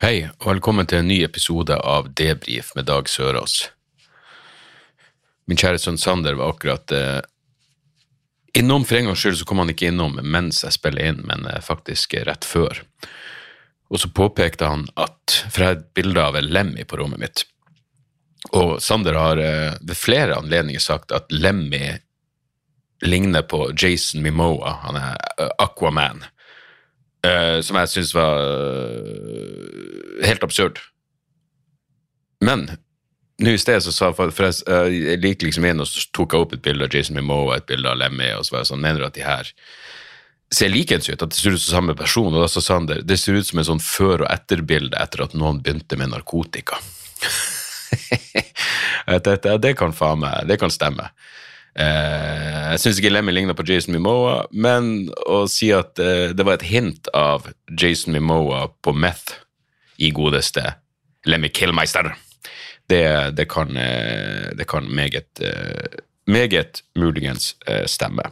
Hei, 0.00 0.30
og 0.40 0.46
velkommen 0.48 0.86
til 0.88 1.02
en 1.02 1.10
ny 1.10 1.18
episode 1.26 1.76
av 1.76 2.06
Debrif 2.16 2.70
med 2.72 2.86
Dag 2.88 3.04
Sørås. 3.12 3.66
Min 5.44 5.60
kjære 5.60 5.76
sønn 5.82 5.98
Sander 6.00 6.38
var 6.38 6.54
akkurat 6.54 6.94
eh, 6.96 7.18
innom, 8.56 8.86
for 8.88 8.96
en 8.96 9.10
gangs 9.10 9.20
skyld 9.20 9.36
så 9.42 9.48
kom 9.50 9.60
han 9.60 9.74
ikke 9.74 9.90
innom 9.90 10.16
mens 10.24 10.62
jeg 10.64 10.72
spiller 10.78 11.10
inn, 11.10 11.20
men 11.28 11.44
eh, 11.50 11.60
faktisk 11.60 12.16
rett 12.24 12.48
før. 12.48 12.80
Og 13.92 14.00
så 14.00 14.08
påpekte 14.16 14.72
han 14.72 14.86
at, 14.96 15.36
for 15.50 15.60
jeg 15.66 15.68
har 15.68 15.76
et 15.76 15.86
bilde 16.00 16.24
av 16.24 16.40
en 16.40 16.48
Lemmy 16.48 16.88
på 16.88 17.02
rommet 17.02 17.20
mitt, 17.20 17.44
og 18.56 18.78
Sander 18.80 19.20
har 19.20 19.44
eh, 19.44 19.76
ved 19.84 20.00
flere 20.00 20.40
anledninger 20.40 20.80
sagt 20.80 21.12
at 21.12 21.28
Lemmy 21.28 21.98
ligner 23.04 23.44
på 23.44 23.66
Jason 23.76 24.24
Mimoa, 24.24 24.78
han 24.86 24.96
er 25.04 25.20
eh, 25.36 25.52
Aquaman. 25.60 26.24
Eh, 27.20 27.58
som 27.60 27.76
jeg 27.76 27.90
syns 27.92 28.14
var 28.16 28.38
uh, 28.40 30.20
helt 30.24 30.44
absurd. 30.46 30.80
Men 32.40 32.64
nå 33.40 33.52
i 33.52 33.60
sted 33.60 33.82
så 33.84 33.92
sa 33.92 34.08
for, 34.16 34.32
for 34.32 34.48
jeg, 34.48 34.62
uh, 34.68 34.88
jeg 34.88 35.20
gikk 35.20 35.44
liksom 35.48 35.66
inn, 35.68 35.82
og 35.84 35.88
så 35.88 36.06
tok 36.16 36.32
jeg 36.32 36.46
opp 36.46 36.54
et 36.56 36.64
bilde 36.64 36.88
av 36.88 36.96
Jason 36.96 37.18
Momoa, 37.18 37.58
et 37.60 37.68
bilde 37.68 37.92
av 37.92 38.00
Lemmy, 38.00 38.30
og 38.36 38.46
så 38.46 38.56
var 38.56 38.64
jeg 38.64 38.70
sånn, 38.72 38.84
mener 38.84 39.02
du 39.02 39.08
at 39.10 39.18
de 39.18 39.26
her 39.26 39.52
ser 40.50 40.72
likens 40.72 41.10
ut, 41.10 41.20
at 41.20 41.28
det 41.28 41.36
ser 41.36 41.54
ut 41.54 41.62
som 41.62 41.76
samme 41.76 41.96
person? 41.98 42.32
Og 42.32 42.40
da 42.40 42.48
sa 42.50 42.64
Sander 42.64 43.04
det 43.06 43.20
ser 43.20 43.36
ut 43.36 43.46
som 43.46 43.60
en 43.60 43.68
sånn 43.68 43.84
før- 43.84 44.24
og 44.24 44.32
etterbilde 44.32 44.96
etter 44.98 45.26
at 45.26 45.36
noen 45.36 45.60
begynte 45.60 46.00
med 46.00 46.14
narkotika. 46.14 46.80
det, 49.26 49.36
det, 49.44 49.58
det 49.60 49.76
kan 49.78 49.92
faen 49.94 50.24
meg, 50.24 50.48
det 50.48 50.56
kan 50.62 50.72
stemme. 50.72 51.12
Eh, 51.78 52.70
jeg 52.72 52.80
syns 52.82 52.98
ikke 52.98 53.12
Lemmy 53.12 53.34
ligner 53.34 53.54
på 53.54 53.64
Jason 53.66 53.94
Mimoa, 53.94 54.42
men 54.50 55.10
å 55.30 55.44
si 55.50 55.70
at 55.74 56.00
eh, 56.02 56.32
det 56.34 56.46
var 56.46 56.58
et 56.58 56.66
hint 56.66 57.10
av 57.14 57.46
Jason 57.70 58.16
Mimoa 58.16 58.66
på 58.82 58.94
meth 58.96 59.36
i 60.02 60.10
godeste 60.14 60.64
Lemmy 61.30 61.50
Killmeister, 61.54 62.10
det, 62.90 63.04
det, 63.38 63.46
kan, 63.52 63.76
eh, 63.78 64.50
det 64.58 64.66
kan 64.66 64.88
meget, 64.90 65.42
meget 66.26 66.82
muligens 66.98 67.52
stemme. 67.86 68.24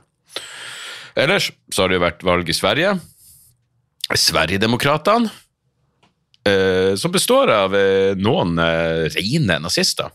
Ellers 1.18 1.52
så 1.70 1.84
har 1.84 1.90
det 1.90 1.98
jo 1.98 2.06
vært 2.06 2.24
valg 2.26 2.48
i 2.48 2.56
Sverige. 2.56 2.96
Sverigedemokratene, 4.08 5.30
eh, 6.48 6.94
som 6.98 7.14
består 7.14 7.52
av 7.54 7.76
noen 8.18 8.56
rene 9.14 9.58
nazister, 9.62 10.10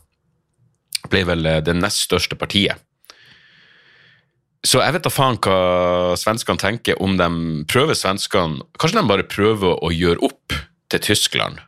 ble 1.12 1.24
vel 1.30 1.54
det 1.64 1.78
nest 1.78 2.08
største 2.10 2.36
partiet. 2.40 2.82
Så 4.64 4.80
jeg 4.80 4.95
vet 4.95 5.03
da 5.03 5.11
faen 5.11 5.38
hva 5.44 6.16
svenskene 6.19 6.61
tenker 6.61 7.00
om 7.03 7.17
de 7.19 7.28
prøver 7.67 7.97
svenskene 8.00 8.64
Kanskje 8.80 9.02
de 9.02 9.09
bare 9.09 9.28
prøver 9.28 9.75
å 9.83 9.92
gjøre 9.92 10.23
opp 10.23 10.55
til 10.94 11.03
Tyskland 11.03 11.59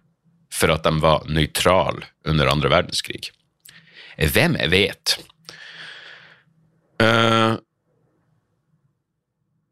for 0.55 0.71
at 0.71 0.85
de 0.87 0.93
var 1.03 1.25
nøytrale 1.27 2.07
under 2.23 2.47
andre 2.47 2.71
verdenskrig. 2.71 3.27
Hvem 4.15 4.55
vet? 4.71 5.17
Uh, 7.03 7.59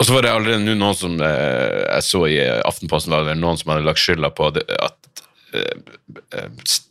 og 0.04 0.08
så 0.08 0.18
var 0.18 0.26
det 0.26 0.34
allerede 0.36 0.66
nå 0.66 0.74
noen 0.76 0.98
som 1.00 1.14
eh, 1.24 1.78
jeg 1.86 2.04
så 2.04 2.20
i 2.28 2.36
Aftenposten, 2.68 3.14
var 3.14 3.30
det 3.30 3.38
noen 3.40 3.56
som 3.56 3.72
hadde 3.72 3.86
lagt 3.88 4.02
skylda 4.04 4.34
på 4.36 4.50
det, 4.52 4.66
at 4.76 5.22
eh, 5.56 6.50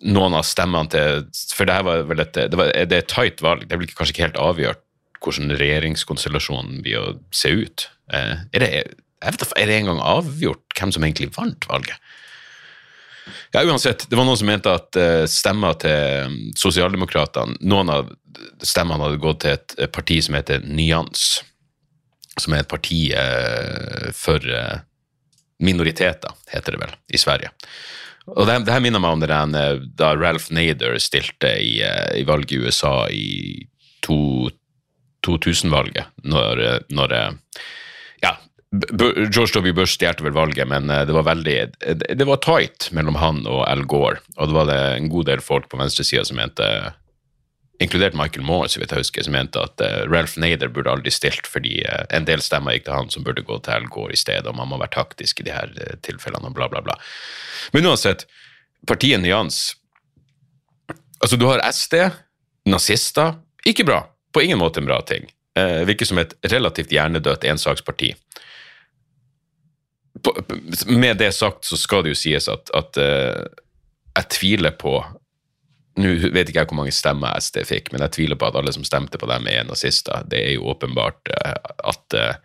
noen 0.09 0.39
av 0.39 0.47
stemmene 0.49 0.89
til 0.89 1.27
For 1.53 1.69
det 1.69 1.77
her 1.77 1.85
var 1.85 2.07
vel 2.09 2.23
et, 2.25 2.33
det, 2.39 2.57
var, 2.57 2.73
det 2.73 2.97
er 2.97 3.05
et 3.05 3.13
tight 3.13 3.45
valg. 3.45 3.67
Det 3.69 3.77
blir 3.77 3.93
kanskje 3.93 4.15
ikke 4.15 4.25
helt 4.31 4.41
avgjort 4.41 4.81
hvordan 5.23 5.55
regjeringskonstellasjonen 5.61 6.83
blir 6.85 7.01
å 7.01 7.15
se 7.35 7.53
ut. 7.55 7.87
Eh, 8.13 8.43
er, 8.53 8.65
det, 8.65 8.71
er 9.23 9.39
det 9.71 9.79
engang 9.79 10.03
avgjort 10.03 10.77
hvem 10.79 10.95
som 10.95 11.07
egentlig 11.07 11.33
vant 11.37 11.69
valget? 11.71 11.99
Ja, 13.55 13.63
uansett, 13.63 14.09
det 14.11 14.19
var 14.19 14.27
noen 14.27 14.39
som 14.41 14.49
mente 14.51 14.73
at 14.73 14.99
eh, 14.99 15.25
stemmer 15.31 15.77
til 15.79 16.27
um, 16.27 16.37
sosialdemokratene 16.59 17.55
Noen 17.71 17.93
av 17.93 18.09
stemmene 18.67 19.07
hadde 19.07 19.21
gått 19.23 19.45
til 19.45 19.55
et, 19.55 19.75
et 19.79 19.93
parti 19.95 20.17
som 20.25 20.35
heter 20.35 20.65
Nyans, 20.67 21.43
som 22.41 22.57
er 22.57 22.65
et 22.65 22.71
parti 22.71 23.05
eh, 23.15 24.09
for 24.17 24.43
eh, 24.43 24.81
minoriteter, 25.63 26.35
heter 26.51 26.75
det 26.75 26.83
vel, 26.83 26.95
i 27.13 27.21
Sverige. 27.21 27.53
Og 28.31 28.47
det, 28.47 28.61
det 28.67 28.75
her 28.75 28.83
minner 28.83 29.03
meg 29.03 29.17
om 29.17 29.23
det 29.23 29.31
der, 29.31 29.55
eh, 29.59 29.85
da 29.99 30.13
Ralph 30.17 30.51
Nader 30.55 30.99
stilte 31.03 31.53
i, 31.59 31.77
eh, 31.85 32.21
i 32.23 32.27
valget 32.29 32.57
i 32.57 32.61
USA 32.63 32.95
i 33.11 33.29
to, 34.05 34.51
2000-valget, 35.27 36.07
når, 36.25 36.63
når 36.91 37.13
ja, 38.23 38.33
George 38.73 39.61
W. 39.61 39.73
Bush 39.77 39.99
stjerte 39.99 40.25
vel 40.25 40.33
valget, 40.37 40.67
men 40.69 40.89
eh, 40.91 41.05
det 41.09 41.13
var 41.15 41.27
veldig 41.29 41.57
det- 42.17 42.27
var 42.29 42.41
tight 42.43 42.89
mellom 42.97 43.19
han 43.21 43.43
og 43.47 43.63
Al 43.69 43.85
Gore, 43.85 44.19
og 44.39 44.49
det 44.49 44.57
var 44.57 44.67
det 44.71 44.81
en 44.97 45.09
god 45.13 45.27
del 45.29 45.41
folk 45.45 45.69
på 45.71 45.79
venstresida 45.81 46.25
som 46.25 46.37
mente 46.41 46.69
Inkludert 47.83 48.15
Michael 48.15 48.45
Moore, 48.47 48.69
så 48.71 48.79
vidt 48.79 48.93
jeg 48.95 49.01
husker, 49.03 49.25
som 49.27 49.35
mente 49.35 49.59
at 49.59 49.81
eh, 49.83 50.05
Ralph 50.07 50.37
Nader 50.39 50.71
burde 50.71 50.93
aldri 50.93 51.11
stilt, 51.11 51.49
fordi 51.51 51.81
eh, 51.83 52.05
en 52.15 52.25
del 52.29 52.39
stemmer 52.45 52.77
gikk 52.77 52.85
til 52.87 52.95
han 52.95 53.11
som 53.11 53.25
burde 53.27 53.43
gå 53.43 53.57
til 53.65 53.75
Al 53.75 53.89
Gore 53.91 54.15
i 54.15 54.21
stedet, 54.21 54.47
og 54.47 54.55
man 54.59 54.69
må 54.71 54.79
være 54.79 54.95
taktisk 54.95 55.41
i 55.43 55.47
de 55.49 55.55
her 55.57 55.73
tilfellene, 56.07 56.47
og 56.47 56.55
bla, 56.55 56.69
bla, 56.71 56.83
bla. 56.87 56.95
Men 57.75 57.89
uansett, 57.91 58.27
partiet 58.87 59.21
Nyans 59.25 59.73
Altså, 61.23 61.37
du 61.39 61.45
har 61.47 61.61
SD, 61.71 61.95
nazister. 62.67 63.37
Ikke 63.67 63.85
bra. 63.87 64.01
På 64.33 64.43
ingen 64.43 64.59
måte 64.59 64.81
en 64.81 64.89
bra 64.89 65.01
ting. 65.07 65.29
Eh, 65.59 65.85
virker 65.89 66.09
som 66.09 66.19
et 66.19 66.35
relativt 66.49 66.93
hjernedødt 66.93 67.45
ensaksparti. 67.45 68.15
På, 70.23 70.37
med 70.87 71.19
det 71.21 71.33
sagt 71.33 71.65
så 71.65 71.77
skal 71.77 72.05
det 72.05 72.15
jo 72.15 72.21
sies 72.21 72.49
at, 72.49 72.71
at 72.77 73.01
eh, 73.01 73.43
jeg 74.13 74.31
tviler 74.39 74.77
på 74.77 75.01
Nå 76.01 76.09
vet 76.33 76.49
ikke 76.49 76.63
jeg 76.63 76.69
hvor 76.71 76.79
mange 76.79 76.93
stemmer 76.97 77.37
SD 77.37 77.67
fikk, 77.69 77.91
men 77.93 78.01
jeg 78.01 78.15
tviler 78.15 78.39
på 78.41 78.47
at 78.49 78.55
alle 78.57 78.73
som 78.73 78.85
stemte 78.87 79.19
på 79.21 79.27
dem, 79.29 79.45
er 79.45 79.67
nazister. 79.69 80.23
Det 80.25 80.39
er 80.41 80.55
jo 80.55 80.71
åpenbart 80.73 81.29
eh, 81.37 81.59
at 81.85 82.17
eh, 82.17 82.39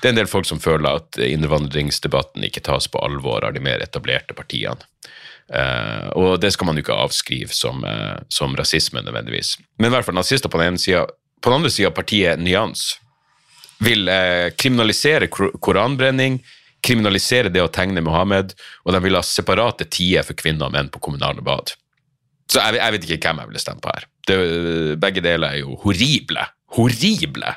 det 0.00 0.08
er 0.08 0.10
en 0.10 0.18
del 0.18 0.28
folk 0.28 0.48
som 0.48 0.58
føler 0.58 0.98
at 0.98 1.16
innvandringsdebatten 1.22 2.42
ikke 2.48 2.64
tas 2.66 2.88
på 2.90 2.98
alvor 2.98 3.46
av 3.46 3.54
de 3.54 3.62
mer 3.62 3.80
etablerte 3.84 4.34
partiene. 4.34 4.82
Eh, 5.52 6.06
og 6.16 6.40
det 6.40 6.54
skal 6.54 6.68
man 6.68 6.78
jo 6.78 6.84
ikke 6.84 6.96
avskrive 6.96 7.52
som, 7.52 7.84
uh, 7.84 8.16
som 8.32 8.54
rasisme 8.56 9.02
nødvendigvis. 9.04 9.58
Men 9.78 9.90
i 9.90 9.94
hvert 9.94 10.06
fall 10.06 10.16
nazister 10.16 10.48
på 10.48 10.60
den 10.60 10.72
ene 10.72 10.80
sida. 10.80 11.04
På 11.44 11.50
den 11.50 11.60
andre 11.60 11.72
sida 11.72 11.90
partiet 11.92 12.40
Nyans 12.40 12.94
vil 13.84 14.08
uh, 14.08 14.48
kriminalisere 14.56 15.28
kor- 15.28 15.52
koranbrenning, 15.60 16.38
kriminalisere 16.84 17.52
det 17.52 17.62
å 17.64 17.72
tegne 17.72 18.04
Mohammed, 18.04 18.54
og 18.84 18.96
de 18.96 19.02
vil 19.04 19.18
ha 19.18 19.24
separate 19.24 19.88
tider 19.92 20.24
for 20.24 20.36
kvinner 20.38 20.68
og 20.68 20.76
menn 20.76 20.88
på 20.92 21.02
kommunale 21.04 21.44
bad. 21.44 21.74
Så 22.48 22.60
jeg, 22.60 22.80
jeg 22.80 22.94
vet 22.94 23.06
ikke 23.08 23.28
hvem 23.28 23.42
jeg 23.42 23.52
ville 23.52 23.62
stemt 23.62 23.84
på 23.84 23.92
her. 23.92 24.08
Det, 24.24 24.36
begge 25.00 25.20
deler 25.24 25.52
er 25.52 25.62
jo 25.64 25.76
horrible, 25.84 26.44
horrible 26.76 27.52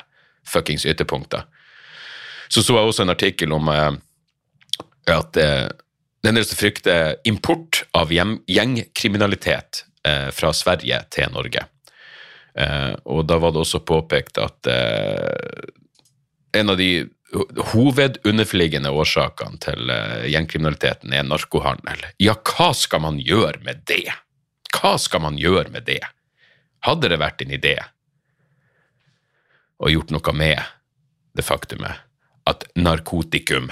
fuckings 0.48 0.84
ytterpunkter. 0.88 1.44
Så 2.48 2.64
så 2.64 2.76
jeg 2.76 2.88
også 2.88 3.04
en 3.04 3.12
artikkel 3.12 3.52
om 3.52 3.68
at 3.68 5.36
det 6.22 6.30
er 6.32 6.38
en 6.40 6.56
frykter 6.58 7.16
import 7.30 7.84
av 7.96 8.10
gjengkriminalitet 8.12 9.84
eh, 10.08 10.30
fra 10.34 10.50
Sverige 10.56 10.98
til 11.14 11.30
Norge. 11.34 11.62
Eh, 12.58 12.94
og 13.06 13.26
da 13.30 13.38
var 13.38 13.54
det 13.54 13.62
også 13.62 13.84
påpekt 13.86 14.40
at 14.42 14.66
eh, 14.72 15.68
en 16.58 16.72
av 16.72 16.80
de 16.80 16.90
ho- 17.34 17.46
hovedunderliggende 17.70 18.90
årsakene 18.90 19.60
til 19.62 19.92
eh, 19.94 20.26
gjengkriminaliteten 20.32 21.14
er 21.14 21.28
narkohandel. 21.28 22.02
Ja, 22.18 22.34
hva 22.34 22.72
skal 22.74 23.04
man 23.04 23.20
gjøre 23.22 23.62
med 23.62 23.84
det? 23.86 24.08
Hva 24.74 24.96
skal 25.00 25.22
man 25.22 25.38
gjøre 25.38 25.70
med 25.74 25.86
det? 25.86 26.02
Hadde 26.86 27.10
det 27.12 27.20
vært 27.22 27.46
en 27.46 27.54
idé 27.54 27.76
å 29.78 29.90
gjort 29.92 30.10
noe 30.10 30.34
med 30.34 30.58
det 31.38 31.44
faktumet 31.46 32.02
at 32.50 32.64
narkotikum 32.74 33.68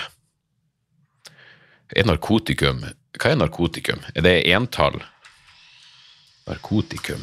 Er 1.95 2.07
narkotikum 2.09 2.83
Hva 3.17 3.31
er 3.31 3.39
narkotikum? 3.39 4.03
Er 4.15 4.25
det 4.27 4.39
entall? 4.51 4.99
Narkotikum 6.47 7.23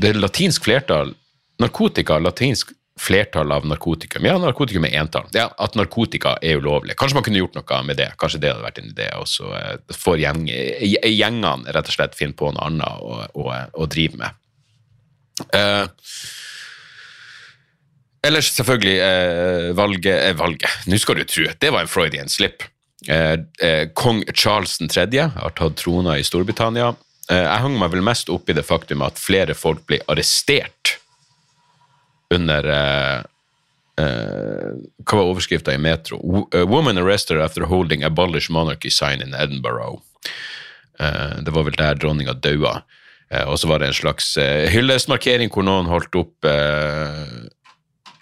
Det 0.00 0.10
er 0.10 0.20
latinsk 0.20 0.64
flertall. 0.64 1.14
Narkotika, 1.60 2.16
latinsk 2.18 2.72
flertall 3.00 3.52
av 3.52 3.66
narkotikum 3.68 4.24
Ja, 4.24 4.38
narkotikum 4.40 4.86
er 4.88 4.96
entall. 5.00 5.28
Ja, 5.36 5.50
at 5.60 5.76
narkotika 5.76 6.36
er 6.40 6.60
ulovlig. 6.60 6.96
Kanskje 7.00 7.18
man 7.18 7.24
kunne 7.26 7.40
gjort 7.42 7.56
noe 7.56 7.80
med 7.84 8.00
det. 8.00 8.10
Kanskje 8.20 8.40
det 8.40 8.52
hadde 8.52 8.64
vært 8.64 8.80
en 8.80 8.92
idé. 8.92 9.08
Og 9.20 9.28
så 9.28 9.52
eh, 9.56 9.96
får 9.96 10.20
gjeng, 10.24 10.44
gjengene 10.48 11.74
rett 11.76 11.92
og 11.92 11.96
slett 11.96 12.16
finne 12.16 12.36
på 12.36 12.52
noe 12.52 12.68
annet 12.68 13.04
å, 13.04 13.24
å, 13.40 13.48
å 13.76 13.88
drive 13.92 14.20
med. 14.20 14.40
Eh, 15.56 15.84
ellers 18.26 18.50
selvfølgelig 18.56 18.98
eh, 19.04 19.70
valget 19.78 20.16
eh, 20.30 20.34
Valget, 20.38 20.70
nå 20.90 20.98
skal 21.00 21.20
du 21.20 21.24
tro. 21.24 21.46
Det 21.60 21.70
var 21.72 21.84
en 21.86 21.90
Freudian 21.90 22.28
slip. 22.28 22.62
Eh, 23.08 23.36
eh, 23.64 23.88
Kong 23.96 24.22
Charles 24.36 24.76
3. 24.82 25.06
har 25.36 25.54
tatt 25.56 25.76
trona 25.80 26.18
i 26.20 26.24
Storbritannia. 26.26 26.92
Eh, 27.30 27.40
jeg 27.46 27.62
hang 27.64 27.78
meg 27.80 27.92
vel 27.94 28.04
mest 28.04 28.28
opp 28.32 28.50
i 28.50 28.56
det 28.58 28.66
faktum 28.68 29.02
at 29.06 29.18
flere 29.20 29.54
folk 29.56 29.86
blir 29.88 30.04
arrestert 30.10 30.96
under 32.34 32.66
Hva 34.00 35.16
var 35.18 35.26
overskrifta 35.28 35.74
i 35.74 35.80
Metro? 35.82 36.16
Wo- 36.22 36.46
Woman 36.70 36.96
arrested 36.98 37.40
after 37.42 37.66
holding 37.68 38.04
abolish 38.06 38.48
monarchy 38.50 38.88
sign 38.90 39.20
in 39.20 39.34
Edinburgh. 39.34 39.98
Det 40.96 41.52
var 41.52 41.66
vel 41.66 41.76
der 41.76 41.98
dronninga 42.00 42.32
daua. 42.40 42.78
Og 43.50 43.58
så 43.60 43.68
var 43.68 43.82
det 43.82 43.90
en 43.90 43.98
slags 43.98 44.30
hyllestmarkering 44.72 45.50
hvor 45.52 45.66
noen 45.66 45.90
holdt 45.90 46.16
opp 46.16 46.46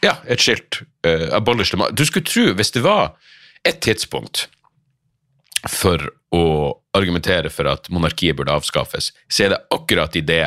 ja, 0.05 0.19
et 0.27 0.43
skilt. 0.43 0.83
Uh, 1.07 1.29
abolish 1.37 1.75
the 1.75 1.91
Du 1.93 2.05
skulle 2.07 2.27
tro, 2.27 2.53
hvis 2.55 2.73
det 2.75 2.85
var 2.85 3.17
et 3.67 3.81
tidspunkt 3.85 4.47
for 5.69 6.03
å 6.35 6.45
argumentere 6.95 7.51
for 7.51 7.67
at 7.71 7.89
monarkiet 7.91 8.37
burde 8.39 8.55
avskaffes, 8.55 9.13
så 9.29 9.45
er 9.45 9.55
det 9.55 9.61
akkurat 9.75 10.17
i 10.17 10.23
det 10.23 10.47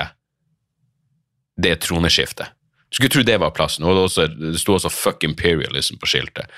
det 1.61 1.75
troneskiftet. 1.83 2.53
Du 2.91 2.95
skulle 2.95 3.11
tro 3.13 3.23
det 3.23 3.37
var 3.39 3.53
plassen. 3.55 3.85
Og 3.87 3.95
det, 3.95 4.03
også, 4.07 4.27
det 4.27 4.59
sto 4.59 4.75
også 4.75 4.89
'fuck 4.91 5.23
imperialism' 5.23 5.99
på 5.99 6.09
skiltet. 6.11 6.51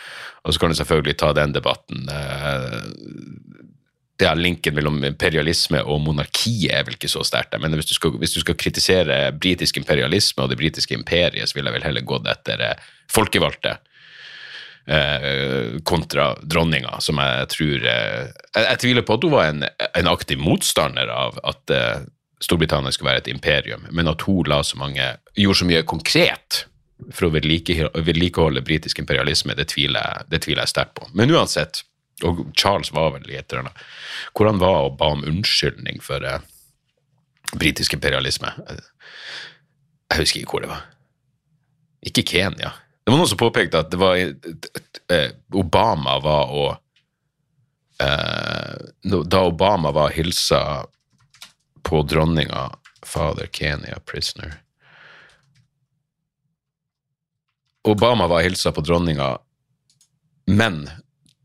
Og 0.43 0.53
så 0.53 0.59
kan 0.59 0.69
du 0.69 0.75
selvfølgelig 0.75 1.17
ta 1.17 1.33
den 1.33 1.53
debatten. 1.53 2.09
eh, 2.09 2.81
ja, 4.23 4.33
Linken 4.37 4.75
mellom 4.77 5.01
imperialisme 5.05 5.81
og 5.83 6.01
monarkiet 6.05 6.71
er 6.73 6.85
vel 6.87 6.97
ikke 6.97 7.11
så 7.11 7.23
sterkt. 7.27 7.55
Men 7.61 7.75
hvis 7.77 7.91
du, 7.91 7.95
skal, 7.97 8.15
hvis 8.21 8.35
du 8.35 8.41
skal 8.43 8.57
kritisere 8.59 9.17
britisk 9.35 9.77
imperialisme 9.81 10.45
og 10.45 10.51
det 10.51 10.59
britiske 10.61 10.95
imperiet, 10.95 11.49
så 11.49 11.57
ville 11.57 11.71
jeg 11.71 11.79
vel 11.79 11.87
heller 11.89 12.07
gått 12.07 12.29
etter 12.31 12.63
eh, 12.63 12.87
folkevalgte 13.11 13.77
eh, 14.87 15.79
kontra 15.83 16.31
dronninga, 16.41 16.97
som 17.03 17.21
jeg 17.21 17.47
tror 17.53 17.87
eh, 17.93 18.19
jeg, 18.31 18.65
jeg 18.65 18.81
tviler 18.85 19.07
på 19.07 19.17
at 19.17 19.27
hun 19.27 19.35
var 19.35 19.51
en, 19.51 19.65
en 19.93 20.11
aktiv 20.11 20.41
motstander 20.41 21.11
av 21.13 21.39
at 21.43 21.73
eh, 21.73 22.03
Storbritannia 22.43 22.91
skulle 22.91 23.13
være 23.13 23.23
et 23.23 23.31
imperium, 23.31 23.87
men 23.91 24.09
at 24.11 24.23
hun 24.27 24.43
la 24.51 24.59
så 24.67 24.79
mange, 24.79 25.13
gjorde 25.39 25.61
så 25.61 25.67
mye 25.69 25.85
konkret 25.87 26.65
for 27.11 27.27
å 27.27 27.33
vedlike, 27.33 27.89
vedlikeholde 27.95 28.63
britisk 28.63 28.99
imperialisme, 28.99 29.55
det 29.55 29.69
tviler, 29.71 30.23
det 30.31 30.43
tviler 30.43 30.63
jeg 30.63 30.73
sterkt 30.73 30.95
på. 30.99 31.07
Men 31.15 31.31
uansett, 31.31 31.83
og 32.23 32.45
Charles 32.57 32.91
var 32.95 33.13
vel 33.15 33.29
et 33.29 33.51
eller 33.51 33.65
annet, 33.65 33.83
hvor 34.33 34.49
han 34.49 34.61
var 34.61 34.87
og 34.87 34.97
ba 34.99 35.11
om 35.15 35.25
unnskyldning 35.27 36.01
for 36.03 36.23
eh, 36.25 36.39
britisk 37.53 37.93
imperialisme. 37.97 38.53
Jeg 38.69 40.21
husker 40.21 40.41
ikke 40.41 40.55
hvor 40.55 40.65
det 40.65 40.71
var. 40.71 40.87
Ikke 42.03 42.25
Kenya. 42.27 42.73
Det 43.03 43.11
var 43.11 43.19
noen 43.19 43.31
som 43.31 43.39
påpekte 43.39 43.83
at 43.83 43.91
det 43.91 43.99
var 43.99 44.17
eh, 44.17 45.29
Obama 45.53 46.17
var 46.23 46.51
og 46.55 46.71
eh, 48.03 48.91
Da 49.03 49.43
Obama 49.43 49.91
var 49.91 50.11
og 50.11 50.17
hilsa 50.17 50.61
på 51.83 52.03
dronninga 52.07 52.69
Father 53.03 53.49
Kenya 53.51 53.99
prisoner 54.07 54.63
Obama 57.83 58.27
var 58.27 58.39
og 58.39 58.47
hilsa 58.47 58.71
på 58.71 58.81
dronninga, 58.85 59.33
men 60.47 60.85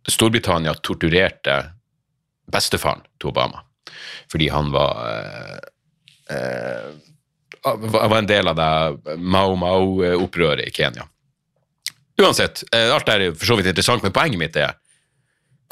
Storbritannia 0.09 0.75
torturerte 0.75 1.59
bestefaren 2.53 3.05
til 3.21 3.33
Obama 3.33 3.65
fordi 4.29 4.49
han 4.53 4.71
var 4.73 4.99
eh, 5.09 6.37
eh, 6.37 6.91
var 7.65 8.19
en 8.19 8.27
del 8.29 8.49
av 8.49 8.57
det 8.57 9.17
Mao 9.19 9.57
Mao-opprøret 9.57 10.69
i 10.69 10.71
Kenya. 10.71 11.09
Uansett, 12.23 12.63
eh, 12.75 12.95
alt 12.95 13.07
det 13.07 13.15
er 13.15 13.33
for 13.35 13.47
så 13.47 13.57
vidt 13.59 13.71
interessant, 13.71 14.03
men 14.03 14.15
poenget 14.15 14.41
mitt 14.41 14.57
er 14.57 14.77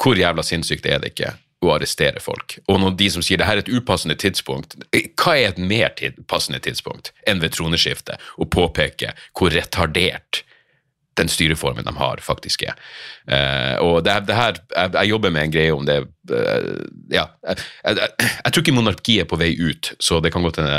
hvor 0.01 0.17
jævla 0.17 0.43
sinnssykt 0.45 0.85
er 0.85 1.01
det 1.01 1.13
ikke 1.13 1.33
å 1.65 1.71
arrestere 1.73 2.21
folk? 2.21 2.59
Og 2.69 2.79
når 2.81 2.97
de 2.99 3.09
som 3.13 3.25
sier 3.25 3.39
det 3.41 3.47
her 3.47 3.59
er 3.59 3.65
et 3.65 3.71
upassende 3.73 4.17
tidspunkt, 4.19 4.77
eh, 4.93 5.09
hva 5.17 5.37
er 5.37 5.49
et 5.49 5.61
mer 5.61 5.89
tid, 5.97 6.19
passende 6.27 6.61
tidspunkt 6.63 7.11
enn 7.27 7.41
ved 7.41 7.55
troneskiftet 7.57 8.21
å 8.37 8.49
påpeke 8.49 9.13
hvor 9.37 9.53
retardert 9.53 10.43
den 11.17 11.31
styreformen 11.31 11.87
de 11.87 11.93
har, 11.97 12.21
faktisk 12.23 12.63
er. 12.67 12.77
Uh, 13.27 13.75
og 13.83 14.03
det, 14.05 14.15
det 14.29 14.37
her, 14.37 14.59
jeg, 14.75 14.93
jeg 14.95 15.11
jobber 15.11 15.33
med 15.35 15.47
en 15.47 15.53
greie 15.55 15.73
om 15.75 15.87
det 15.87 15.97
uh, 16.05 16.71
Ja, 17.11 17.25
jeg, 17.43 17.59
jeg, 17.83 18.09
jeg, 18.21 18.51
tror 18.51 18.63
ikke 18.63 18.77
monarkiet 18.77 19.25
er 19.25 19.29
på 19.29 19.39
vei 19.41 19.51
ut, 19.57 19.93
så 19.99 20.21
det 20.23 20.31
kan 20.35 20.45
godt 20.45 20.61
hende 20.61 20.77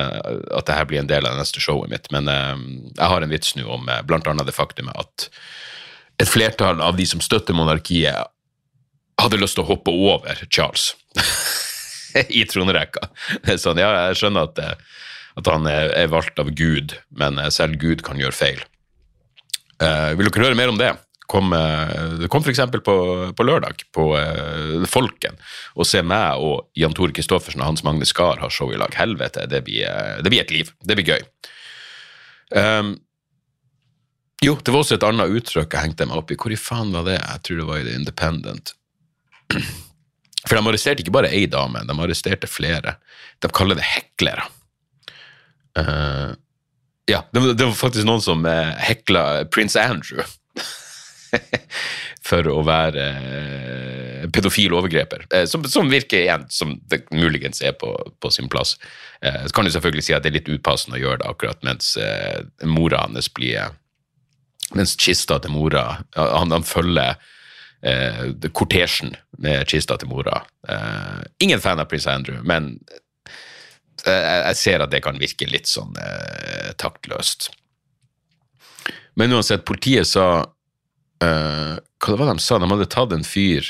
at 0.57 0.69
det 0.69 0.79
her 0.79 0.89
blir 0.89 1.03
en 1.03 1.11
del 1.11 1.27
av 1.27 1.37
det 1.37 1.45
neste 1.45 1.63
showet 1.63 1.93
mitt, 1.93 2.11
men 2.15 2.31
uh, 2.31 2.57
jeg 2.95 3.13
har 3.15 3.25
en 3.25 3.33
vits 3.35 3.57
nå 3.59 3.67
om 3.67 3.91
uh, 3.91 4.01
annet 4.03 4.49
det 4.49 4.57
faktumet 4.57 4.97
at 4.99 5.29
et 6.19 6.31
flertall 6.31 6.83
av 6.83 6.97
de 6.99 7.07
som 7.07 7.23
støtter 7.23 7.57
monarkiet, 7.57 8.27
hadde 9.19 9.41
lyst 9.41 9.59
til 9.59 9.65
å 9.65 9.71
hoppe 9.73 9.93
over 9.93 10.43
Charles 10.51 10.93
i 12.39 12.45
tronrekka. 12.49 13.09
Sånn, 13.59 13.81
ja, 13.83 13.91
jeg 14.09 14.19
skjønner 14.21 14.49
at, 14.49 14.61
eh, 14.63 14.99
at 15.39 15.51
han 15.51 15.67
er, 15.71 15.93
er 15.99 16.11
valgt 16.13 16.39
av 16.43 16.53
Gud, 16.59 16.97
men 17.19 17.39
eh, 17.39 17.51
selv 17.55 17.79
Gud 17.83 18.05
kan 18.07 18.21
gjøre 18.21 18.37
feil. 18.37 18.63
Eh, 19.83 20.11
vil 20.19 20.29
dere 20.29 20.49
høre 20.49 20.59
mer 20.59 20.73
om 20.73 20.79
det? 20.81 20.91
Kom, 21.29 21.53
eh, 21.53 22.15
det 22.23 22.31
kom 22.33 22.45
f.eks. 22.45 22.63
På, 22.85 22.97
på 23.37 23.47
lørdag 23.47 23.85
på 23.95 24.07
eh, 24.19 24.87
Folken. 24.89 25.37
Og 25.77 25.89
se 25.89 26.03
meg 26.03 26.41
og 26.43 26.71
Jan 26.79 26.97
Tore 26.97 27.15
Kristoffersen 27.17 27.63
og 27.63 27.73
Hans 27.73 27.85
Magne 27.87 28.09
Skar 28.09 28.41
har 28.43 28.55
show 28.55 28.73
i 28.73 28.81
lag. 28.81 28.95
Helvete, 28.97 29.45
det 29.51 29.63
blir, 29.67 29.85
det 30.25 30.33
blir 30.33 30.45
et 30.45 30.55
liv. 30.55 30.73
Det 30.81 30.97
blir 30.99 31.13
gøy. 31.15 31.29
Um, 32.49 32.95
jo, 34.41 34.55
det 34.63 34.73
var 34.73 34.81
også 34.81 34.97
et 34.97 35.05
annet 35.05 35.35
uttrykk 35.35 35.75
jeg 35.75 35.89
hengte 35.89 36.07
meg 36.09 36.21
opp 36.21 36.33
i. 36.33 36.39
Hvor 36.39 36.55
i 36.55 36.61
faen 36.61 36.95
var 36.95 37.05
det? 37.09 37.19
Jeg 37.19 37.45
tror 37.45 37.61
det 37.61 37.69
var 37.69 37.83
i 37.83 37.87
The 37.89 37.99
Independent. 37.99 38.75
For 40.49 40.55
de 40.55 40.63
arresterte 40.63 41.03
ikke 41.03 41.13
bare 41.13 41.33
ei 41.35 41.49
dame, 41.51 41.83
de 41.85 41.97
arresterte 41.99 42.49
flere. 42.49 42.95
De 43.43 43.51
kaller 43.53 43.77
det 43.77 43.85
heklere. 43.85 44.47
Eh, 45.77 46.31
ja, 47.09 47.23
det 47.33 47.41
var, 47.41 47.55
det 47.57 47.65
var 47.65 47.77
faktisk 47.77 48.07
noen 48.09 48.23
som 48.25 48.45
eh, 48.47 48.75
hekla 48.85 49.47
prins 49.53 49.77
Andrew 49.81 50.21
for 52.29 52.49
å 52.53 52.61
være 52.67 53.07
eh, 53.09 54.27
pedofil 54.35 54.75
overgreper. 54.77 55.25
Eh, 55.33 55.47
som, 55.49 55.65
som 55.65 55.89
virker 55.89 56.21
igjen 56.21 56.45
som 56.53 56.77
det 56.93 57.07
muligens 57.15 57.63
er 57.65 57.73
på, 57.81 57.95
på 58.21 58.33
sin 58.35 58.51
plass. 58.53 58.77
Eh, 59.25 59.41
så 59.47 59.57
kan 59.57 59.65
du 59.65 59.73
selvfølgelig 59.73 60.05
si 60.05 60.17
at 60.17 60.27
det 60.27 60.33
er 60.33 60.39
litt 60.41 60.53
upassende 60.53 60.99
å 60.99 61.03
gjøre 61.03 61.23
det 61.23 61.33
akkurat 61.33 61.65
mens 61.67 61.95
eh, 61.97 62.45
mora 62.69 63.07
hans 63.07 63.33
blir 63.33 63.77
Mens 64.77 64.99
kista 65.01 65.39
til 65.41 65.55
mora 65.55 66.03
Han, 66.13 66.51
han 66.53 66.65
følger 66.67 67.15
eh, 67.81 68.51
kortesjen 68.53 69.15
med 69.41 69.65
kista 69.71 69.97
til 69.97 70.11
mora. 70.11 70.43
Eh, 70.69 71.23
ingen 71.47 71.63
fan 71.65 71.81
av 71.81 71.89
prins 71.89 72.05
Andrew, 72.11 72.43
men 72.45 72.75
eh, 74.09 74.43
jeg 74.49 74.59
ser 74.61 74.85
at 74.85 74.93
det 74.93 75.03
kan 75.05 75.19
virke 75.21 75.49
litt 75.51 75.71
sånn 75.71 75.97
eh, 76.03 76.73
taktløst. 76.81 77.51
Men 79.19 79.35
uansett, 79.35 79.67
politiet 79.69 80.07
sa 80.09 80.27
eh, 81.25 81.75
Hva 81.79 82.13
det 82.13 82.19
var 82.21 82.29
de 82.31 82.43
sa? 82.43 82.61
De 82.63 82.69
hadde 82.71 82.87
tatt 82.93 83.11
en 83.13 83.25
fyr 83.27 83.67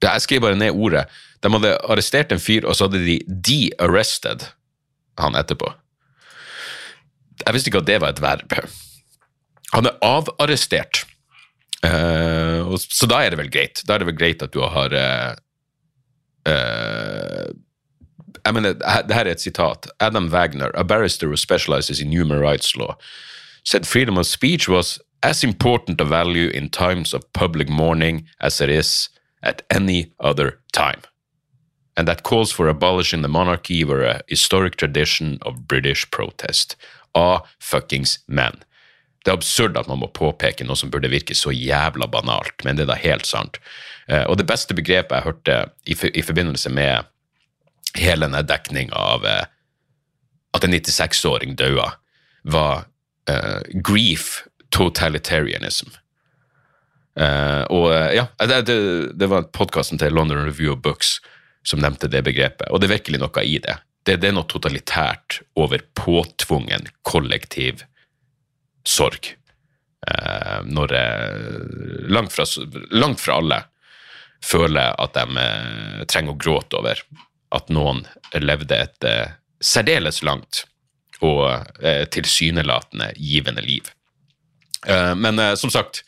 Jeg 0.00 0.22
skriver 0.24 0.46
bare 0.46 0.60
ned 0.60 0.72
ordet. 0.72 1.04
De 1.44 1.50
hadde 1.52 1.74
arrestert 1.92 2.32
en 2.32 2.40
fyr, 2.42 2.64
og 2.64 2.76
så 2.76 2.88
hadde 2.88 3.02
de 3.04 3.18
de-arrested 3.28 4.46
han 5.18 5.36
etterpå. 5.38 5.68
Jeg 7.44 7.54
visste 7.54 7.70
ikke 7.70 7.82
at 7.82 7.88
det 7.90 7.98
var 8.02 8.14
et 8.14 8.22
verb. 8.22 8.54
Han 9.74 9.90
er 9.90 9.98
avarrestert. 10.06 11.02
Og, 11.82 12.78
så 12.82 13.08
da 13.10 13.20
er 13.22 13.34
det 13.34 13.40
vel 13.40 13.50
greit. 13.52 13.82
Da 13.86 13.96
er 13.96 14.02
det 14.02 14.08
vel 14.10 14.18
greit 14.18 14.42
at 14.44 14.54
du 14.54 14.60
har 14.62 14.94
eh, 14.94 15.34
eh, 16.48 17.46
jeg 18.44 18.54
mener, 18.54 18.72
det 18.72 19.14
her 19.14 19.26
er 19.26 19.30
et 19.30 19.40
sitat. 19.40 19.88
Adam 20.00 20.30
Wagner, 20.32 20.70
a 20.74 20.84
barrister 20.84 21.26
who 21.26 21.36
specializes 21.36 22.00
in 22.00 22.12
human 22.12 22.40
rights 22.40 22.76
law, 22.76 22.96
said 23.64 23.86
freedom 23.86 24.18
of 24.18 24.26
speech 24.26 24.68
was 24.68 24.98
as 25.22 25.44
important 25.44 26.00
a 26.00 26.04
value 26.04 26.48
in 26.54 26.70
times 26.70 27.14
of 27.14 27.22
public 27.32 27.68
mourning 27.68 28.28
as 28.40 28.60
it 28.60 28.70
is 28.70 29.10
at 29.42 29.62
any 29.70 30.12
other 30.20 30.58
time. 30.72 31.00
And 31.96 32.06
that 32.06 32.22
calls 32.22 32.52
for 32.52 32.68
abolishing 32.68 33.22
the 33.22 33.28
monarchy 33.28 33.84
were 33.84 34.04
a 34.04 34.20
historic 34.28 34.76
tradition 34.76 35.38
of 35.42 35.66
British 35.66 36.08
protest. 36.10 36.76
Ah, 37.14 37.40
fuckings 37.58 38.18
men. 38.28 38.62
Det 39.24 39.32
er 39.32 39.36
absurd 39.36 39.76
at 39.76 39.88
man 39.88 39.98
må 39.98 40.06
påpeke 40.14 40.64
noe 40.64 40.78
som 40.78 40.92
burde 40.92 41.10
virke 41.10 41.34
så 41.34 41.50
jævla 41.50 42.06
banalt, 42.06 42.62
men 42.64 42.78
det 42.78 42.86
er 42.86 42.92
da 42.92 42.98
helt 43.02 43.26
sant. 43.26 43.58
Eh, 44.06 44.22
og 44.24 44.38
det 44.38 44.46
beste 44.46 44.76
begrepet 44.78 45.18
jeg 45.18 45.26
hørte 45.26 45.56
i, 45.84 45.96
i 46.14 46.22
forbindelse 46.22 46.70
med 46.70 47.08
hele 47.98 48.26
denne 48.26 48.42
dekninga 48.46 48.94
av 48.94 49.26
eh, 49.26 49.44
at 50.56 50.64
en 50.64 50.74
96-åring 50.74 51.56
daua, 51.58 51.92
var 52.42 52.84
eh, 53.30 53.60
grief 53.84 54.44
totalitarianism. 54.74 55.90
Eh, 57.18 57.64
og 57.74 57.90
ja, 58.14 58.28
det, 58.46 58.62
det, 58.68 58.78
det 59.18 59.28
var 59.30 59.50
podkasten 59.54 60.00
til 60.00 60.14
London 60.14 60.44
Review 60.46 60.72
of 60.76 60.82
Books 60.84 61.18
som 61.66 61.82
nevnte 61.82 62.08
det 62.08 62.22
begrepet, 62.24 62.68
og 62.70 62.80
det 62.80 62.88
er 62.88 62.96
virkelig 62.96 63.20
noe 63.20 63.44
i 63.44 63.58
det. 63.60 63.76
Det, 64.06 64.16
det 64.22 64.30
er 64.30 64.36
noe 64.38 64.48
totalitært 64.48 65.42
over 65.58 65.82
påtvungen 65.98 66.86
kollektiv 67.04 67.82
sorg. 68.88 69.34
Eh, 70.08 70.60
når 70.64 70.94
langt, 72.08 72.32
fra, 72.32 72.46
langt 72.94 73.20
fra 73.20 73.40
alle 73.42 73.62
føler 74.44 74.94
at 75.02 75.18
de 75.18 75.48
trenger 76.08 76.32
å 76.32 76.40
gråte 76.40 76.78
over 76.78 77.02
at 77.54 77.70
noen 77.72 78.04
levde 78.36 78.76
et 78.76 79.06
eh, 79.08 79.36
særdeles 79.64 80.22
langt 80.26 80.64
og 81.24 81.48
eh, 81.82 82.04
tilsynelatende 82.12 83.10
givende 83.16 83.64
liv. 83.64 83.90
Eh, 84.86 85.14
men 85.18 85.38
eh, 85.42 85.54
som 85.58 85.72
sagt, 85.72 86.02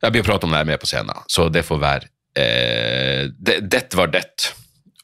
jeg 0.00 0.14
blir 0.14 0.24
å 0.24 0.30
prate 0.30 0.48
om 0.48 0.54
det 0.54 0.62
her 0.62 0.70
med 0.72 0.80
på 0.82 0.88
scenen, 0.90 1.24
så 1.30 1.48
det 1.52 1.66
får 1.68 1.82
være 1.82 2.10
eh, 2.40 3.28
det, 3.36 3.60
Dette 3.70 3.98
var 4.00 4.12
det 4.14 4.24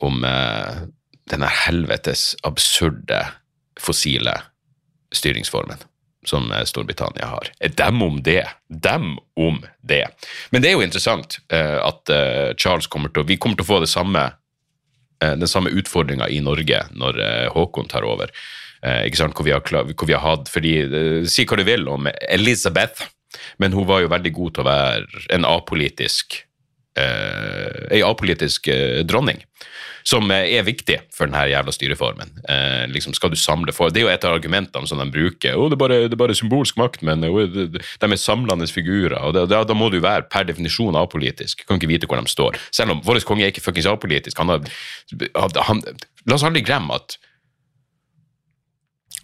om 0.05 0.25
eh, 0.25 0.87
denne 1.31 1.51
helvetes 1.67 2.33
absurde 2.47 3.21
fossile 3.81 4.39
styringsformen 5.15 5.85
som 6.27 6.51
Storbritannia 6.65 7.27
har. 7.27 7.53
Dem 7.77 8.03
om 8.03 8.23
det. 8.23 8.47
Dem 8.69 9.19
om 9.37 9.61
det. 9.83 10.07
Men 10.51 10.63
det 10.63 10.71
er 10.71 10.75
jo 10.75 10.83
interessant 10.83 11.39
eh, 11.53 11.79
at 11.79 12.11
eh, 12.11 12.51
Charles 12.59 12.89
kommer 12.91 13.13
til 13.13 13.23
å 13.23 13.29
Vi 13.29 13.39
kommer 13.39 13.59
til 13.59 13.67
å 13.67 13.71
få 13.71 13.81
det 13.85 13.91
samme 13.91 14.25
den 15.19 15.49
samme 15.49 15.73
utfordringa 15.73 16.29
i 16.29 16.41
Norge 16.45 16.83
når 16.93 17.21
eh, 17.25 17.47
Håkon 17.55 17.89
tar 17.89 18.05
over. 18.05 18.33
Eh, 18.85 19.07
ikke 19.09 19.21
sant, 19.23 19.37
hvor 19.37 19.47
vi 19.47 19.55
har, 19.55 19.63
hvor 19.65 20.09
vi 20.09 20.17
har 20.17 20.25
hatt 20.25 20.51
fordi, 20.53 20.75
eh, 20.85 21.29
Si 21.31 21.47
hva 21.47 21.59
du 21.59 21.65
vil 21.67 21.89
om 21.89 22.09
Elizabeth, 22.29 23.07
men 23.59 23.73
hun 23.73 23.87
var 23.89 24.03
jo 24.03 24.13
veldig 24.13 24.33
god 24.33 24.55
til 24.55 24.65
å 24.65 24.69
være 24.69 25.25
en 25.35 25.49
apolitisk 25.49 26.39
eh, 26.39 26.45
ei 26.97 28.03
apolitisk 28.05 28.69
eh, 28.73 29.03
dronning, 29.05 29.43
som 30.07 30.31
eh, 30.31 30.53
er 30.57 30.67
viktig 30.67 30.99
for 31.15 31.29
denne 31.29 31.45
jævla 31.51 31.75
styreformen. 31.75 32.33
Eh, 32.49 32.85
liksom 32.93 33.15
skal 33.17 33.33
du 33.33 33.37
samle 33.41 33.75
for, 33.77 33.91
Det 33.91 34.01
er 34.01 34.07
jo 34.07 34.13
et 34.13 34.25
av 34.25 34.37
argumentene 34.37 34.89
som 34.89 35.01
de 35.03 35.07
bruker. 35.13 35.57
Oh, 35.57 35.69
det, 35.71 35.77
er 35.77 35.83
bare, 35.83 35.99
det 36.07 36.17
er 36.17 36.23
bare 36.23 36.37
symbolsk 36.39 36.79
makt, 36.81 37.05
men 37.07 37.25
oh, 37.29 37.43
de 37.45 37.83
er 37.83 38.17
samlende 38.21 38.69
figurer. 38.71 39.19
og 39.21 39.35
da, 39.37 39.63
da, 39.65 39.75
må 39.75 39.91
du 39.91 40.01
være 40.01 40.29
per 40.33 40.49
definisjon 40.49 40.97
apolitisk. 40.97 41.67
Kan 41.67 41.81
ikke 41.81 41.93
vite 41.93 42.11
hvor 42.11 42.21
de 42.21 42.33
står. 42.33 42.61
Selv 42.71 42.97
om 42.97 43.05
vår 43.05 43.21
konge 43.27 43.47
er 43.47 43.55
ikke 43.55 43.65
fuckings 43.65 43.91
apolitisk. 43.91 44.39
Han 44.39 44.55
har, 44.55 44.73
han, 45.69 45.83
la 46.27 46.39
oss 46.39 46.47
aldri 46.47 46.65
glemme 46.65 46.97
at 46.97 47.19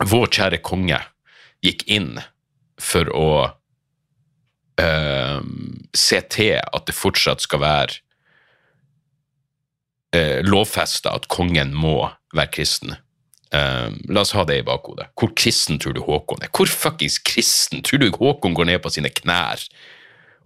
vår 0.09 0.31
kjære 0.35 0.63
konge 0.67 0.99
gikk 1.63 1.85
inn 1.87 2.17
for 2.83 3.07
å 3.15 3.27
eh, 4.81 5.41
se 5.95 6.21
til 6.33 6.59
at 6.61 6.87
det 6.89 6.97
fortsatt 6.97 7.45
skal 7.45 7.63
være 7.63 8.01
eh, 10.17 10.41
lovfesta 10.47 11.15
at 11.17 11.29
kongen 11.33 11.75
må 11.77 11.97
være 12.35 12.53
kristen. 12.57 12.95
Eh, 13.53 13.89
la 14.09 14.25
oss 14.25 14.35
ha 14.37 14.45
det 14.49 14.61
i 14.63 14.67
bakhodet. 14.67 15.11
Hvor 15.19 15.35
kristen 15.37 15.81
tror 15.83 15.97
du 15.97 16.03
Håkon 16.07 16.45
er? 16.45 16.53
Hvor 16.53 16.71
fuckings 16.71 17.19
kristen 17.19 17.85
tror 17.85 18.03
du 18.03 18.11
Håkon 18.15 18.57
går 18.57 18.71
ned 18.71 18.83
på 18.85 18.93
sine 18.93 19.13
knær 19.13 19.67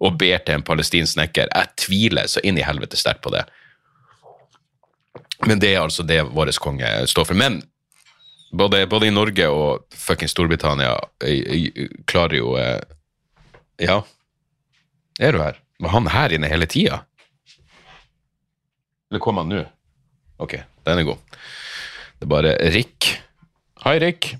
og 0.03 0.17
ber 0.19 0.43
til 0.45 0.57
en 0.59 0.65
palestinsk 0.65 1.15
snekker? 1.15 1.53
Jeg 1.53 1.73
tviler 1.79 2.27
så 2.29 2.43
inn 2.43 2.59
i 2.59 2.65
helvete 2.67 2.99
sterkt 2.99 3.23
på 3.25 3.33
det. 3.33 3.45
Men 5.45 5.61
det 5.61 5.75
er 5.75 5.83
altså 5.83 6.03
det 6.03 6.23
vår 6.33 6.51
konge 6.61 6.89
står 7.07 7.25
for. 7.29 7.37
Men 7.37 7.61
både, 8.51 8.85
både 8.89 9.07
i 9.07 9.13
Norge 9.13 9.47
og 9.53 9.85
fuckings 9.93 10.33
Storbritannia 10.33 10.95
klarer 12.09 12.39
jo 12.39 12.55
Ja, 13.77 13.99
er 15.19 15.33
du 15.33 15.41
her? 15.41 15.61
Var 15.83 15.93
han 15.93 16.09
her 16.13 16.33
inne 16.35 16.49
hele 16.49 16.67
tida? 16.69 17.03
Eller 19.09 19.23
kom 19.23 19.39
han 19.39 19.49
nå? 19.51 19.63
Ok, 20.43 20.57
den 20.85 21.01
er 21.01 21.07
god. 21.07 21.37
Det 22.17 22.25
er 22.25 22.31
bare 22.33 22.53
Rick. 22.73 23.09
Hei, 23.85 23.97
Rick. 24.01 24.33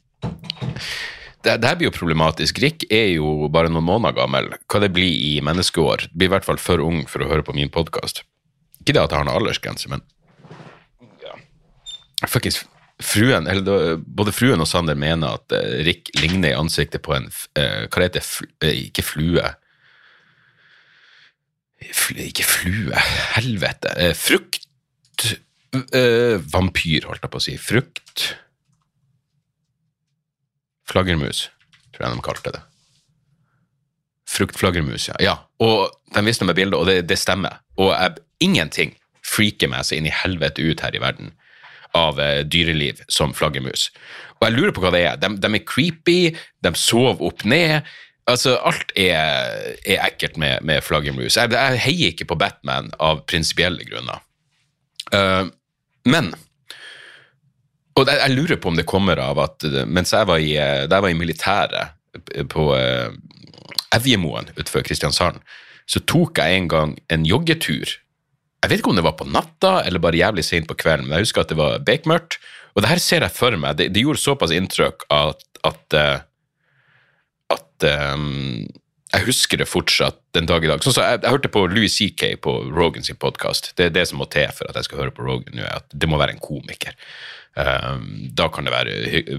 Det, 1.46 1.56
det 1.62 1.70
her 1.70 1.78
blir 1.80 1.90
jo 1.90 1.96
problematisk. 1.96 2.60
Rick 2.62 2.88
er 2.92 3.12
jo 3.16 3.48
bare 3.54 3.72
noen 3.72 3.86
måneder 3.88 4.18
gammel. 4.18 4.50
Hva 4.68 4.82
det 4.84 4.92
blir 4.96 5.10
i 5.10 5.38
menneskeår? 5.46 6.10
Det 6.10 6.18
Blir 6.18 6.32
i 6.32 6.36
hvert 6.36 6.48
fall 6.48 6.62
for 6.62 6.84
ung 6.84 7.06
for 7.10 7.24
å 7.24 7.30
høre 7.30 7.46
på 7.46 7.56
min 7.58 7.72
podkast. 7.74 8.26
Ikke 8.82 8.98
det 8.98 9.04
at 9.04 9.14
jeg 9.14 9.22
har 9.22 9.28
noen 9.28 9.40
aldersgrense, 9.40 9.90
men 9.92 10.04
ja. 11.24 11.38
Fuckings 12.28 12.64
fruen, 13.04 13.46
eller 13.46 13.98
både 14.02 14.34
fruen 14.34 14.62
og 14.64 14.70
Sander 14.70 14.98
mener 14.98 15.38
at 15.38 15.54
eh, 15.54 15.84
Rick 15.86 16.10
ligner 16.18 16.50
i 16.50 16.58
ansiktet 16.58 17.04
på 17.06 17.14
en 17.14 17.28
eh, 17.30 17.86
Hva 17.86 18.02
det 18.02 18.08
heter 18.08 18.26
fl 18.26 18.48
eh, 18.66 18.80
Ikke 18.88 19.06
flue. 19.06 19.44
Ikke 22.18 22.46
flue, 22.48 22.96
helvete. 23.36 23.92
Fruktvampyr, 24.18 24.64
frukt 25.18 25.94
eh, 25.94 26.38
Vampyr, 26.54 27.06
holdt 27.10 27.26
jeg 27.26 27.34
på 27.34 27.42
å 27.42 27.44
si. 27.44 27.58
Frukt 27.62 28.28
Flaggermus, 30.88 31.50
tror 31.94 32.08
jeg 32.08 32.16
de 32.16 32.24
kalte 32.24 32.54
det. 32.56 32.62
Fruktflaggermus, 34.28 35.10
ja. 35.10 35.18
ja. 35.24 35.36
Og 35.64 35.92
de 36.16 36.24
viste 36.24 36.48
meg 36.48 36.58
bildet, 36.60 36.78
og 36.80 36.88
det, 36.88 37.02
det 37.10 37.20
stemmer. 37.20 37.60
Og 37.80 37.92
jeg, 37.92 38.24
ingenting 38.44 38.96
freaker 39.28 39.72
meg 39.72 39.86
så 39.88 39.98
inn 39.98 40.08
i 40.08 40.14
helvete 40.14 40.64
ut 40.64 40.84
her 40.84 40.96
i 40.96 41.04
verden 41.04 41.34
av 41.98 42.20
eh, 42.22 42.44
dyreliv 42.48 43.02
som 43.12 43.34
flaggermus. 43.36 43.90
Og 44.38 44.48
jeg 44.48 44.56
lurer 44.56 44.76
på 44.76 44.84
hva 44.84 44.92
det 44.94 45.04
er. 45.08 45.20
De, 45.20 45.32
de 45.42 45.52
er 45.58 45.66
creepy, 45.68 46.20
de 46.64 46.74
sover 46.78 47.24
opp 47.30 47.44
ned. 47.48 47.88
Altså, 48.28 48.58
alt 48.68 48.92
er, 49.00 49.78
er 49.88 50.02
ekkelt 50.04 50.36
med, 50.42 50.64
med 50.68 50.84
flaggermus. 50.84 51.38
Jeg, 51.40 51.54
jeg 51.54 51.84
heier 51.86 52.12
ikke 52.12 52.28
på 52.28 52.40
Batman 52.40 52.90
av 53.00 53.24
prinsipielle 53.30 53.86
grunner. 53.88 54.24
Uh, 55.14 55.48
men 56.08 56.34
Og 57.96 58.04
jeg, 58.04 58.20
jeg 58.20 58.36
lurer 58.36 58.60
på 58.60 58.70
om 58.70 58.76
det 58.76 58.88
kommer 58.90 59.20
av 59.24 59.40
at 59.40 59.64
mens 59.88 60.12
jeg 60.14 60.28
var 60.28 60.44
i, 60.44 60.52
da 60.60 61.00
jeg 61.00 61.06
var 61.06 61.14
i 61.14 61.18
militæret 61.18 62.44
på 62.52 62.68
uh, 62.76 63.16
Evjemoen 63.96 64.52
utenfor 64.58 64.84
Kristiansand, 64.84 65.40
så 65.88 66.04
tok 66.04 66.42
jeg 66.44 66.60
en 66.60 66.68
gang 66.68 66.94
en 67.14 67.24
joggetur 67.26 67.96
jeg 68.58 68.72
vet 68.72 68.82
ikke 68.82 68.90
om 68.92 68.98
det 68.98 69.06
var 69.06 69.18
på 69.20 69.28
natta 69.30 69.74
eller 69.86 70.02
bare 70.02 70.18
jævlig 70.18 70.44
sent 70.44 70.68
på 70.68 70.76
kvelden, 70.76 71.06
men 71.08 71.20
jeg 71.20 71.28
husker 71.28 71.44
at 71.44 71.52
det 71.52 71.60
var 71.60 71.78
bekmørkt. 71.86 72.40
Og 72.76 72.84
det 72.84 72.90
her 72.90 73.00
ser 73.00 73.24
jeg 73.24 73.32
for 73.32 73.56
meg. 73.56 73.78
Det, 73.78 73.92
det 73.94 74.02
gjorde 74.04 74.20
såpass 74.20 74.52
inntrykk 74.52 75.06
at 75.14 75.46
at, 75.66 75.94
eh, 75.94 76.20
at 77.78 78.16
um, 78.18 78.66
jeg 79.14 79.24
husker 79.30 79.62
det 79.62 79.70
fortsatt 79.72 80.20
den 80.36 80.48
dag 80.50 80.66
i 80.66 80.68
dag. 80.70 80.84
Sånn 80.84 80.96
så 80.98 81.06
jeg, 81.06 81.22
jeg 81.24 81.32
hørte 81.32 81.52
på 81.54 81.64
Louis 81.72 81.94
C.K. 81.96 82.34
på 82.44 82.58
Rogan 82.76 83.06
sin 83.08 83.16
podkast. 83.20 83.72
Det 83.80 83.88
er 83.88 83.96
det 83.96 84.08
som 84.10 84.20
må 84.20 84.28
til 84.32 84.50
for 84.56 84.68
at 84.70 84.76
jeg 84.76 84.90
skal 84.90 85.06
høre 85.06 85.16
på 85.16 85.24
Rogan 85.28 85.56
nå, 85.56 85.64
at 85.64 85.88
det 85.94 86.10
må 86.12 86.20
være 86.20 86.36
en 86.36 86.44
komiker. 86.44 86.98
Um, 87.58 88.28
da 88.38 88.50
kan 88.54 88.68
det 88.68 88.74
være 88.74 88.98
hy- 89.10 89.38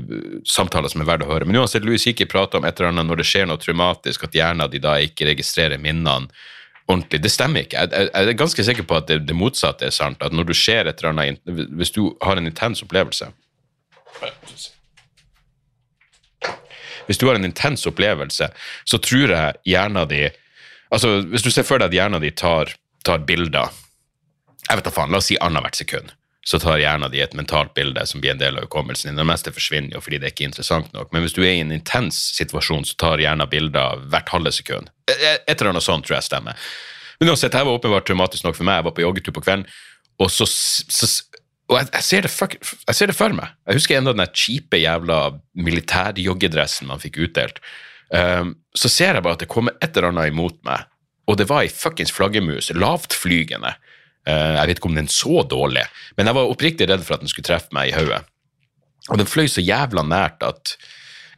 samtaler 0.49 0.91
som 0.91 1.05
er 1.05 1.11
verdt 1.11 1.27
å 1.27 1.31
høre. 1.31 1.47
Men 1.47 1.61
uansett, 1.61 1.85
Louis 1.87 2.03
C.K. 2.03 2.27
prater 2.33 2.59
om 2.59 2.67
et 2.67 2.81
eller 2.81 2.95
annet 2.95 3.11
når 3.11 3.21
det 3.21 3.29
skjer 3.29 3.47
noe 3.51 3.61
traumatisk, 3.63 4.25
at 4.27 4.39
hjernen 4.41 4.73
din 4.73 4.83
da 4.83 4.97
ikke 5.05 5.29
registrerer 5.29 5.79
minnene 5.83 6.31
ordentlig. 6.89 7.21
Det 7.23 7.31
stemmer 7.31 7.67
ikke. 7.67 7.85
Jeg, 7.85 7.93
jeg, 7.93 8.11
jeg 8.15 8.33
er 8.33 8.41
ganske 8.41 8.65
sikker 8.71 8.89
på 8.89 8.97
at 8.99 9.13
det, 9.13 9.21
det 9.29 9.37
motsatte 9.37 9.87
er 9.87 9.95
sant. 9.95 10.25
At 10.25 10.35
når 10.35 10.49
du 10.49 10.55
ser 10.57 10.89
et 10.89 11.05
eller 11.05 11.13
annet 11.13 11.55
Hvis 11.77 11.93
du 11.95 12.03
har 12.25 12.41
en 12.41 12.49
intens 12.49 12.83
opplevelse 12.87 13.29
Hvis 17.09 17.19
du 17.21 17.27
har 17.29 17.39
en 17.39 17.49
intens 17.49 17.87
opplevelse, 17.89 18.51
så 18.85 19.01
tror 19.03 19.35
jeg 19.35 19.59
hjernen 19.69 20.09
di 20.11 20.29
Altså, 20.89 21.19
hvis 21.29 21.43
du 21.45 21.51
ser 21.53 21.67
for 21.69 21.77
deg 21.77 21.91
at 21.91 21.95
hjernen 21.99 22.23
di 22.25 22.31
tar, 22.33 22.71
tar 23.05 23.19
bilder 23.29 23.69
Jeg 24.71 24.79
vet 24.79 24.87
da 24.87 24.93
faen, 24.95 25.11
la 25.13 25.19
oss 25.21 25.27
si 25.29 25.37
annethvert 25.37 25.77
sekund. 25.77 26.15
Så 26.49 26.57
tar 26.63 26.81
hjernen 26.81 27.13
di 27.13 27.21
et 27.21 27.35
mentalt 27.37 27.75
bilde 27.77 28.07
som 28.09 28.23
blir 28.23 28.33
en 28.33 28.41
del 28.41 28.57
av 28.57 28.65
hukommelsen 28.65 29.11
din. 29.11 29.21
Det 29.21 29.27
meste 29.29 29.53
forsvinner 29.53 29.99
jo 29.99 30.01
fordi 30.01 30.21
det 30.21 30.31
er 30.31 30.33
ikke 30.33 30.47
interessant 30.49 30.95
nok. 30.97 31.11
Men 31.13 31.25
hvis 31.25 31.37
du 31.37 31.43
er 31.43 31.59
i 31.59 31.61
en 31.61 31.75
intens 31.77 32.23
situasjon, 32.39 32.87
så 32.89 32.97
tar 33.01 33.21
hjernen 33.21 33.51
bilder 33.53 34.01
hvert 34.09 34.33
halve 34.33 34.53
sekund. 34.57 34.89
Et 35.09 35.53
eller 35.53 35.75
annet 35.75 35.85
sånt 35.85 36.09
tror 36.09 36.17
jeg 36.17 36.29
stemmer. 36.31 36.57
Men 37.21 37.35
uansett, 37.35 37.53
det 37.53 37.67
var 37.69 37.77
åpenbart 37.77 38.09
traumatisk 38.09 38.49
nok 38.49 38.57
for 38.57 38.69
meg. 38.69 38.81
Jeg 38.81 38.89
var 38.89 38.97
på 38.97 39.05
joggetur 39.05 39.37
på 39.37 39.45
kvelden, 39.45 39.67
og 40.19 40.31
så, 40.33 40.47
så 40.49 41.09
og 41.69 41.77
jeg, 41.77 41.91
jeg, 41.93 42.05
ser 42.07 42.29
fuck, 42.33 42.55
jeg 42.57 42.97
ser 42.97 43.11
det 43.11 43.17
for 43.17 43.35
meg. 43.37 43.53
Jeg 43.69 43.77
husker 43.77 43.99
enda 43.99 44.15
den 44.17 44.25
kjipe 44.33 44.81
jævla 44.81 45.19
militærjoggedressen 45.59 46.89
man 46.89 47.03
fikk 47.03 47.21
utdelt. 47.27 47.61
Um, 48.09 48.55
så 48.73 48.89
ser 48.89 49.19
jeg 49.19 49.25
bare 49.25 49.37
at 49.37 49.45
det 49.45 49.51
kommer 49.53 49.77
et 49.85 49.93
eller 49.93 50.09
annet 50.09 50.33
imot 50.33 50.57
meg, 50.65 50.87
og 51.29 51.37
det 51.37 51.45
var 51.51 51.67
ei 51.67 51.73
fuckings 51.73 52.13
flaggermus, 52.17 52.71
lavtflygende. 52.73 53.75
Uh, 54.25 54.57
jeg 54.57 54.71
vet 54.71 54.81
ikke 54.81 54.89
om 54.89 54.97
den 54.97 55.13
så 55.13 55.43
dårlig, 55.49 55.85
men 56.17 56.31
jeg 56.31 56.39
var 56.39 56.53
oppriktig 56.55 56.89
redd 56.89 57.05
for 57.05 57.19
at 57.19 57.25
den 57.25 57.33
skulle 57.33 57.49
treffe 57.51 57.75
meg 57.77 57.93
i 57.93 57.97
hodet. 57.99 58.23
Og 59.13 59.21
den 59.21 59.29
fløy 59.29 59.49
så 59.53 59.65
jævla 59.65 60.05
nært 60.09 60.41
at 60.45 60.75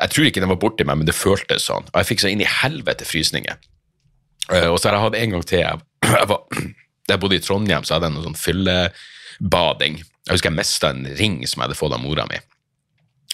jeg 0.01 0.15
tror 0.15 0.29
ikke 0.31 0.43
den 0.43 0.53
var 0.53 0.61
borti 0.63 0.87
meg, 0.87 1.01
men 1.01 1.09
det 1.09 1.17
føltes 1.19 1.67
sånn. 1.69 1.91
Og 1.91 1.99
jeg 2.01 2.09
fikk 2.09 2.23
så 2.23 2.31
inn 2.31 2.43
i 2.43 2.49
helvete 2.49 3.07
frysninger. 3.09 3.59
Uh, 4.47 4.71
og 4.71 4.79
så 4.79 4.89
har 4.89 4.97
jeg 4.97 5.07
hatt 5.09 5.19
en 5.19 5.35
gang 5.35 5.45
til 5.47 5.65
jeg, 5.65 5.83
jeg, 6.21 6.31
var, 6.31 6.63
jeg 7.11 7.23
bodde 7.25 7.41
i 7.41 7.43
Trondheim, 7.43 7.83
så 7.83 7.97
hadde 7.97 8.13
jeg 8.13 8.17
noe 8.17 8.29
sånn 8.31 8.41
fyllebading. 8.47 10.01
Jeg 10.31 10.39
husker 10.39 10.53
jeg 10.53 10.61
mista 10.61 10.93
en 10.95 11.07
ring 11.19 11.41
som 11.43 11.59
jeg 11.59 11.67
hadde 11.67 11.79
fått 11.79 11.95
av 11.97 12.03
mora 12.03 12.23
mi. 12.31 12.39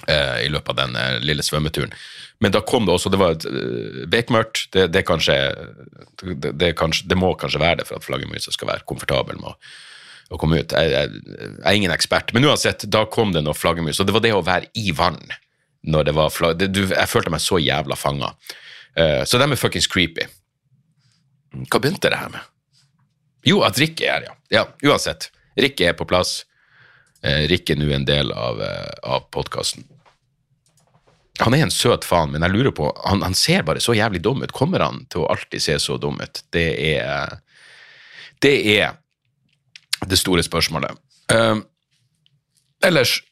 eh, 0.09 0.47
i 0.47 0.49
løpet 0.49 0.73
av 0.73 0.77
den 0.77 0.97
eh, 0.97 1.19
lille 1.21 1.45
svømmeturen. 1.45 1.93
Men 2.41 2.53
da 2.53 2.61
kom 2.61 2.85
det 2.85 2.93
også 2.93 3.13
Det 3.13 3.21
var 3.21 3.37
eh, 3.49 4.07
bekmørkt. 4.09 4.71
Det, 4.73 4.87
det, 4.93 5.03
kanskje, 5.09 5.37
det, 6.23 6.53
det, 6.57 6.73
kanskje, 6.77 7.09
det 7.09 7.19
må 7.21 7.35
kanskje 7.37 7.61
være 7.61 7.83
det 7.83 7.89
for 7.89 8.01
at 8.01 8.05
flaggermusa 8.05 8.53
skal 8.53 8.73
være 8.73 8.87
komfortabel 8.89 9.37
med 9.41 9.53
å, 9.53 9.57
å 10.33 10.41
komme 10.41 10.63
ut. 10.63 10.73
Jeg, 10.73 10.93
jeg, 10.93 11.21
jeg, 11.29 11.51
er 11.61 11.77
ingen 11.77 11.93
ekspert, 11.93 12.33
men 12.33 12.49
uansett, 12.49 12.89
da 12.89 13.05
kom 13.05 13.37
det 13.37 13.45
noe 13.45 13.57
flaggermus. 13.57 14.01
Og 14.01 14.09
det 14.09 14.17
var 14.17 14.25
det 14.25 14.33
å 14.37 14.45
være 14.47 14.73
i 14.81 14.89
vann 14.97 15.21
når 15.87 16.09
det 16.09 16.17
var 16.17 16.33
flagg... 16.33 16.65
Du, 16.73 16.83
jeg 16.89 17.13
følte 17.13 17.31
meg 17.31 17.45
så 17.45 17.61
jævla 17.63 17.95
fanga. 18.01 18.33
Uh, 18.97 19.23
så 19.29 19.39
de 19.39 19.45
er 19.45 19.61
fuckings 19.61 19.87
creepy. 19.87 20.25
Hva 21.69 21.79
begynte 21.79 22.11
det 22.11 22.19
her 22.19 22.33
med? 22.33 22.43
Jo, 23.47 23.61
at 23.63 23.79
Rikke 23.79 24.03
er 24.09 24.17
her, 24.17 24.25
ja. 24.27 24.35
ja. 24.57 24.65
Uansett. 24.89 25.29
Rikke 25.61 25.93
er 25.93 25.95
på 25.95 26.09
plass. 26.09 26.41
Uh, 27.27 27.45
Rikke 27.51 27.75
nå 27.75 27.91
en 27.91 28.07
del 28.07 28.31
av, 28.33 28.61
uh, 28.63 28.93
av 29.03 29.27
podkasten. 29.35 29.83
Han 31.43 31.55
er 31.55 31.67
en 31.67 31.73
søt 31.75 32.05
faen, 32.07 32.31
men 32.33 32.45
jeg 32.47 32.55
lurer 32.55 32.73
på 32.73 32.89
han, 33.05 33.23
han, 33.25 33.35
ser 33.37 33.65
bare 33.67 33.81
så 33.83 33.95
jævlig 33.97 34.23
dum 34.25 34.43
ut. 34.45 34.55
Kommer 34.57 34.81
han 34.85 35.03
til 35.13 35.25
å 35.25 35.31
alltid 35.35 35.63
se 35.63 35.79
så 35.83 35.99
dum 36.01 36.21
ut? 36.23 36.45
Det 36.55 36.69
er 36.95 37.41
Det 38.41 38.57
er 38.79 38.97
det 40.07 40.19
store 40.21 40.43
spørsmålet. 40.45 40.91
Uh, 41.33 41.61
ellers 42.85 43.23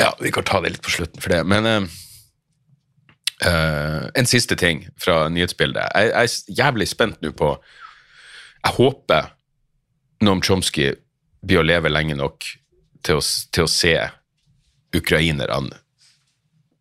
Ja, 0.00 0.14
vi 0.20 0.30
kan 0.32 0.44
ta 0.44 0.60
det 0.60 0.70
litt 0.74 0.82
på 0.82 0.90
slutten 0.90 1.20
for 1.20 1.30
det, 1.32 1.44
men 1.46 1.66
uh, 1.66 1.88
En 4.14 4.26
siste 4.26 4.56
ting 4.56 4.88
fra 4.98 5.28
nyhetsbildet. 5.28 5.82
Jeg, 5.94 6.10
jeg 6.10 6.22
er 6.22 6.28
jævlig 6.64 6.88
spent 6.88 7.22
nå 7.22 7.32
på 7.32 7.54
Jeg 8.64 8.74
håper 8.76 9.32
Noam 10.20 10.42
Chomsky 10.42 10.92
blir 11.42 11.60
å 11.60 11.66
leve 11.66 11.92
lenge 11.92 12.16
nok 12.18 12.46
til 13.04 13.20
å, 13.20 13.22
til 13.22 13.66
å 13.66 13.70
se 13.70 13.94
ukrainerne 14.96 15.78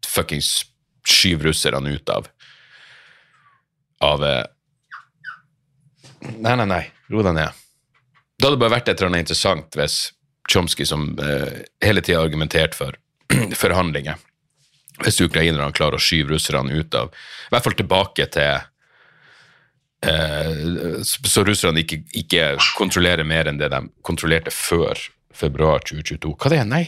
fuckings 0.09 0.65
skyve 1.07 1.49
russerne 1.49 1.93
ut 1.93 2.09
av 2.09 2.29
av 3.99 4.23
eh, 4.23 4.45
Nei, 6.19 6.51
nei, 6.59 6.65
nei, 6.67 6.81
ro 7.07 7.21
deg 7.23 7.31
ned. 7.37 7.59
Det 8.35 8.43
hadde 8.43 8.59
bare 8.59 8.73
vært 8.73 8.89
et 8.91 8.99
eller 8.99 9.07
annet 9.07 9.23
interessant 9.23 9.75
hvis 9.79 9.93
Chomsky, 10.51 10.83
som 10.87 11.13
eh, 11.23 11.61
hele 11.83 12.03
tida 12.03 12.19
har 12.19 12.27
argumentert 12.27 12.75
for 12.75 12.97
forhandlinger 13.61 14.19
Hvis 15.03 15.21
ukrainerne 15.23 15.71
klarer 15.75 15.95
å 15.95 16.03
skyve 16.03 16.33
russerne 16.33 16.75
ut 16.75 16.95
av 16.97 17.13
I 17.13 17.53
hvert 17.53 17.67
fall 17.67 17.77
tilbake 17.79 18.27
til 18.35 18.65
eh, 20.05 21.01
Så 21.03 21.43
russerne 21.47 21.83
ikke, 21.83 22.01
ikke, 22.17 22.53
kontrollerer 22.77 23.27
mer 23.27 23.49
enn 23.49 23.59
det 23.59 23.71
de 23.73 23.83
kontrollerte 24.05 24.53
før 24.53 24.99
februar 25.35 25.83
2022. 25.85 26.35
Hva 26.35 26.51
det 26.51 26.61
er 26.61 26.67
Nei, 26.69 26.85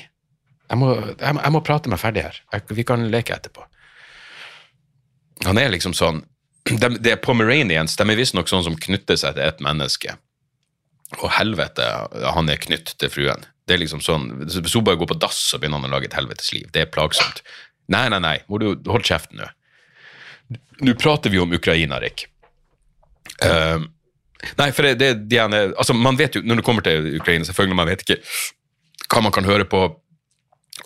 jeg 0.72 0.80
må, 0.80 0.94
jeg, 0.96 1.36
jeg 1.36 1.54
må, 1.54 1.62
prate 1.68 1.92
meg 1.92 2.02
ferdig 2.02 2.26
her. 2.30 2.42
Jeg, 2.54 2.68
vi 2.78 2.88
kan 2.88 3.08
leke 3.12 3.36
etterpå. 3.36 3.66
Han 5.48 5.58
er 5.58 5.72
liksom 5.74 5.96
sånn 5.98 6.22
Det, 6.70 6.92
det 7.02 7.16
er 7.16 7.24
Pomeranians. 7.24 7.96
De 7.98 8.06
er 8.06 8.20
visstnok 8.20 8.50
sånn 8.52 8.68
som 8.68 8.78
knytter 8.78 9.18
seg 9.18 9.34
til 9.36 9.48
et 9.48 9.64
menneske. 9.66 10.14
Og 11.20 11.32
helvete, 11.34 11.88
han 12.36 12.52
er 12.52 12.62
knytt 12.62 12.94
til 13.02 13.12
fruen. 13.12 13.48
Det 13.68 13.76
er 13.76 13.82
liksom 13.82 14.04
sånn, 14.04 14.30
Hvis 14.46 14.76
hun 14.78 14.86
bare 14.86 15.00
går 15.02 15.10
på 15.12 15.20
dass, 15.20 15.40
så 15.50 15.60
begynner 15.60 15.82
han 15.82 15.90
å 15.90 15.96
lage 15.96 16.08
et 16.08 16.16
helvetes 16.16 16.54
liv. 16.54 16.70
Det 16.72 16.86
er 16.86 16.94
plagsomt. 16.94 17.42
Nei, 17.92 18.06
nei, 18.14 18.22
nei, 18.24 18.38
må 18.48 18.62
du 18.62 18.70
holde 18.88 19.08
kjeften 19.08 19.42
nå. 19.42 19.50
Nå 20.82 20.96
prater 21.00 21.34
vi 21.34 21.40
om 21.42 21.52
Ukraina, 21.54 22.00
Rik. 22.02 22.26
Uh, 23.42 23.84
nei, 24.60 24.70
for 24.76 24.86
det, 24.86 24.96
det, 25.02 25.12
de, 25.32 25.40
altså, 25.42 25.96
man 25.98 26.20
vet 26.20 26.36
jo, 26.38 26.44
Når 26.46 26.62
det 26.62 26.66
kommer 26.66 26.86
til 26.86 27.16
Ukraina, 27.18 27.48
selvfølgelig 27.48 27.80
man 27.80 27.90
vet 27.90 28.06
ikke 28.06 28.22
hva 29.12 29.24
man 29.26 29.34
kan 29.36 29.48
høre 29.50 29.66
på 29.68 29.88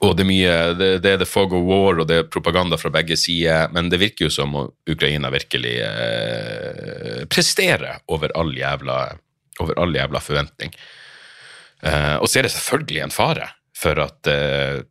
og 0.03 0.15
det 0.17 0.25
er 0.25 0.27
mye 0.27 0.55
det, 0.75 0.88
det, 1.03 1.12
er 1.13 1.19
the 1.21 1.27
fog 1.27 1.53
of 1.55 1.63
war, 1.67 2.00
og 2.01 2.07
det 2.09 2.17
er 2.19 2.27
propaganda 2.27 2.77
fra 2.79 2.91
begge 2.91 3.15
sider. 3.19 3.69
Men 3.71 3.88
det 3.91 4.01
virker 4.01 4.27
jo 4.27 4.33
som 4.33 4.55
Ukraina 4.91 5.29
virkelig 5.31 5.75
eh, 5.85 7.21
presterer 7.31 8.01
over 8.12 8.33
all 8.35 8.51
jævla, 8.57 8.97
over 9.63 9.79
all 9.79 9.95
jævla 9.95 10.21
forventning. 10.24 10.75
Eh, 11.85 12.15
og 12.17 12.27
så 12.27 12.41
er 12.41 12.47
det 12.47 12.55
selvfølgelig 12.57 13.05
en 13.05 13.15
fare 13.15 13.48
for 13.75 14.01
at 14.03 14.31
eh, 14.31 14.81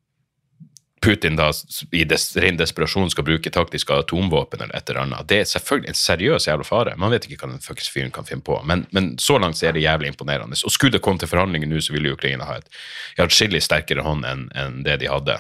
Putin 1.05 1.37
da 1.37 1.51
i 1.93 2.05
des, 2.09 2.37
ren 2.37 2.57
desperasjon 2.57 3.11
skal 3.13 3.27
bruke 3.27 3.51
taktiske 3.53 3.93
atomvåpen 3.93 4.63
eller 4.63 4.77
et 4.77 4.91
eller 4.91 5.03
annet. 5.03 5.27
Det 5.29 5.41
er 5.43 5.51
selvfølgelig 5.51 5.91
en 5.93 5.99
seriøs 5.99 6.47
jævla 6.49 6.65
fare. 6.65 6.95
Man 7.01 7.13
vet 7.13 7.27
ikke 7.29 7.43
hva 7.43 7.51
den 7.53 7.61
fuckings 7.65 7.91
fyren 7.93 8.15
kan 8.15 8.25
finne 8.29 8.45
på. 8.47 8.57
Men, 8.65 8.87
men, 8.97 9.13
så 9.21 9.37
langt 9.39 9.61
er 9.63 9.77
det 9.77 9.85
jævlig 9.85 10.15
imponerende. 10.15 10.57
Og 10.65 10.73
skulle 10.73 10.97
det 10.97 11.03
komme 11.05 11.21
til 11.21 11.29
forhandlinger 11.29 11.69
nå, 11.69 11.83
så 11.85 11.93
ville 11.93 12.15
Ukraina 12.15 12.49
ha 12.49 12.57
et 12.63 12.81
atskillig 13.21 13.61
sterkere 13.67 14.07
hånd 14.07 14.25
enn 14.29 14.49
en 14.57 14.81
det 14.87 14.97
de 15.03 15.11
hadde. 15.13 15.37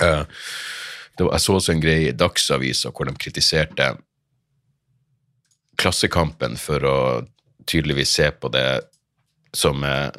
Uh, 0.00 0.24
var, 1.20 1.34
jeg 1.36 1.44
så 1.44 1.58
også 1.58 1.74
en 1.74 1.84
greie 1.84 2.08
i 2.08 2.16
Dagsavisa 2.16 2.90
hvor 2.90 3.06
de 3.06 3.14
kritiserte 3.20 3.92
Klassekampen 5.78 6.56
for 6.58 6.86
å 6.86 6.98
tydeligvis 7.66 8.12
se 8.16 8.28
på 8.30 8.50
det 8.54 8.68
som 9.54 9.84
uh, 9.84 10.10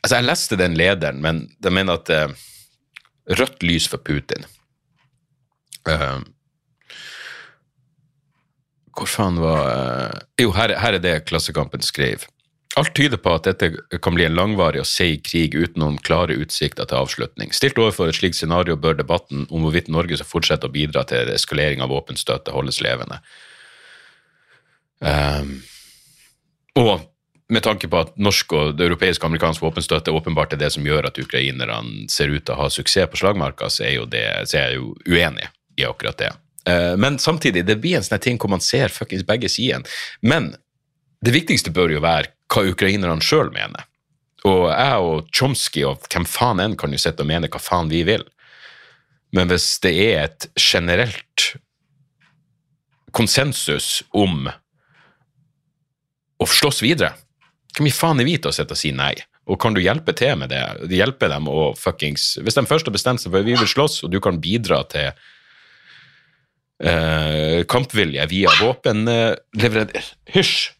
Altså, 0.00 0.16
jeg 0.16 0.26
leste 0.26 0.58
den 0.58 0.76
lederen, 0.78 1.20
men 1.22 1.44
de 1.62 1.72
mener 1.74 2.00
at 2.00 2.10
uh, 2.10 2.46
rødt 3.38 3.62
lys 3.66 3.86
for 3.90 4.02
Putin. 4.02 4.46
Uh, 5.88 6.20
hvor 8.96 9.08
faen 9.08 9.38
var 9.40 9.64
uh, 9.64 10.18
Jo, 10.40 10.52
her, 10.56 10.74
her, 10.76 10.98
er 10.98 11.02
det 11.02 11.14
Klassekampen 11.30 11.82
skrev. 11.84 12.26
Alt 12.78 12.92
tyder 12.94 13.18
på 13.18 13.32
at 13.34 13.48
dette 13.48 13.72
kan 14.02 14.14
bli 14.14 14.26
en 14.28 14.36
langvarig 14.36 14.82
og 14.82 14.86
seig 14.86 15.24
krig 15.26 15.56
uten 15.56 15.82
noen 15.82 15.98
klare 16.06 16.36
utsikter 16.38 16.86
til 16.86 17.00
avslutning. 17.00 17.50
Stilt 17.56 17.80
overfor 17.80 18.10
et 18.10 18.18
slikt 18.20 18.38
scenario 18.38 18.76
bør 18.78 18.94
debatten 19.00 19.48
om 19.50 19.64
hvorvidt 19.64 19.90
Norge 19.90 20.20
skal 20.20 20.30
fortsette 20.30 20.68
å 20.68 20.74
bidra 20.74 21.02
til 21.08 21.32
eskalering 21.34 21.82
av 21.82 21.90
våpenstøtte, 21.90 22.54
holdes 22.54 22.78
levende. 22.84 23.18
Um, 25.00 25.56
og 26.78 27.09
med 27.50 27.64
tanke 27.66 27.88
på 27.90 27.98
at 27.98 28.12
norsk 28.20 28.52
og 28.54 28.76
det 28.78 28.86
europeiske 28.86 29.24
og 29.24 29.32
amerikansk 29.32 29.64
våpenstøtte 29.64 30.14
åpenbart 30.14 30.54
er 30.54 30.60
det 30.62 30.70
som 30.74 30.86
gjør 30.86 31.10
at 31.10 31.18
ukrainerne 31.18 32.06
ser 32.12 32.30
ut 32.30 32.44
til 32.44 32.54
å 32.54 32.60
ha 32.62 32.70
suksess 32.70 33.10
på 33.10 33.20
slagmarka, 33.20 33.70
så 33.72 33.88
er, 33.88 34.06
det, 34.10 34.24
så 34.50 34.60
er 34.60 34.68
jeg 34.68 34.80
jo 34.80 34.94
uenig 35.08 35.48
i 35.80 35.86
akkurat 35.88 36.18
det. 36.20 36.30
Eh, 36.70 36.96
men 37.00 37.18
samtidig, 37.18 37.64
det 37.66 37.80
blir 37.82 37.98
en 37.98 38.06
sånn 38.06 38.22
ting 38.22 38.38
hvor 38.40 38.52
man 38.52 38.62
ser 38.64 38.92
fuckings 38.94 39.26
begge 39.26 39.50
sidene. 39.50 39.88
Men 40.22 40.52
det 41.24 41.34
viktigste 41.34 41.72
bør 41.74 41.96
jo 41.96 42.04
være 42.04 42.32
hva 42.50 42.66
ukrainerne 42.70 43.24
sjøl 43.24 43.52
mener. 43.54 43.86
Og 44.48 44.70
jeg 44.70 45.06
og 45.06 45.32
Chomsky 45.36 45.82
og 45.84 46.06
hvem 46.08 46.24
faen 46.28 46.62
enn 46.62 46.76
kan 46.80 46.92
jo 46.94 47.00
sitte 47.00 47.26
og 47.26 47.28
mene 47.28 47.50
hva 47.50 47.60
faen 47.60 47.90
vi 47.92 48.04
vil. 48.08 48.24
Men 49.36 49.50
hvis 49.50 49.74
det 49.84 49.92
er 50.06 50.24
et 50.24 50.48
generelt 50.58 51.50
konsensus 53.14 54.00
om 54.16 54.48
å 56.40 56.46
slåss 56.48 56.80
videre, 56.82 57.12
hvor 57.76 57.86
mye 57.86 57.94
faen 57.94 58.20
er 58.22 58.26
vi 58.28 58.36
til 58.38 58.50
å 58.50 58.54
sitte 58.54 58.76
og 58.76 58.80
si 58.80 58.92
nei? 58.96 59.14
Og 59.50 59.58
kan 59.60 59.74
du 59.74 59.80
hjelpe 59.82 60.14
til 60.16 60.36
med 60.38 60.52
det? 60.52 60.62
Hjelpe 60.94 61.30
dem 61.30 61.48
å 61.50 61.70
fuckings 61.78 62.36
Hvis 62.44 62.58
de 62.58 62.66
først 62.68 62.86
har 62.86 62.94
bestemt 62.94 63.22
seg 63.22 63.32
for 63.32 63.40
at 63.42 63.48
vi 63.48 63.56
vil 63.58 63.70
slåss, 63.70 64.02
og 64.06 64.12
du 64.12 64.20
kan 64.22 64.40
bidra 64.42 64.82
til 64.90 65.08
uh, 66.86 67.60
kampvilje 67.70 68.26
via 68.30 68.52
våpenleverandør 68.60 69.96
uh, 69.96 70.12
Hysj! 70.36 70.70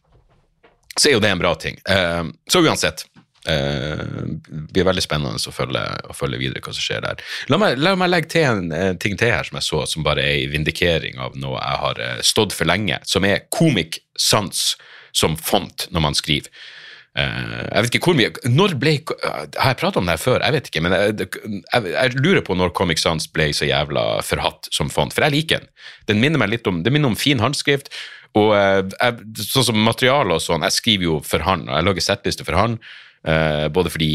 Så 0.99 1.09
er 1.09 1.15
jo 1.15 1.23
det 1.23 1.31
en 1.33 1.41
bra 1.41 1.55
ting. 1.57 1.79
Uh, 1.89 2.29
så 2.51 2.63
uansett. 2.67 3.07
Det 3.41 4.43
blir 4.75 4.85
veldig 4.85 5.01
spennende 5.01 5.41
å 5.41 5.53
følge, 5.55 5.81
å 6.13 6.15
følge, 6.15 6.37
videre 6.43 6.61
hva 6.61 6.75
som 6.77 6.85
skjer 6.85 7.01
der. 7.07 7.23
La 7.49 7.57
meg, 7.57 7.79
la 7.81 7.95
meg 7.97 8.11
legge 8.11 8.29
til 8.35 8.45
en, 8.45 8.69
en, 8.77 8.99
ting 9.01 9.17
til 9.17 9.33
her 9.33 9.49
som 9.49 9.57
jeg 9.57 9.65
så, 9.65 9.81
som 9.89 10.05
bare 10.05 10.27
er 10.29 10.43
i 10.43 10.51
vindikering 10.53 11.17
av 11.25 11.39
noe 11.41 11.57
jeg 11.57 11.79
har 11.81 12.03
stått 12.27 12.53
for 12.53 12.69
lenge, 12.69 13.01
som 13.09 13.25
er 13.25 13.47
Comic 13.49 14.03
Sans 14.13 14.61
som 15.17 15.39
font 15.41 15.89
når 15.89 16.05
man 16.05 16.19
skriver. 16.19 16.53
Uh, 17.19 17.67
jeg 17.67 17.83
vet 17.83 17.97
ikke 17.97 18.07
hvor 18.07 18.15
mye 18.15 18.29
Når 18.47 18.77
ble 18.79 18.93
Har 19.03 19.73
jeg 19.73 19.79
pratet 19.81 19.99
om 19.99 20.07
det 20.07 20.13
her 20.15 20.21
før? 20.23 20.45
Jeg 20.45 20.55
vet 20.55 20.69
ikke, 20.71 20.83
men 20.85 20.93
jeg, 20.95 21.27
jeg, 21.43 21.89
jeg 21.91 22.13
lurer 22.23 22.45
på 22.47 22.55
når 22.55 22.71
Comic 22.79 23.03
Sans 23.03 23.27
ble 23.35 23.49
så 23.57 23.67
jævla 23.67 24.21
forhatt 24.23 24.69
som 24.71 24.93
font, 24.95 25.11
for 25.11 25.27
jeg 25.27 25.35
liker 25.35 25.59
den. 25.59 25.73
Den 26.07 26.23
minner 26.23 26.39
meg 26.39 26.53
litt 26.53 26.71
om, 26.71 26.85
det 26.87 26.93
minner 26.95 27.11
om 27.11 27.19
fin 27.19 27.43
håndskrift, 27.43 27.91
og 28.39 28.53
uh, 28.55 28.87
jeg, 28.87 29.27
sånn 29.43 29.67
som 29.73 29.83
materiale 29.83 30.39
og 30.39 30.45
sånn, 30.45 30.63
jeg 30.69 30.77
skriver 30.77 31.09
jo 31.09 31.17
for 31.27 31.43
han, 31.43 31.67
og 31.67 31.81
jeg 31.81 31.89
lager 31.89 32.07
settliste 32.07 32.47
for 32.47 32.61
han. 32.61 32.79
uh, 33.27 33.67
både 33.75 33.91
fordi 33.91 34.13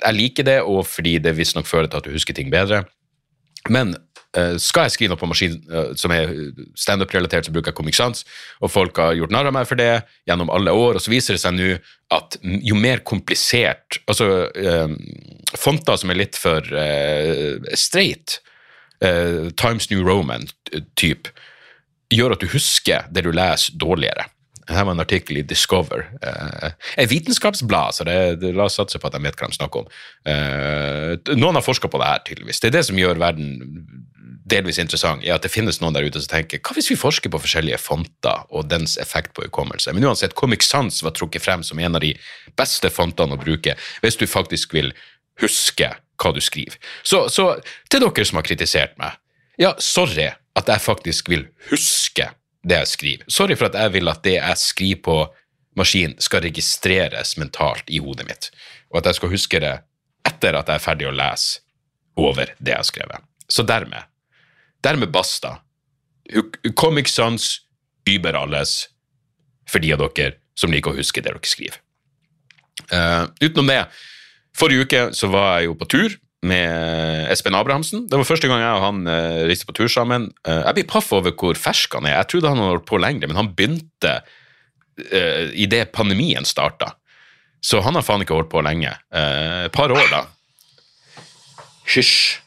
jeg 0.00 0.16
liker 0.16 0.48
det, 0.48 0.60
og 0.64 0.86
fordi 0.88 1.18
det 1.20 1.36
visstnok 1.36 1.68
fører 1.68 1.90
til 1.90 2.00
at 2.00 2.08
du 2.08 2.16
husker 2.16 2.36
ting 2.36 2.48
bedre. 2.52 2.86
Men 3.68 3.92
skal 4.62 4.86
jeg 4.86 4.94
skrive 4.94 5.10
noe 5.10 5.18
på 5.18 5.28
maskin 5.30 5.56
uh, 5.72 5.90
som 5.98 6.12
er 6.14 6.30
standup-relatert, 6.78 7.48
så 7.48 7.54
bruker 7.54 7.72
jeg 7.72 7.78
Comic 7.80 7.96
Sans, 7.98 8.22
og 8.62 8.70
folk 8.70 9.00
har 9.02 9.16
gjort 9.18 9.34
narr 9.34 9.50
av 9.50 9.56
meg 9.56 9.66
for 9.66 9.80
det 9.80 10.04
gjennom 10.30 10.52
alle 10.54 10.74
år, 10.74 10.98
og 10.98 11.02
så 11.02 11.10
viser 11.10 11.34
det 11.34 11.42
seg 11.42 11.56
nå 11.56 11.72
at 12.14 12.36
jo 12.42 12.74
mer 12.74 13.04
komplisert 13.06 14.00
Altså 14.10 14.46
uh, 14.50 14.94
fonter 15.58 15.98
som 15.98 16.12
er 16.12 16.20
litt 16.22 16.38
for 16.38 16.62
straight, 17.74 18.38
Times 19.00 19.88
New 19.90 20.02
Roman-type, 20.04 21.32
gjør 22.12 22.34
at 22.34 22.42
du 22.42 22.50
husker 22.52 23.06
det 23.10 23.24
du 23.24 23.30
leser, 23.32 23.74
dårligere. 23.80 24.26
Her 24.70 24.84
var 24.84 24.94
en 24.94 25.02
artikkel 25.02 25.40
i 25.40 25.42
Discover. 25.46 26.06
Eh, 26.22 26.70
et 27.02 27.10
vitenskapsblad, 27.10 27.96
så 27.96 28.06
det, 28.06 28.18
det, 28.42 28.52
la 28.54 28.68
oss 28.68 28.78
satse 28.78 29.00
på 29.00 29.08
at 29.08 29.16
de 29.16 29.22
vet 29.24 29.38
hva 29.38 29.50
de 29.50 29.58
snakker 29.58 29.82
om. 29.82 29.90
Eh, 30.30 31.34
noen 31.34 31.58
har 31.58 31.66
forska 31.66 31.90
på 31.90 32.00
det 32.00 32.10
her, 32.10 32.22
tydeligvis. 32.28 32.62
Det 32.62 32.70
er 32.70 32.78
det 32.78 32.86
som 32.86 33.00
gjør 33.00 33.20
verden 33.22 33.56
delvis 34.50 34.80
interessant, 34.82 35.24
er 35.24 35.36
at 35.36 35.44
det 35.46 35.52
finnes 35.52 35.80
noen 35.80 35.94
der 35.96 36.06
ute 36.06 36.20
som 36.20 36.32
tenker 36.32 36.60
hva 36.64 36.74
hvis 36.76 36.90
vi 36.92 36.98
forsker 36.98 37.32
på 37.32 37.40
forskjellige 37.42 37.80
fonter 37.82 38.44
og 38.50 38.68
dens 38.70 38.96
effekt 39.02 39.32
på 39.36 39.46
hukommelse? 39.46 39.94
Men 39.94 40.08
uansett, 40.10 40.36
Comic 40.38 40.66
Sans 40.66 41.02
var 41.04 41.14
trukket 41.16 41.44
frem 41.44 41.64
som 41.66 41.80
en 41.80 41.98
av 41.98 42.04
de 42.04 42.12
beste 42.58 42.90
fontene 42.92 43.36
å 43.36 43.40
bruke 43.40 43.76
hvis 44.04 44.20
du 44.20 44.26
faktisk 44.30 44.74
vil 44.76 44.92
huske 45.40 45.92
hva 46.20 46.34
du 46.36 46.40
skriver. 46.44 46.76
Så, 47.02 47.26
så 47.32 47.54
til 47.88 48.04
dere 48.04 48.26
som 48.28 48.40
har 48.40 48.46
kritisert 48.46 48.98
meg, 49.00 49.16
ja, 49.60 49.74
sorry 49.80 50.30
at 50.58 50.68
jeg 50.68 50.82
faktisk 50.84 51.30
vil 51.32 51.46
huske 51.70 52.30
det 52.66 52.80
jeg 52.82 52.90
skriver. 52.90 53.28
Sorry 53.32 53.56
for 53.56 53.70
at 53.70 53.78
jeg 53.78 53.94
vil 53.96 54.10
at 54.12 54.24
det 54.26 54.36
jeg 54.36 54.60
skriver 54.60 55.04
på 55.06 55.18
maskin, 55.78 56.16
skal 56.18 56.44
registreres 56.44 57.36
mentalt 57.40 57.88
i 57.88 58.00
hodet 58.02 58.26
mitt, 58.28 58.50
og 58.90 59.00
at 59.00 59.10
jeg 59.10 59.20
skal 59.20 59.32
huske 59.32 59.60
det 59.62 59.74
etter 60.28 60.58
at 60.58 60.68
jeg 60.68 60.80
er 60.80 60.84
ferdig 60.84 61.08
å 61.08 61.14
lese 61.14 61.62
over 62.20 62.52
det 62.58 62.74
jeg 62.74 62.82
har 62.82 62.88
skrevet. 62.88 63.28
Så 63.50 63.64
dermed, 63.66 64.04
dermed 64.84 65.12
basta. 65.12 65.58
Comic 66.78 67.10
Sans 67.10 67.60
über 68.08 68.36
alles 68.38 68.88
for 69.68 69.82
de 69.82 69.92
av 69.94 70.02
dere 70.02 70.38
som 70.58 70.72
liker 70.72 70.92
å 70.92 70.98
huske 70.98 71.22
det 71.22 71.30
dere 71.30 71.48
skriver. 71.48 71.78
Uh, 72.90 73.28
utenom 73.42 73.68
det, 73.70 73.84
forrige 74.56 74.86
uke 74.86 75.02
så 75.16 75.28
var 75.30 75.60
jeg 75.60 75.70
jo 75.70 75.78
på 75.78 75.88
tur 75.90 76.16
med 76.46 77.28
Espen 77.32 77.56
Abrahamsen. 77.56 78.06
Det 78.08 78.16
var 78.16 78.28
første 78.28 78.48
gang 78.48 78.62
jeg 78.62 78.78
og 78.78 78.84
han 78.86 79.00
uh, 79.08 79.42
reiste 79.48 79.68
på 79.68 79.76
tur 79.76 79.90
sammen. 79.92 80.30
Uh, 80.46 80.62
jeg 80.64 80.78
blir 80.78 80.88
paff 80.92 81.10
over 81.16 81.34
hvor 81.36 81.58
fersk 81.58 81.98
han 81.98 82.08
er. 82.08 82.16
Jeg 82.18 82.30
trodde 82.32 82.52
han 82.52 82.62
hadde 82.62 82.74
holdt 82.76 82.88
på 82.88 83.00
lenger, 83.02 83.28
men 83.28 83.40
han 83.40 83.52
begynte 83.56 84.14
uh, 84.24 85.44
idet 85.52 85.90
pandemien 85.96 86.48
starta. 86.48 86.94
Så 87.60 87.82
han 87.84 87.98
har 87.98 88.04
faen 88.06 88.24
ikke 88.24 88.38
holdt 88.38 88.48
på 88.48 88.62
lenge. 88.64 88.88
Et 89.12 89.74
par 89.74 89.92
år, 89.92 90.06
da. 90.08 90.22
Hysj. 91.92 92.38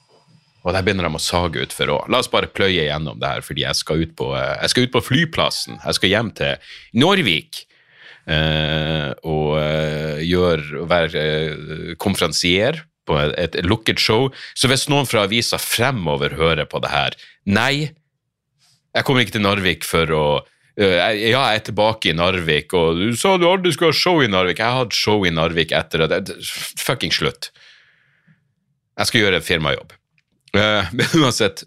Og 0.64 0.72
der 0.72 0.86
begynner 0.86 1.10
de 1.10 1.20
å 1.20 1.22
sage 1.22 1.60
utfor 1.64 1.92
òg. 1.92 2.08
La 2.12 2.22
oss 2.24 2.32
bare 2.32 2.52
pløye 2.52 2.88
gjennom 2.88 3.20
det 3.20 3.30
her, 3.30 3.44
fordi 3.44 3.66
jeg 3.66 3.76
skal 3.76 4.04
ut 4.04 4.16
på, 4.20 4.32
jeg 4.38 4.72
skal 4.72 4.88
ut 4.88 4.96
på 4.96 5.04
flyplassen. 5.04 5.82
Jeg 5.84 6.00
skal 6.00 6.14
hjem 6.14 6.32
til 6.40 6.74
Norvik. 7.04 7.66
og 9.28 9.58
gjøre, 10.24 10.86
være 10.88 11.24
konferansier 12.00 12.80
på 13.08 13.18
et, 13.20 13.36
et 13.58 13.68
lukket 13.68 14.02
show. 14.02 14.30
Så 14.56 14.70
hvis 14.72 14.88
noen 14.92 15.08
fra 15.10 15.26
avisa 15.28 15.60
fremover 15.62 16.38
hører 16.40 16.70
på 16.70 16.82
det 16.84 16.94
her 16.94 17.18
Nei, 17.44 17.92
jeg 18.94 19.06
kommer 19.06 19.26
ikke 19.26 19.38
til 19.38 19.44
Narvik 19.44 19.88
for 19.88 20.14
å 20.16 20.26
uh, 20.44 20.84
Ja, 20.84 21.10
jeg 21.12 21.42
er 21.42 21.66
tilbake 21.68 22.12
i 22.12 22.18
Narvik, 22.18 22.76
og 22.78 23.02
du 23.02 23.18
sa 23.20 23.36
du 23.38 23.48
aldri 23.50 23.74
skulle 23.76 23.92
ha 23.94 23.98
show 23.98 24.22
i 24.24 24.30
Narvik. 24.32 24.62
Jeg 24.62 24.70
har 24.70 24.86
hatt 24.86 24.98
show 24.98 25.26
i 25.26 25.34
Narvik 25.34 25.74
etter 25.76 26.06
det. 26.08 26.24
Fucking 26.80 27.14
slutt. 27.16 27.52
Jeg 29.00 29.10
skal 29.10 29.26
gjøre 29.26 29.42
en 29.42 29.46
firmajobb. 29.46 29.96
Uh, 30.54 30.86
men 30.94 31.16
uansett 31.18 31.64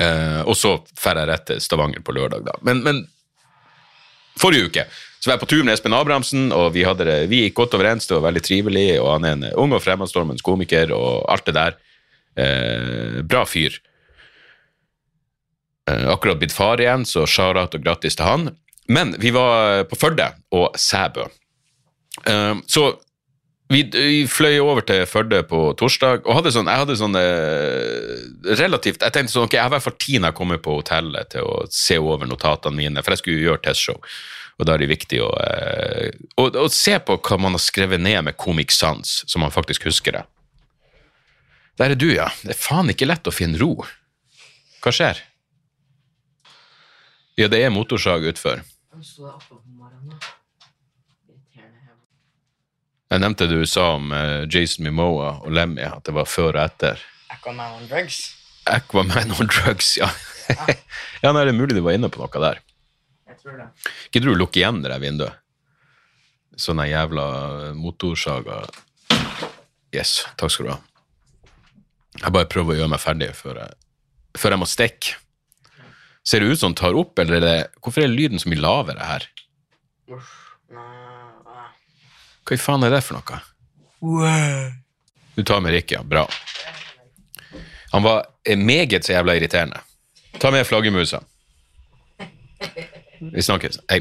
uh, 0.00 0.42
Og 0.50 0.56
så 0.58 0.72
drar 0.98 1.20
jeg 1.20 1.28
rett 1.30 1.44
til 1.46 1.60
Stavanger 1.62 2.02
på 2.02 2.14
lørdag, 2.16 2.42
da. 2.48 2.56
Men, 2.66 2.82
men 2.82 3.04
forrige 4.40 4.70
uke 4.70 4.86
så 5.24 5.30
var 5.30 5.38
jeg 5.38 5.40
på 5.40 5.46
tur 5.54 5.62
med 5.64 5.72
Espen 5.72 5.94
Abrahamsen, 5.96 6.50
og 6.52 6.74
vi, 6.74 6.82
hadde 6.84 7.04
vi 7.30 7.38
gikk 7.46 7.54
godt 7.56 7.78
overens. 7.78 8.04
Det 8.04 8.12
var 8.12 8.26
veldig 8.26 8.42
trivelig, 8.44 8.82
og 9.00 9.06
han 9.14 9.24
er 9.24 9.36
en 9.38 9.46
ung 9.62 9.72
og 9.72 9.80
fremadstormende 9.80 10.44
komiker 10.44 10.90
og 10.92 11.22
alt 11.32 11.46
det 11.48 11.54
der. 11.56 11.78
Eh, 12.44 13.22
bra 13.24 13.46
fyr. 13.48 13.78
Eh, 15.88 16.10
akkurat 16.12 16.42
blitt 16.42 16.52
far 16.52 16.82
igjen, 16.82 17.06
så 17.08 17.24
shout-out 17.24 17.72
og 17.72 17.86
grattis 17.86 18.20
til 18.20 18.28
han. 18.28 18.50
Men 18.92 19.14
vi 19.16 19.32
var 19.32 19.86
på 19.88 19.96
Førde 19.96 20.28
og 20.52 20.76
Sæbø. 20.76 21.24
Eh, 22.28 22.54
så 22.68 22.84
vi, 23.72 24.26
fløy 24.28 24.58
over 24.60 24.84
til 24.84 25.06
Førde 25.08 25.40
på 25.48 25.60
torsdag, 25.80 26.26
og 26.26 26.36
hadde 26.38 26.52
sånn, 26.52 26.68
jeg 26.68 26.82
hadde 26.82 26.96
sånn 27.00 27.16
eh, 27.16 28.54
relativt 28.60 29.00
Jeg 29.00 29.14
tenkte 29.14 29.32
sånn, 29.32 29.46
ok, 29.48 29.56
jeg 29.56 29.64
har 29.64 29.72
i 29.72 29.74
hvert 29.76 29.86
fall 29.86 29.96
tid 30.04 30.20
når 30.20 30.32
jeg 30.32 30.38
kommer 30.40 30.60
på 30.64 30.78
hotellet 30.78 31.32
til 31.32 31.48
å 31.48 31.62
se 31.72 31.96
over 32.00 32.28
notatene 32.28 32.76
mine, 32.76 33.04
for 33.04 33.14
jeg 33.14 33.22
skulle 33.22 33.46
gjøre 33.46 33.64
testshow. 33.64 34.00
Og 34.60 34.68
da 34.68 34.76
er 34.76 34.84
det 34.84 34.90
viktig 34.92 35.18
å, 35.24 35.30
eh, 35.42 36.12
å, 36.38 36.48
å, 36.60 36.68
se 36.70 36.98
på 37.02 37.16
hva 37.18 37.40
man 37.40 37.56
har 37.56 37.64
skrevet 37.64 38.02
ned 38.04 38.20
med 38.28 38.38
Comic 38.38 38.74
Sans, 38.74 39.16
så 39.26 39.40
man 39.42 39.54
faktisk 39.54 39.88
husker 39.88 40.20
det. 40.20 40.24
Der 41.80 41.96
er 41.96 41.98
du, 41.98 42.10
ja. 42.12 42.28
Det 42.44 42.54
er 42.54 42.60
faen 42.60 42.92
ikke 42.92 43.08
lett 43.08 43.26
å 43.26 43.34
finne 43.34 43.58
ro. 43.58 43.72
Hva 44.84 44.92
skjer? 44.94 45.24
Ja, 47.40 47.48
det 47.50 47.64
er 47.64 47.72
motorsag 47.74 48.28
utfor. 48.30 48.62
Jeg 48.94 49.02
nevnte 53.22 53.46
det 53.50 53.60
du 53.60 53.68
sa 53.68 53.94
om 53.98 54.12
uh, 54.14 54.44
Jason 54.50 54.86
Mimoa 54.86 55.38
og 55.44 55.52
Lemmy, 55.54 55.84
at 55.86 56.06
det 56.08 56.14
var 56.16 56.28
før 56.30 56.54
og 56.54 56.62
etter. 56.64 57.02
Aquaman 57.34 57.78
on 57.78 57.88
drugs? 57.90 58.22
Aquaman 58.70 59.34
on 59.36 59.50
drugs, 59.50 59.96
ja. 60.00 60.08
ja, 61.22 61.30
nei, 61.32 61.44
det 61.44 61.52
er 61.52 61.58
mulig 61.58 61.76
du 61.76 61.84
var 61.84 61.96
inne 61.98 62.10
på 62.12 62.22
noe 62.22 62.46
der 62.48 62.62
tror 63.44 63.60
det. 63.60 63.68
Gidder 64.12 64.30
du 64.30 64.34
å 64.34 64.40
lukke 64.40 64.60
igjen 64.60 64.80
det 64.82 64.92
der 64.92 65.02
vinduet? 65.02 65.40
Sånne 66.56 66.86
jævla 66.86 67.26
motorsager 67.76 68.68
Yes, 69.94 70.24
takk 70.38 70.50
skal 70.50 70.66
du 70.66 70.72
ha. 70.72 70.78
Jeg 72.18 72.34
bare 72.34 72.48
prøver 72.50 72.74
å 72.74 72.78
gjøre 72.80 72.90
meg 72.90 73.02
ferdig 73.02 73.28
før 73.38 73.60
jeg, 73.60 73.76
før 74.38 74.54
jeg 74.54 74.62
må 74.62 74.66
stikke. 74.70 75.20
Ser 76.26 76.42
det 76.42 76.50
ut 76.50 76.58
som 76.58 76.72
den 76.72 76.78
tar 76.80 76.96
opp, 76.98 77.18
eller 77.20 77.36
er 77.36 77.44
det, 77.44 77.58
hvorfor 77.78 78.02
er 78.02 78.10
lyden 78.10 78.42
så 78.42 78.50
mye 78.50 78.62
lavere 78.62 79.06
her? 79.06 79.26
Hva 82.44 82.56
i 82.56 82.60
faen 82.60 82.84
er 82.84 82.92
det 82.92 83.02
for 83.04 83.16
noe? 83.16 83.40
Du 85.34 85.42
tar 85.42 85.62
med 85.64 85.72
Rikke, 85.74 85.96
ja. 85.96 86.02
Bra. 86.04 86.26
Han 87.94 88.04
var 88.04 88.26
meget 88.56 89.06
så 89.06 89.14
jævla 89.14 89.36
irriterende. 89.38 89.80
Ta 90.38 90.50
med 90.50 90.66
flaggermusa. 90.66 91.22
Vi 93.32 93.42
snakkes. 93.42 93.80
Hei. 93.90 94.00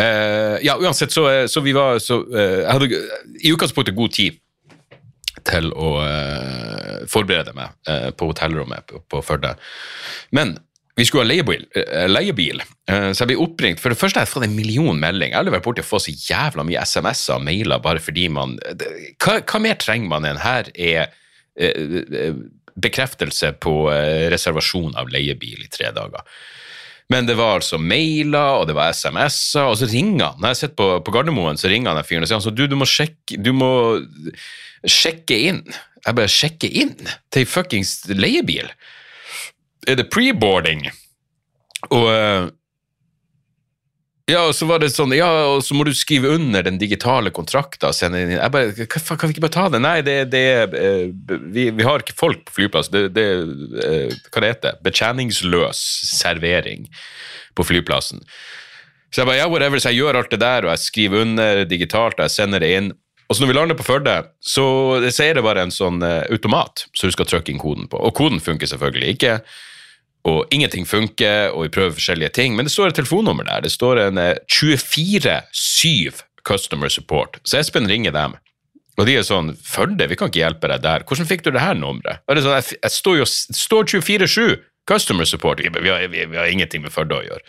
Uh, 0.00 0.56
ja, 0.64 0.76
uansett, 0.78 1.12
så, 1.12 1.26
eh, 1.30 1.46
så 1.46 1.60
vi 1.60 1.72
var 1.72 1.98
så, 1.98 2.20
uh, 2.22 2.62
Jeg 2.62 2.72
hadde 2.72 3.00
i 3.42 3.52
utgangspunktet 3.52 3.96
god 3.96 4.14
tid 4.14 4.38
til 5.44 5.70
å 5.72 5.90
uh, 5.98 7.06
forberede 7.10 7.52
meg 7.56 7.74
på 8.16 8.28
hotellrommet 8.30 8.86
på, 8.86 9.00
på 9.10 9.22
Førde. 9.24 9.54
Men 10.36 10.58
vi 10.98 11.06
skulle 11.06 11.22
ha 11.24 11.30
leiebil, 11.30 11.62
leiebil 12.10 12.60
så 12.60 13.22
jeg 13.22 13.30
ble 13.30 13.36
oppringt. 13.40 13.80
For 13.80 13.92
det 13.92 13.98
første 14.00 14.18
har 14.18 14.26
jeg 14.26 14.32
fått 14.32 14.44
en 14.48 14.56
million 14.56 14.98
meldinger. 14.98 15.36
Jeg 15.38 15.46
har 15.46 15.54
vært 15.54 15.66
borti 15.68 15.84
å 15.84 15.86
få 15.86 16.00
så 16.02 16.12
jævla 16.12 16.64
mye 16.66 16.82
SMS-er 16.82 17.38
og 17.38 17.44
mailer 17.46 17.82
bare 17.84 18.02
fordi 18.02 18.26
man 18.34 18.56
hva, 19.22 19.38
hva, 19.38 19.60
mer 19.62 19.78
trenger 19.80 20.10
man 20.10 20.26
enn 20.28 20.40
her 20.42 20.68
er 20.74 21.14
bekreftelse 22.80 23.52
på 23.62 23.74
reservasjon 24.32 24.98
av 24.98 25.12
leiebil 25.12 25.64
i 25.64 25.70
tre 25.72 25.92
dager? 25.96 26.26
Men 27.10 27.26
det 27.26 27.34
var 27.40 27.58
altså 27.58 27.78
mailer, 27.82 28.60
og 28.60 28.68
det 28.70 28.76
var 28.78 28.92
SMS-er, 28.94 29.66
og 29.66 29.78
så 29.80 29.88
ringer 29.90 30.28
han. 30.28 30.36
Når 30.38 30.52
jeg 30.52 30.60
sitter 30.60 30.76
på, 30.78 30.88
på, 31.02 31.14
Gardermoen, 31.16 31.58
så 31.58 31.70
ringer 31.70 31.90
han 31.90 31.98
den 31.98 32.06
fyren 32.06 32.22
og 32.22 32.30
sier 32.30 32.38
han 32.38 32.54
du, 32.54 32.66
du 32.70 32.76
må 32.78 32.86
sjekke, 32.86 33.38
du 33.42 33.50
må 33.56 33.72
sjekke 34.86 35.38
inn. 35.50 35.64
Jeg 36.06 36.16
bare 36.16 36.30
sjekke 36.30 36.70
inn 36.70 36.94
til 37.34 37.48
fuckings 37.50 37.96
leiebil. 38.14 38.70
Er 39.88 39.96
det 40.00 40.10
preboarding? 40.12 40.86
Og 41.90 42.08
eh, 42.12 42.48
ja, 44.30 44.44
og 44.46 44.54
så 44.54 44.66
var 44.68 44.82
det 44.82 44.92
sånn 44.92 45.14
Ja, 45.16 45.28
og 45.54 45.62
så 45.66 45.74
må 45.76 45.84
du 45.86 45.92
skrive 45.96 46.30
under 46.36 46.64
den 46.66 46.78
digitale 46.80 47.32
kontrakten 47.34 47.94
sende 47.96 48.22
inn. 48.22 48.34
Jeg 48.36 48.54
bare 48.54 48.86
Kan 48.86 49.30
vi 49.30 49.34
ikke 49.34 49.46
bare 49.46 49.56
ta 49.56 49.66
det? 49.72 49.82
Nei, 49.82 49.96
det, 50.06 50.16
det 50.34 50.44
uh, 50.70 51.08
vi, 51.50 51.70
vi, 51.74 51.86
har 51.86 52.04
ikke 52.04 52.18
folk 52.18 52.44
på 52.46 52.60
flyplass. 52.60 52.92
Det, 52.92 53.08
det 53.16 53.26
uh, 53.40 54.14
Hva 54.30 54.44
det 54.44 54.52
heter 54.54 54.80
Betjeningsløs 54.86 55.82
servering 56.12 56.86
på 57.58 57.66
flyplassen. 57.66 58.22
Så 59.10 59.22
jeg 59.22 59.30
bare 59.32 59.40
ja, 59.40 59.48
whatever, 59.50 59.82
så 59.82 59.90
jeg 59.90 60.04
gjør 60.04 60.20
alt 60.20 60.30
det 60.30 60.38
der, 60.38 60.66
og 60.66 60.70
jeg 60.70 60.84
skriver 60.84 61.24
under 61.24 61.64
digitalt, 61.66 62.20
og 62.20 62.28
jeg 62.28 62.36
sender 62.36 62.62
det 62.62 62.70
inn. 62.76 62.92
Og 63.30 63.36
så 63.36 63.44
når 63.44 63.52
vi 63.52 63.54
lander 63.54 63.78
på 63.78 63.86
Førde, 63.86 64.16
så, 64.42 64.64
sier 65.06 65.30
er 65.30 65.38
det 65.38 65.46
bare 65.46 65.62
en 65.62 65.70
sånn 65.70 66.02
uh, 66.02 66.26
automat 66.34 66.82
som 66.98 67.06
du 67.06 67.14
skal 67.14 67.28
trykke 67.30 67.52
inn 67.52 67.62
koden 67.62 67.86
på. 67.90 68.00
Og 68.02 68.14
koden 68.18 68.42
funker 68.42 68.66
selvfølgelig 68.66 69.14
ikke 69.14 69.36
og 70.28 70.50
ingenting 70.52 70.84
funker, 70.84 71.48
og 71.54 71.64
vi 71.64 71.72
prøver 71.72 71.94
forskjellige 71.96 72.34
ting. 72.36 72.56
Men 72.56 72.68
det 72.68 72.74
står 72.74 72.90
et 72.90 72.98
telefonnummer 72.98 73.46
der. 73.48 73.62
Det 73.64 73.72
står 73.72 74.02
en 74.02 74.20
24-7 74.20 75.30
eh, 75.30 76.18
customer 76.44 76.92
support. 76.92 77.38
Så 77.44 77.60
Espen 77.60 77.88
ringer 77.88 78.12
dem. 78.12 78.36
Og 79.00 79.06
de 79.08 79.14
er 79.16 79.24
sånn 79.24 79.54
'Førde, 79.56 80.08
vi 80.10 80.16
kan 80.18 80.28
ikke 80.28 80.42
hjelpe 80.42 80.68
deg 80.68 80.82
der. 80.84 81.06
Hvordan 81.08 81.28
fikk 81.28 81.44
du 81.44 81.50
det 81.50 81.62
her 81.62 81.74
nummeret?' 81.74 82.20
Det 82.28 82.42
sånn, 82.44 82.58
jeg, 82.58 82.76
jeg 82.82 82.92
står 82.92 83.16
jo 83.16 83.24
står 83.24 83.84
24-7 83.96 84.60
customer 84.84 85.24
support. 85.24 85.62
Vi, 85.62 85.70
vi, 85.72 85.90
vi, 86.12 86.26
vi, 86.26 86.36
har 86.36 86.52
ingenting 86.52 86.82
med 86.82 86.92
Førde 86.92 87.16
å 87.16 87.24
gjøre. 87.24 87.40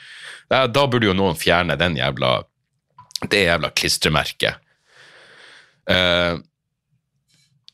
Da 0.48 0.88
burde 0.88 1.08
jo 1.08 1.14
noen 1.18 1.36
fjerne 1.36 1.76
den 1.76 1.98
jævla 2.00 2.44
det 3.28 3.44
jævla 3.46 3.70
klistremerket. 3.76 4.64
Uh, 5.90 6.42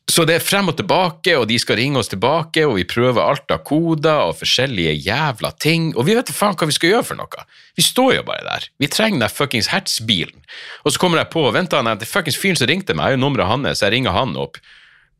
Så 0.08 0.24
det 0.24 0.38
er 0.38 0.44
frem 0.44 0.70
og 0.72 0.78
tilbake, 0.80 1.34
og 1.36 1.50
de 1.50 1.58
skal 1.60 1.76
ringe 1.76 2.00
oss 2.00 2.08
tilbake, 2.08 2.62
og 2.64 2.78
vi 2.78 2.86
prøver 2.88 3.20
alt 3.20 3.52
av 3.52 3.60
koder 3.68 4.30
og 4.30 4.38
forskjellige 4.40 4.94
jævla 5.04 5.52
ting, 5.60 5.90
og 5.98 6.08
vi 6.08 6.16
vet 6.16 6.30
da 6.30 6.34
faen 6.34 6.56
hva 6.56 6.68
vi 6.70 6.76
skal 6.78 6.94
gjøre 6.94 7.08
for 7.10 7.20
noe. 7.20 7.44
Vi 7.76 7.84
står 7.84 8.14
jo 8.16 8.22
bare 8.30 8.46
der. 8.46 8.70
Vi 8.80 8.88
trenger 8.88 9.26
den 9.26 9.34
fuckings 9.36 9.68
Hertz-bilen. 9.68 10.40
Og 10.86 10.96
så 10.96 11.02
kommer 11.04 11.20
jeg 11.20 11.30
på, 11.34 11.44
vent 11.52 11.76
da, 11.76 11.84
det 12.00 12.08
fuckings 12.08 12.40
fyren 12.40 12.56
som 12.56 12.72
ringte 12.72 12.96
meg, 12.96 13.04
jeg 13.04 13.18
har 13.18 13.18
jo 13.18 13.24
nummeret 13.26 13.52
hans, 13.52 13.84
jeg 13.84 13.94
ringer 13.98 14.16
han 14.16 14.32
opp, 14.40 14.62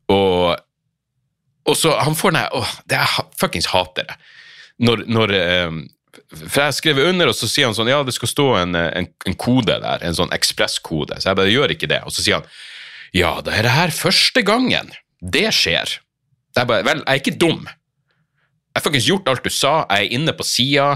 og, 0.08 0.56
og 1.68 1.76
så 1.76 1.92
han 2.00 2.16
får 2.16 2.38
den 2.38 2.56
åh, 2.56 2.74
det 2.88 3.02
er 3.02 3.20
fuckings 3.36 3.68
hater 3.74 4.08
det. 4.08 4.16
Når, 4.88 5.04
når 5.04 5.36
eh, 5.36 5.78
for 6.30 6.62
jeg 6.64 6.76
skrev 6.78 7.00
under, 7.08 7.30
og 7.30 7.36
så 7.36 7.48
sier 7.50 7.68
han 7.68 7.76
sånn, 7.76 7.90
ja, 7.90 8.00
det 8.06 8.14
skal 8.16 8.30
stå 8.30 8.48
en, 8.60 8.76
en, 8.78 9.08
en 9.28 9.36
kode 9.40 9.78
der, 9.82 10.04
en 10.04 10.16
sånn 10.16 10.32
ekspresskode. 10.34 11.20
Så 11.20 11.30
jeg 11.30 11.38
bare, 11.40 11.52
gjør 11.52 11.74
ikke 11.74 11.90
det. 11.90 12.02
Og 12.06 12.14
så 12.14 12.24
sier 12.24 12.40
han, 12.40 12.50
ja, 13.16 13.38
da 13.44 13.54
er 13.56 13.68
det 13.68 13.76
her 13.76 13.94
første 13.94 14.44
gangen 14.46 14.92
det 15.18 15.48
skjer. 15.56 15.98
Jeg 16.56 16.68
bare, 16.70 16.84
vel, 16.86 17.04
jeg 17.04 17.14
er 17.14 17.22
ikke 17.22 17.38
dum. 17.40 17.62
Jeg 17.68 18.80
har 18.80 18.84
faktisk 18.84 19.10
gjort 19.10 19.30
alt 19.32 19.46
du 19.46 19.52
sa, 19.52 19.72
jeg 19.90 20.06
er 20.06 20.18
inne 20.18 20.34
på 20.36 20.46
sida. 20.46 20.90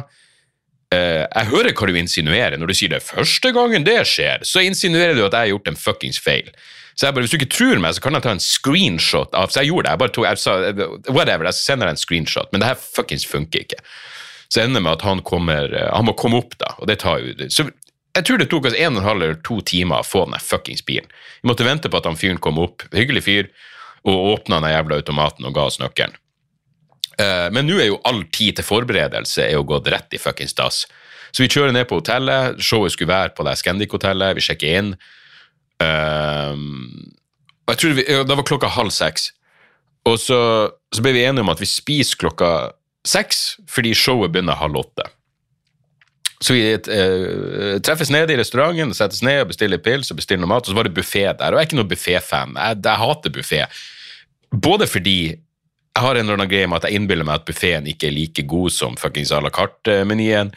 Eh, 0.93 1.25
jeg 1.25 1.51
hører 1.51 1.75
hva 1.75 1.89
du 1.89 1.99
insinuerer. 1.99 2.59
Når 2.61 2.71
du 2.71 2.77
sier 2.79 2.93
det 2.93 3.01
er 3.01 3.09
første 3.09 3.53
gangen 3.57 3.87
det 3.87 3.99
skjer, 4.09 4.45
så 4.47 4.63
insinuerer 4.63 5.17
du 5.17 5.25
at 5.25 5.35
jeg 5.35 5.49
har 5.49 5.53
gjort 5.55 5.73
en 5.73 5.81
fuckings 5.81 6.21
feil. 6.23 6.53
Så 6.95 7.07
jeg 7.07 7.17
bare, 7.17 7.25
Hvis 7.25 7.33
du 7.33 7.39
ikke 7.41 7.55
tror 7.57 7.79
meg, 7.81 7.95
så 7.97 8.03
kan 8.05 8.13
jeg 8.13 8.25
ta 8.27 8.35
en 8.35 8.43
screenshot 8.43 9.33
av 9.33 9.49
Så 9.49 9.63
jeg 9.63 9.71
gjorde 9.73 9.87
det. 9.87 9.93
jeg 9.93 9.99
bare 10.03 10.13
tok, 10.13 10.27
jeg 10.29 10.39
sa, 10.39 10.57
Whatever, 11.09 11.49
jeg 11.49 11.55
sender 11.57 11.89
deg 11.89 11.97
en 11.97 12.03
screenshot, 12.03 12.53
men 12.53 12.61
det 12.61 12.69
her 12.69 12.77
fuckings 12.77 13.25
funker 13.27 13.65
ikke. 13.65 13.81
Så 14.53 14.61
ender 14.61 14.81
det 14.81 14.85
med 14.85 14.99
at 14.99 15.05
han 15.07 15.23
kommer 15.25 15.73
eh, 15.73 15.89
Han 15.97 16.05
må 16.09 16.17
komme 16.19 16.43
opp, 16.43 16.59
da, 16.61 16.75
og 16.79 16.91
det 16.91 16.99
tar 17.01 17.23
jo 17.23 17.49
Så 17.49 17.71
jeg 18.13 18.27
tror 18.29 18.41
det 18.43 18.51
tok 18.53 18.67
oss 18.69 18.77
en 18.77 18.99
og 18.99 19.01
en 19.01 19.09
halv 19.09 19.25
eller 19.25 19.39
to 19.47 19.63
timer 19.65 20.03
å 20.03 20.05
få 20.05 20.27
den 20.29 20.43
fuckings 20.45 20.83
bilen. 20.85 21.07
Vi 21.41 21.49
måtte 21.49 21.65
vente 21.65 21.89
på 21.89 21.97
at 21.97 22.05
han 22.05 22.19
fyren 22.21 22.41
kom 22.45 22.59
opp, 22.61 22.85
hyggelig 22.93 23.23
fyr, 23.25 23.47
og 24.05 24.27
åpna 24.35 24.59
den 24.61 24.75
jævla 24.75 24.99
automaten 25.01 25.49
og 25.49 25.55
ga 25.57 25.65
oss 25.71 25.79
nøkkelen. 25.81 26.19
Eh, 27.17 27.49
men 27.57 27.65
nå 27.65 27.79
er 27.81 27.89
jo 27.89 28.03
all 28.09 28.21
tid 28.29 28.59
til 28.59 28.69
forberedelse 28.69 29.47
er 29.47 29.57
jo 29.57 29.65
gått 29.71 29.89
rett 29.93 30.13
i 30.13 30.21
fuckings 30.21 30.53
dass. 30.59 30.83
Så 31.33 31.45
vi 31.45 31.49
kjører 31.49 31.73
ned 31.73 31.89
på 31.89 32.03
hotellet, 32.03 32.61
showet 32.61 32.93
skulle 32.93 33.15
være 33.15 33.33
på 33.37 33.49
det 33.49 33.57
Scandic-hotellet, 33.63 34.37
vi 34.37 34.45
sjekker 34.45 34.77
inn. 34.81 34.93
Ehm, 35.81 37.15
og 37.65 37.73
jeg 37.73 37.81
tror 37.81 37.97
vi, 37.97 38.05
Det 38.05 38.37
var 38.37 38.49
klokka 38.49 38.75
halv 38.77 38.93
seks. 38.93 39.31
Og 40.05 40.19
så, 40.21 40.41
så 40.93 41.05
ble 41.05 41.15
vi 41.17 41.25
enige 41.25 41.47
om 41.47 41.53
at 41.53 41.63
vi 41.63 41.69
spiser 41.71 42.21
klokka 42.21 42.73
seks, 43.09 43.57
fordi 43.71 43.95
showet 43.99 44.33
begynner 44.33 44.59
halv 44.59 44.79
åtte. 44.85 45.09
Så 46.43 46.57
vi 46.57 46.73
eh, 46.75 47.79
treffes 47.87 48.11
nede 48.11 48.35
i 48.35 48.39
restauranten, 48.41 48.95
settes 48.99 49.23
ned 49.23 49.45
og 49.45 49.53
bestiller 49.53 49.79
pils 49.83 50.11
og 50.11 50.19
bestiller 50.19 50.43
noe 50.43 50.51
mat, 50.51 50.67
og 50.67 50.73
så 50.73 50.79
var 50.79 50.89
det 50.89 50.97
buffé 50.97 51.25
der. 51.29 51.55
Og 51.55 51.59
jeg 51.59 51.63
er 51.63 51.69
ikke 51.69 51.79
noen 51.79 51.93
buffé-fan. 51.93 52.57
Jeg, 52.59 52.81
jeg 52.83 53.03
hater 53.05 53.35
buffé. 53.37 53.63
Både 54.51 54.89
fordi 54.91 55.19
jeg 55.31 56.03
har 56.03 56.17
en 56.17 56.25
eller 56.25 56.41
annen 56.41 56.51
greie 56.51 56.67
med 56.67 56.81
at 56.81 56.89
jeg 56.89 56.99
innbiller 56.99 57.29
meg 57.29 57.41
at 57.41 57.47
buffeen 57.47 57.87
ikke 57.91 58.09
er 58.09 58.17
like 58.17 58.47
god 58.49 58.75
som 58.75 58.97
fuckings 58.99 59.31
à 59.31 59.43
la 59.45 59.53
carte-menyen, 59.55 60.51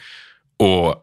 og, 0.64 1.02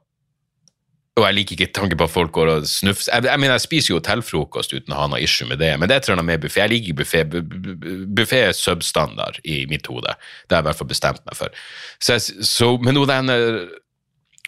og 1.13 1.25
jeg 1.27 1.35
liker 1.37 1.53
ikke 1.59 1.73
tanken 1.77 1.97
på 1.99 2.05
at 2.07 2.13
folk 2.13 2.31
går 2.33 2.49
og 2.55 2.63
snufser. 2.65 3.11
Jeg, 3.13 3.27
jeg 3.29 3.39
mener, 3.43 3.53
jeg 3.59 3.61
spiser 3.67 3.91
jo 3.93 3.99
hotellfrokost 3.99 4.71
uten 4.73 4.95
å 4.95 5.01
ha 5.03 5.07
noe 5.11 5.19
issue 5.21 5.45
med 5.49 5.59
det, 5.61 5.69
men 5.77 5.85
det 5.91 5.95
et 5.99 6.07
eller 6.07 6.17
annet 6.17 6.29
med 6.31 6.41
buffé. 6.41 6.63
Jeg 6.63 6.71
liker 6.73 6.95
buffé. 7.03 7.21
Bu- 7.29 7.43
bu- 7.45 7.75
bu- 7.77 8.05
Buffé 8.17 8.39
er 8.47 8.55
substandard 8.57 9.37
i 9.45 9.59
mitt 9.69 9.85
hode. 9.91 10.15
Det 10.49 10.55
har 10.55 10.63
jeg 10.63 10.65
i 10.65 10.69
hvert 10.71 10.79
fall 10.81 10.89
bestemt 10.89 11.21
meg 11.29 11.37
for. 11.37 11.53
Så 12.01 12.15
jeg, 12.17 12.45
så, 12.49 12.71
men 12.81 12.97
hun 12.97 13.07
den 13.11 13.29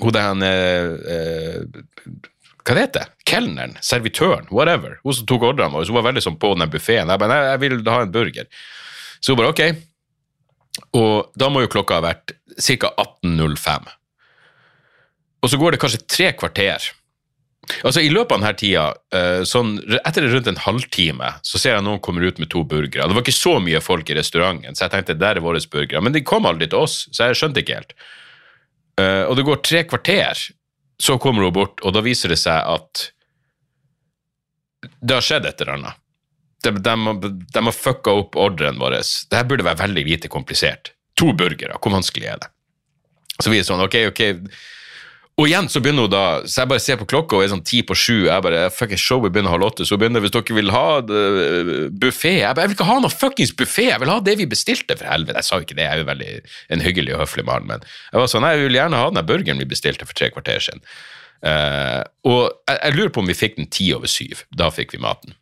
hun 0.01 0.11
den 0.11 0.41
eh, 0.43 1.59
Hva 2.65 2.73
det 2.75 2.81
heter 2.81 3.03
det? 3.05 3.05
Kelneren? 3.29 3.75
Servitøren? 3.85 4.47
Whatever. 4.49 4.97
Hun 5.05 5.13
som 5.19 5.27
tok 5.29 5.45
ordrene 5.51 5.69
våre. 5.77 5.85
Hun 5.85 5.99
var 5.99 6.07
veldig 6.09 6.23
sånn 6.25 6.39
på 6.41 6.49
den 6.57 6.71
buffeen. 6.73 7.13
Jeg 7.13 7.21
bare, 7.21 7.37
jeg 7.51 7.61
vil 7.61 7.77
ha 7.85 7.99
en 8.07 8.11
burger. 8.15 8.49
Så 9.21 9.35
hun 9.35 9.39
bare, 9.43 9.53
ok. 9.53 10.89
Og 10.97 11.29
da 11.39 11.47
må 11.53 11.61
jo 11.63 11.69
klokka 11.71 11.99
ha 12.01 12.03
vært 12.09 12.33
ca. 12.57 12.89
18.05. 13.05 13.93
Og 15.43 15.51
så 15.51 15.59
går 15.61 15.75
det 15.75 15.81
kanskje 15.83 16.05
tre 16.09 16.31
kvarter. 16.37 16.91
Altså 17.85 18.01
I 18.03 18.11
løpet 18.13 18.35
av 18.35 18.41
denne 18.41 18.57
tida, 18.59 18.85
eh, 19.15 19.41
sånn, 19.47 19.77
etter 19.97 20.27
rundt 20.29 20.49
en 20.51 20.61
halvtime, 20.61 21.31
så 21.45 21.61
ser 21.61 21.75
jeg 21.75 21.85
noen 21.85 22.01
kommer 22.03 22.25
ut 22.25 22.37
med 22.41 22.51
to 22.53 22.61
burgere. 22.63 23.07
Det 23.07 23.17
var 23.17 23.25
ikke 23.25 23.33
så 23.33 23.55
mye 23.63 23.81
folk 23.81 24.09
i 24.09 24.17
restauranten, 24.17 24.77
så 24.77 24.85
jeg 24.85 24.93
tenkte 24.93 25.17
der 25.17 25.39
er 25.39 25.45
våre 25.45 25.61
burgere. 25.71 26.01
Men 26.01 26.13
de 26.13 26.21
kom 26.21 26.45
aldri 26.45 26.69
til 26.69 26.85
oss, 26.85 27.07
så 27.11 27.29
jeg 27.29 27.39
skjønte 27.41 27.63
ikke 27.63 27.79
helt. 27.79 27.95
Eh, 29.01 29.23
og 29.25 29.35
det 29.37 29.47
går 29.47 29.63
tre 29.65 29.83
kvarter, 29.89 30.45
så 31.01 31.17
kommer 31.19 31.43
hun 31.47 31.55
bort, 31.55 31.81
og 31.83 31.95
da 31.95 32.03
viser 32.05 32.31
det 32.31 32.39
seg 32.39 32.61
at 32.61 33.09
det 35.01 35.17
har 35.17 35.25
skjedd 35.25 35.47
et 35.49 35.61
eller 35.61 35.79
annet. 35.79 36.01
De, 36.65 36.71
de, 36.71 37.31
de 37.53 37.65
har 37.67 37.75
fucka 37.75 38.13
opp 38.21 38.37
ordren 38.41 38.79
vår. 38.81 38.99
Det 39.01 39.37
her 39.37 39.49
burde 39.49 39.65
være 39.65 39.83
veldig 39.83 40.05
lite 40.05 40.31
komplisert. 40.31 40.93
To 41.19 41.33
burgere, 41.37 41.77
hvor 41.81 41.93
vanskelig 41.93 42.29
er 42.29 42.41
det? 42.41 42.49
Så 43.41 43.51
vi 43.51 43.59
er 43.59 43.67
sånn, 43.67 43.83
ok, 43.83 43.97
ok. 44.13 44.23
Og 45.35 45.49
igjen 45.49 45.65
så 45.67 45.81
begynner 45.83 46.05
hun 46.05 46.11
da, 46.13 46.25
så 46.47 46.61
jeg 46.61 46.69
bare 46.71 46.79
ser 46.79 46.99
på 46.99 47.07
klokka 47.11 47.35
og 47.35 47.43
er 47.43 47.49
sånn 47.51 47.63
ti 47.67 47.81
på 47.83 47.95
sju, 47.99 48.29
jeg 48.29 48.43
bare, 48.45 48.69
fucking 48.71 48.99
showet 49.01 49.33
begynner 49.35 49.51
halv 49.51 49.67
åtte, 49.67 49.83
så 49.83 49.97
hun 49.97 50.05
begynner, 50.05 50.23
hvis 50.23 50.31
dere 50.31 50.55
vil 50.55 50.71
ha 50.71 50.85
buffé 51.03 52.37
jeg 52.37 52.55
bare, 52.55 52.63
jeg 52.63 52.71
vil 52.71 52.77
ikke 52.77 52.87
ha 52.87 52.95
noe 53.03 53.11
fuckings 53.11 53.51
buffé, 53.59 53.89
jeg 53.89 53.99
vil 53.99 54.13
ha 54.13 54.21
det 54.23 54.37
vi 54.39 54.47
bestilte, 54.47 54.95
for 54.95 55.11
helvete, 55.11 55.41
jeg 55.41 55.49
sa 55.49 55.59
jo 55.59 55.67
ikke 55.67 55.75
det, 55.75 55.83
jeg 55.83 55.91
er 55.91 56.03
jo 56.05 56.07
veldig 56.07 56.31
en 56.71 56.85
hyggelig 56.87 57.17
og 57.17 57.25
høflig 57.25 57.45
mann, 57.51 57.67
men 57.67 57.83
jeg 57.83 58.21
var 58.21 58.31
sånn, 58.31 58.47
nei, 58.47 58.53
jeg 58.55 58.69
vil 58.69 58.79
gjerne 58.79 59.01
ha 59.01 59.09
den 59.11 59.19
der 59.19 59.27
burgeren 59.33 59.59
vi 59.59 59.67
bestilte 59.75 60.07
for 60.07 60.15
tre 60.15 60.31
kvarter 60.31 60.63
siden. 60.63 60.87
Uh, 61.43 62.01
og 62.31 62.39
jeg, 62.47 62.79
jeg 62.79 62.95
lurer 62.95 63.11
på 63.11 63.25
om 63.25 63.27
vi 63.27 63.35
fikk 63.37 63.59
den 63.59 63.67
ti 63.67 63.89
over 63.93 64.09
syv, 64.09 64.45
da 64.55 64.71
fikk 64.71 64.95
vi 64.95 65.03
maten. 65.03 65.35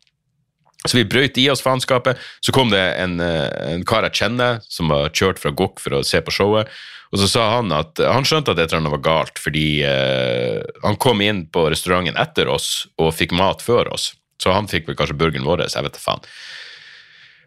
Så 0.84 0.98
vi 0.98 1.06
brøyt 1.08 1.38
i 1.40 1.46
oss 1.48 1.62
faenskapet. 1.64 2.18
Så 2.44 2.52
kom 2.52 2.68
det 2.72 2.82
en, 3.00 3.16
eh, 3.20 3.72
en 3.72 3.84
kar 3.88 4.04
jeg 4.04 4.18
kjenner, 4.18 4.60
som 4.68 4.92
var 4.92 5.08
kjørt 5.16 5.40
fra 5.40 5.52
Gokk 5.54 5.80
for 5.80 5.96
å 5.96 6.04
se 6.04 6.20
på 6.20 6.34
showet. 6.34 6.68
Og 7.14 7.20
så 7.22 7.28
sa 7.30 7.44
han 7.52 7.70
at 7.70 8.00
han 8.02 8.26
skjønte 8.26 8.50
at 8.50 8.58
et 8.58 8.72
eller 8.72 8.80
annet 8.82 8.94
var 8.96 9.04
galt, 9.06 9.38
fordi 9.38 9.84
eh, 9.86 10.58
han 10.82 10.98
kom 10.98 11.22
inn 11.22 11.44
på 11.46 11.68
restauranten 11.70 12.18
etter 12.18 12.50
oss 12.50 12.88
og 12.98 13.14
fikk 13.14 13.36
mat 13.38 13.62
før 13.62 13.92
oss. 13.94 14.10
Så 14.42 14.50
han 14.50 14.66
fikk 14.66 14.88
vel 14.88 14.96
kanskje 14.98 15.14
burgeren 15.20 15.46
vår, 15.46 15.62
jeg 15.68 15.86
vet 15.86 15.94
da 15.94 16.02
faen. 16.02 16.24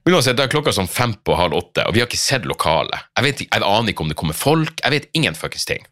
Men 0.08 0.16
uansett, 0.16 0.38
det 0.40 0.46
er 0.46 0.54
klokka 0.54 0.72
sånn 0.72 0.88
fem 0.88 1.18
på 1.20 1.36
halv 1.36 1.58
åtte, 1.58 1.84
og 1.84 1.92
vi 1.92 2.00
har 2.00 2.08
ikke 2.08 2.20
sett 2.22 2.46
lokalet. 2.48 2.96
Jeg, 3.18 3.26
vet, 3.26 3.42
jeg 3.44 3.66
aner 3.68 3.92
ikke 3.92 4.06
om 4.06 4.14
det 4.14 4.16
kommer 4.22 4.38
folk, 4.40 4.80
jeg 4.80 4.94
vet 4.94 5.10
ingen 5.20 5.36
fuckings 5.36 5.68
ting. 5.68 5.84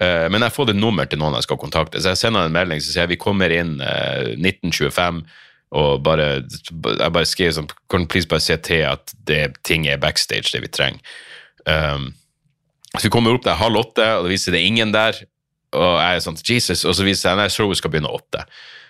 Eh, 0.00 0.24
men 0.32 0.46
jeg 0.46 0.54
får 0.56 0.72
et 0.72 0.80
nummer 0.80 1.04
til 1.04 1.20
noen 1.20 1.36
jeg 1.36 1.44
skal 1.50 1.60
kontakte, 1.60 2.00
så 2.00 2.14
jeg 2.14 2.22
sender 2.22 2.48
en 2.48 2.56
melding 2.56 2.80
som 2.80 2.94
sier 2.94 3.10
vi 3.12 3.20
kommer 3.20 3.52
inn 3.52 3.76
eh, 3.84 4.32
1925, 4.40 5.20
og 5.76 6.00
bare, 6.00 6.30
jeg 6.48 7.12
bare 7.12 7.28
skrev 7.28 7.52
sånn, 7.58 7.68
kan 7.92 8.08
please 8.08 8.30
bare 8.30 8.40
se 8.40 8.56
til 8.64 8.86
at 8.88 9.12
det, 9.28 9.42
ting 9.68 9.84
er 9.84 10.00
backstage, 10.00 10.48
det 10.54 10.64
vi 10.64 10.72
trenger. 10.72 11.18
Um, 11.68 12.14
så 12.96 13.04
vi 13.04 13.12
kommer 13.12 13.36
opp 13.36 13.44
der 13.44 13.58
halv 13.60 13.82
åtte, 13.82 14.06
og 14.16 14.26
det 14.26 14.32
viser 14.32 14.54
det 14.54 14.62
er 14.62 14.70
ingen 14.70 14.94
der, 14.94 15.18
og 15.76 15.98
jeg 16.00 16.16
er 16.16 16.24
sånn, 16.24 16.40
Jesus, 16.40 16.86
og 16.88 16.96
så 16.96 17.04
viser 17.04 17.28
seg, 17.28 17.40
nei, 17.40 17.48
showet 17.52 17.80
skal 17.80 17.92
begynne 17.92 18.12
åtte. 18.12 18.46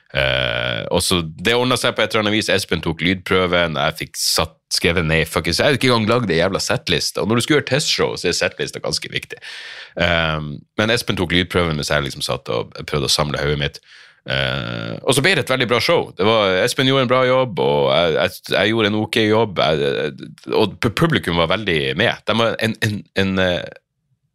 Uh, 0.08 0.87
og 0.88 1.02
så 1.04 1.20
Det 1.20 1.52
ordna 1.52 1.76
seg 1.76 1.92
på 1.92 2.00
et 2.00 2.14
eller 2.14 2.24
annet 2.24 2.38
vis. 2.38 2.48
Espen 2.48 2.80
tok 2.80 3.02
lydprøven, 3.04 3.76
jeg 3.76 3.96
fikk 3.98 4.16
satt, 4.16 4.54
skrevet 4.72 5.04
ned 5.04 5.28
fuckings, 5.28 5.61
Jeg 5.61 5.66
hadde 5.66 5.78
ikke 5.80 5.90
engang 5.92 6.08
lagd 6.08 6.32
ei 6.32 6.40
jævla 6.40 6.61
settliste. 6.61 7.20
Og 7.20 7.28
når 7.28 7.38
du 7.38 7.44
skal 7.44 7.56
gjøre 7.56 7.68
testshow, 7.70 8.16
så 8.16 8.28
er 8.28 8.37
settlista 8.37 8.80
ganske 8.84 9.08
viktig. 9.12 9.40
Um, 9.96 10.58
men 10.80 10.92
Espen 10.92 11.16
tok 11.16 11.32
lydprøven 11.32 11.76
mens 11.76 11.92
jeg 11.92 12.04
liksom 12.04 12.24
satt 12.24 12.48
og 12.52 12.76
prøvde 12.88 13.08
å 13.08 13.12
samle 13.12 13.40
hodet 13.40 13.61
mitt. 13.61 13.80
Uh, 14.28 15.00
og 15.08 15.16
så 15.16 15.24
ble 15.24 15.34
det 15.37 15.46
et 15.46 15.52
veldig 15.52 15.68
bra 15.70 15.80
show. 15.80 16.11
Var, 16.16 16.58
Espen 16.66 16.88
gjorde 16.88 17.06
en 17.06 17.12
bra 17.12 17.22
jobb, 17.28 17.61
og 17.64 17.84
jeg, 17.92 18.16
jeg, 18.18 18.44
jeg 18.56 18.72
gjorde 18.72 18.92
en 18.92 19.00
ok 19.02 19.20
jobb. 19.24 19.62
Jeg, 19.64 20.30
og 20.52 20.78
publikum 20.88 21.40
var 21.40 21.52
veldig 21.52 21.80
med. 22.00 22.24
De 22.28 22.38
var 22.40 22.56
en, 22.64 22.76
en, 22.84 23.00
en 23.24 23.44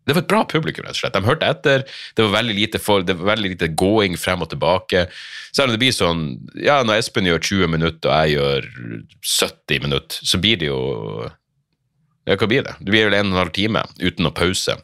det 0.04 0.16
var 0.16 0.24
et 0.24 0.32
bra 0.32 0.42
publikum, 0.50 0.84
rett 0.84 0.98
og 0.98 1.00
slett. 1.00 1.16
De 1.16 1.24
hørte 1.24 1.48
etter. 1.48 1.84
Det 2.16 2.26
var 2.26 2.36
veldig 2.36 2.56
lite, 2.58 2.80
for, 2.84 3.06
det 3.08 3.16
var 3.20 3.34
veldig 3.34 3.54
lite 3.54 3.70
going 3.80 4.18
frem 4.20 4.44
og 4.44 4.50
tilbake. 4.52 5.06
Selv 5.56 5.70
om 5.70 5.76
det 5.76 5.82
blir 5.84 5.96
sånn 5.96 6.24
Ja, 6.60 6.82
når 6.84 7.00
Espen 7.00 7.30
gjør 7.30 7.44
20 7.44 7.72
minutter, 7.72 8.10
og 8.10 8.26
jeg 8.26 8.36
gjør 8.36 8.68
70 9.22 9.86
minutter, 9.86 10.32
så 10.32 10.42
blir 10.44 10.60
det 10.60 10.72
jo 10.72 10.82
Ja, 12.28 12.36
hva 12.36 12.48
blir 12.48 12.66
det? 12.66 12.76
Det 12.80 12.92
blir 12.92 13.08
vel 13.08 13.16
en 13.20 13.32
og 13.32 13.38
en 13.38 13.44
halv 13.46 13.56
time 13.56 13.86
uten 14.02 14.28
noe 14.28 14.36
pause. 14.36 14.76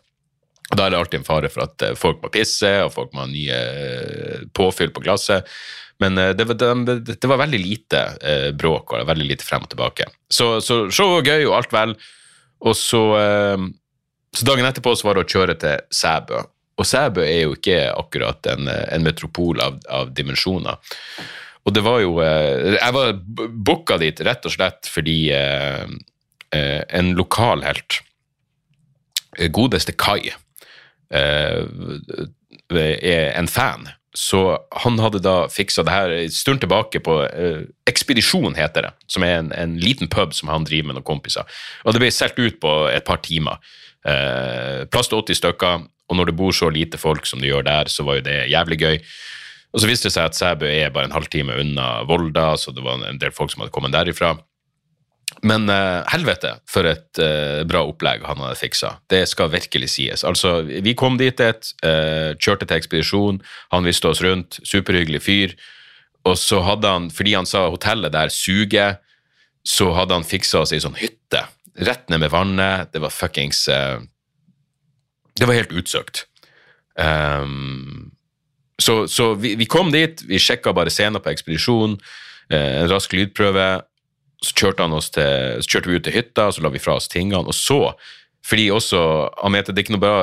Og 0.70 0.78
Da 0.78 0.86
er 0.86 0.94
det 0.94 1.02
alltid 1.02 1.22
en 1.22 1.28
fare 1.28 1.50
for 1.52 1.66
at 1.66 1.86
eh, 1.86 1.98
folk 1.98 2.24
må 2.24 2.32
pisse, 2.34 2.72
og 2.86 2.94
folk 2.94 3.14
må 3.14 3.24
ha 3.26 3.30
nye 3.30 3.60
eh, 3.60 4.48
påfyll 4.56 4.94
på 4.94 5.04
glasset. 5.06 5.48
Men 6.00 6.18
eh, 6.22 6.32
det 6.38 6.46
var, 6.48 6.60
det, 6.60 6.98
det 7.10 7.32
var 7.32 7.42
veldig 7.42 7.62
lite 7.64 8.04
bråk 8.60 8.94
og 8.94 9.08
veldig 9.10 9.28
lite 9.34 9.48
frem 9.48 9.66
og 9.66 9.72
tilbake. 9.74 10.08
Så, 10.30 10.60
så 10.64 10.86
showet 10.94 11.18
var 11.18 11.32
gøy, 11.34 11.48
og 11.50 11.56
alt 11.60 11.76
vel. 11.76 11.96
Og 12.70 12.76
så, 12.76 13.02
så 14.36 14.46
dagen 14.46 14.68
etterpå 14.68 14.94
så 14.96 15.08
var 15.08 15.18
det 15.18 15.26
å 15.26 15.32
kjøre 15.34 15.56
til 15.60 15.84
Sæbø. 15.94 16.42
Og 16.80 16.88
Sæbø 16.88 17.24
er 17.26 17.42
jo 17.44 17.56
ikke 17.58 17.80
akkurat 17.92 18.46
en, 18.54 18.70
en 18.70 19.04
metropol 19.04 19.60
av, 19.64 19.80
av 19.92 20.14
dimensjoner. 20.16 20.80
Og 21.68 21.76
det 21.76 21.84
var 21.86 22.00
jo 22.02 22.20
eh, 22.24 22.78
Jeg 22.78 22.94
var 22.96 23.18
booka 23.68 23.98
dit 24.02 24.22
rett 24.26 24.46
og 24.48 24.54
slett 24.56 24.90
fordi 24.90 25.18
eh, 25.36 25.86
eh, 26.56 26.82
en 26.98 27.14
lokal 27.18 27.66
helt, 27.68 28.00
godeste 29.54 29.94
Kai, 29.96 30.32
er 31.10 31.66
en 32.70 33.48
fan 33.50 33.88
så 34.18 34.58
han 34.84 34.98
hadde 35.00 35.22
da 35.22 35.44
fiksa 35.54 35.84
det 35.86 35.94
her 35.94 36.14
en 36.16 36.32
stund 36.34 36.64
tilbake 36.64 37.02
på 37.06 37.20
eh, 37.28 37.68
Ekspedisjon, 37.90 38.58
heter 38.58 38.88
det, 38.88 38.92
som 39.10 39.26
er 39.26 39.36
en, 39.38 39.52
en 39.54 39.76
liten 39.82 40.10
pub 40.10 40.34
som 40.34 40.50
han 40.50 40.66
driver 40.66 40.90
med 40.90 41.00
noen 41.00 41.08
kompiser. 41.08 41.46
Og 41.86 41.94
det 41.94 42.02
ble 42.02 42.10
solgt 42.14 42.42
ut 42.42 42.58
på 42.62 42.74
et 42.90 43.06
par 43.06 43.22
timer. 43.26 43.62
Eh, 44.08 44.86
plass 44.90 45.12
til 45.12 45.22
80 45.22 45.42
stykker, 45.42 45.86
og 46.10 46.18
når 46.18 46.32
det 46.32 46.38
bor 46.40 46.56
så 46.56 46.72
lite 46.74 46.98
folk 46.98 47.30
som 47.30 47.42
det 47.42 47.52
gjør 47.52 47.68
der, 47.68 47.92
så 47.92 48.06
var 48.08 48.18
jo 48.18 48.26
det 48.26 48.40
jævlig 48.50 48.80
gøy. 48.82 48.98
Og 49.70 49.82
så 49.82 49.90
viste 49.90 50.10
det 50.10 50.16
seg 50.16 50.30
at 50.32 50.38
Sæbø 50.38 50.66
er 50.66 50.94
bare 50.94 51.10
en 51.10 51.14
halvtime 51.14 51.60
unna 51.62 52.02
Volda, 52.10 52.56
så 52.58 52.74
det 52.74 52.82
var 52.86 53.04
en 53.06 53.22
del 53.22 53.34
folk 53.36 53.54
som 53.54 53.62
hadde 53.62 53.74
kommet 53.76 53.94
derifra. 53.94 54.34
Men 55.46 55.70
uh, 55.70 56.02
helvete, 56.10 56.56
for 56.68 56.88
et 56.90 57.20
uh, 57.22 57.62
bra 57.70 57.84
opplegg 57.88 58.26
han 58.28 58.42
hadde 58.42 58.58
fiksa. 58.60 58.96
Det 59.12 59.22
skal 59.30 59.52
virkelig 59.54 59.92
sies. 59.94 60.24
Altså, 60.28 60.60
vi 60.66 60.96
kom 60.98 61.20
dit 61.22 61.44
et, 61.44 61.70
uh, 61.86 62.34
kjørte 62.36 62.66
til 62.66 62.80
ekspedisjon, 62.80 63.38
han 63.72 63.88
viste 63.88 64.10
oss 64.10 64.24
rundt, 64.26 64.60
superhyggelig 64.68 65.22
fyr. 65.24 65.56
Og 66.28 66.36
så 66.42 66.60
hadde 66.66 66.92
han, 66.92 67.08
fordi 67.14 67.38
han 67.38 67.48
sa 67.48 67.68
hotellet 67.70 68.14
der 68.16 68.34
suger, 68.34 68.98
så 69.64 69.92
hadde 69.96 70.18
han 70.18 70.28
fiksa 70.28 70.66
oss 70.66 70.74
ei 70.76 70.82
sånn 70.84 70.98
hytte. 71.00 71.46
Rett 71.80 72.10
ned 72.12 72.26
med 72.26 72.34
vannet. 72.34 72.90
Det 72.92 73.00
var 73.00 73.14
fuckings 73.14 73.62
Det 73.70 75.48
var 75.48 75.56
helt 75.56 75.72
utsøkt. 75.72 76.26
Um, 77.00 78.12
så, 78.80 79.08
så 79.08 79.34
vi, 79.34 79.56
vi, 79.56 79.68
kom 79.68 79.92
dit, 79.92 80.22
vi 80.28 80.40
sjekka 80.40 80.74
bare 80.76 80.92
scenen 80.94 81.22
på 81.24 81.32
ekspedisjon, 81.34 81.98
eh, 82.52 82.82
en 82.82 82.90
rask 82.92 83.14
lydprøve. 83.16 83.68
Så 84.40 84.56
kjørte, 84.56 84.88
til, 85.12 85.60
så 85.60 85.68
kjørte 85.68 85.90
vi 85.90 85.98
ut 86.00 86.06
til 86.08 86.16
hytta, 86.16 86.48
så 86.52 86.64
la 86.64 86.72
vi 86.72 86.82
fra 86.82 86.96
oss 86.96 87.10
tingene. 87.12 87.44
Og 87.44 87.56
så, 87.56 87.94
fordi 88.46 88.70
også 88.72 89.02
han 89.42 89.56
mente 89.56 89.74
det 89.74 89.82
er 89.82 89.88
ikke 89.88 89.98
noe 89.98 90.04
bra, 90.04 90.20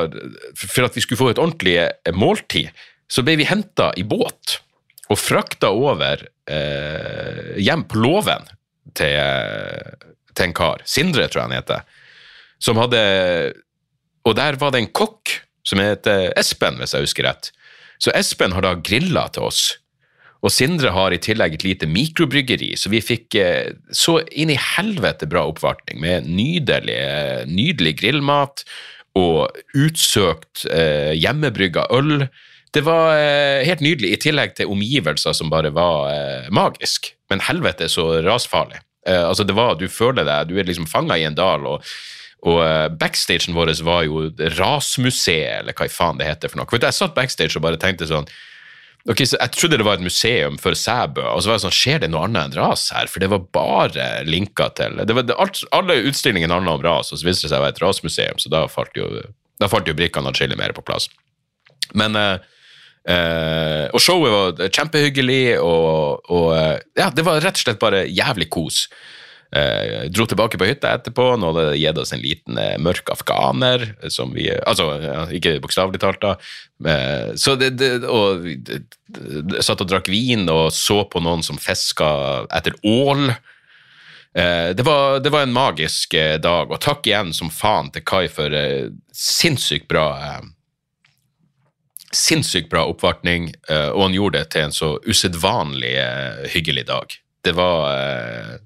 For 0.56 0.86
at 0.88 0.96
vi 0.96 1.04
skulle 1.04 1.20
få 1.20 1.32
et 1.34 1.42
ordentlig 1.42 1.76
eh, 1.84 2.14
måltid, 2.16 2.70
så 3.12 3.22
ble 3.26 3.36
vi 3.38 3.48
henta 3.48 3.92
i 3.96 4.06
båt 4.06 4.60
og 5.06 5.20
frakta 5.20 5.68
over 5.70 6.24
eh, 6.50 7.52
hjem 7.62 7.84
på 7.86 8.00
låven 8.02 8.48
til, 8.96 9.20
til, 10.32 10.42
en 10.48 10.56
kar. 10.56 10.82
Sindre, 10.88 11.28
tror 11.28 11.44
jeg 11.44 11.50
han 11.52 11.58
heter. 11.60 12.00
Som 12.58 12.80
hadde 12.80 12.98
Og 14.26 14.34
der 14.34 14.56
var 14.58 14.72
det 14.72 14.80
en 14.80 14.90
kokk 14.96 15.36
som 15.66 15.78
heter 15.82 16.32
Espen, 16.40 16.80
hvis 16.80 16.96
jeg 16.96 17.06
husker 17.06 17.28
rett 17.28 17.52
så 17.98 18.12
Espen 18.16 18.54
har 18.56 18.64
da 18.64 18.74
grilla 18.76 19.26
til 19.32 19.48
oss. 19.48 19.62
Og 20.44 20.52
Sindre 20.52 20.92
har 20.94 21.14
i 21.14 21.20
tillegg 21.22 21.56
et 21.56 21.64
lite 21.64 21.88
mikrobryggeri, 21.90 22.74
så 22.78 22.92
vi 22.92 23.00
fikk 23.04 23.38
eh, 23.40 23.72
så 23.90 24.18
inn 24.30 24.52
i 24.52 24.58
helvete 24.60 25.28
bra 25.30 25.46
oppvartning 25.48 26.00
med 26.02 26.28
nydelig, 26.28 27.00
nydelig 27.48 27.96
grillmat 28.02 28.66
og 29.16 29.56
utsøkt 29.74 30.66
eh, 30.70 31.14
hjemmebrygga 31.16 31.86
øl. 31.96 32.26
Det 32.76 32.82
var 32.84 33.14
eh, 33.16 33.64
helt 33.66 33.84
nydelig, 33.84 34.12
i 34.12 34.20
tillegg 34.26 34.52
til 34.58 34.72
omgivelser 34.72 35.36
som 35.36 35.52
bare 35.52 35.72
var 35.74 36.10
eh, 36.12 36.50
magisk. 36.52 37.14
Men 37.32 37.42
helvete 37.46 37.88
så 37.90 38.20
rasfarlig. 38.26 38.82
Eh, 39.08 39.22
altså 39.22 39.46
det 39.48 39.56
var, 39.56 39.78
Du 39.80 39.88
føler 39.88 40.28
deg, 40.28 40.50
du 40.50 40.60
er 40.60 40.68
liksom 40.68 40.86
fanga 40.90 41.16
i 41.16 41.26
en 41.28 41.38
dal. 41.38 41.66
og 41.66 41.82
og 42.46 42.60
uh, 42.62 42.86
backstagen 42.92 43.56
vår 43.56 43.72
var 43.82 44.04
jo 44.06 44.28
Rasmuseet, 44.58 45.62
eller 45.62 45.74
hva 45.74 45.88
faen 45.90 46.20
det 46.20 46.28
heter 46.28 46.52
for 46.52 46.60
noe. 46.60 46.78
Jeg 46.78 46.94
satt 46.94 47.16
backstage 47.16 47.56
og 47.58 47.64
bare 47.64 47.80
tenkte 47.80 48.06
sånn 48.06 48.28
ok, 49.10 49.22
så 49.26 49.38
Jeg 49.40 49.54
trodde 49.54 49.78
det 49.80 49.86
var 49.86 49.98
et 50.00 50.06
museum 50.06 50.58
for 50.58 50.76
Sæbø, 50.78 51.22
og 51.30 51.42
så 51.42 51.50
var 51.50 51.58
det 51.58 51.64
sånn, 51.66 51.76
skjer 51.76 52.02
det 52.02 52.10
noe 52.12 52.26
annet 52.26 52.50
enn 52.50 52.58
ras 52.58 52.88
her? 52.94 53.10
For 53.10 53.22
det 53.22 53.30
var 53.32 53.46
bare 53.54 54.08
linka 54.26 54.68
til 54.78 54.98
det 55.02 55.16
var, 55.16 55.30
alt, 55.38 55.62
Alle 55.76 56.00
utstillingene 56.08 56.54
handla 56.54 56.76
om 56.78 56.84
ras, 56.86 57.12
og 57.12 57.20
så 57.20 57.28
viste 57.28 57.46
det 57.46 57.54
seg 57.54 57.62
å 57.62 57.66
være 57.66 57.76
et 57.76 57.82
rasmuseum, 57.84 58.42
så 58.42 58.52
da 58.52 58.66
falt 58.70 58.98
jo, 58.98 59.08
da 59.62 59.70
falt 59.72 59.88
jo 59.88 59.96
brikkene 59.98 60.32
atskillig 60.32 60.58
mer 60.58 60.74
på 60.76 60.84
plass. 60.86 61.08
Men 61.94 62.18
eh, 62.18 62.38
eh, 63.12 63.84
Og 63.94 64.02
showet 64.02 64.34
var 64.34 64.72
kjempehyggelig, 64.80 65.58
og, 65.62 66.26
og 66.30 66.50
ja, 66.98 67.10
det 67.14 67.26
var 67.26 67.42
rett 67.44 67.60
og 67.60 67.66
slett 67.66 67.82
bare 67.82 68.06
jævlig 68.10 68.50
kos. 68.50 68.86
Eh, 69.54 70.08
dro 70.10 70.26
tilbake 70.26 70.58
på 70.58 70.66
hytta 70.66 70.94
etterpå. 70.96 71.28
Nå 71.38 71.52
hadde 71.52 71.66
det 71.70 71.80
gitt 71.80 72.00
oss 72.02 72.12
en 72.12 72.22
liten 72.22 72.58
eh, 72.58 72.76
mørk 72.82 73.12
afghaner, 73.14 73.86
som 74.12 74.34
vi 74.34 74.48
Altså, 74.56 74.88
ja, 75.02 75.20
ikke 75.38 75.58
bokstavelig 75.62 76.02
talt, 76.02 76.22
da. 76.24 76.34
Eh, 76.90 77.34
så 77.38 77.54
det, 77.58 77.76
det, 77.78 77.92
og 78.10 78.42
det, 78.42 79.62
satt 79.64 79.84
og 79.84 79.90
drakk 79.90 80.10
vin 80.12 80.48
og 80.52 80.72
så 80.74 81.04
på 81.08 81.22
noen 81.22 81.46
som 81.46 81.60
fiska 81.62 82.08
etter 82.58 82.74
ål. 82.82 83.30
Eh, 84.36 84.74
det 84.76 84.82
var, 84.82 85.20
det 85.20 85.30
var, 85.30 85.42
en 85.42 85.52
magisk 85.52 86.14
eh, 86.14 86.36
dag, 86.40 86.70
og 86.70 86.82
takk 86.84 87.06
igjen 87.08 87.32
som 87.32 87.48
faen 87.48 87.88
til 87.94 88.04
Kai 88.04 88.26
for 88.28 88.52
eh, 88.52 88.92
sinnssykt 89.14 89.88
bra 89.88 90.10
Sinnssykt 92.16 92.70
bra 92.70 92.84
oppvartning, 92.88 93.50
og 93.68 93.98
han 94.00 94.14
gjorde 94.14 94.38
det 94.38 94.48
til 94.54 94.62
en 94.64 94.72
så 94.72 94.86
usedvanlig 95.04 95.90
hyggelig 96.54 96.84
dag. 96.88 97.12
Det 97.44 97.52
var 97.58 98.62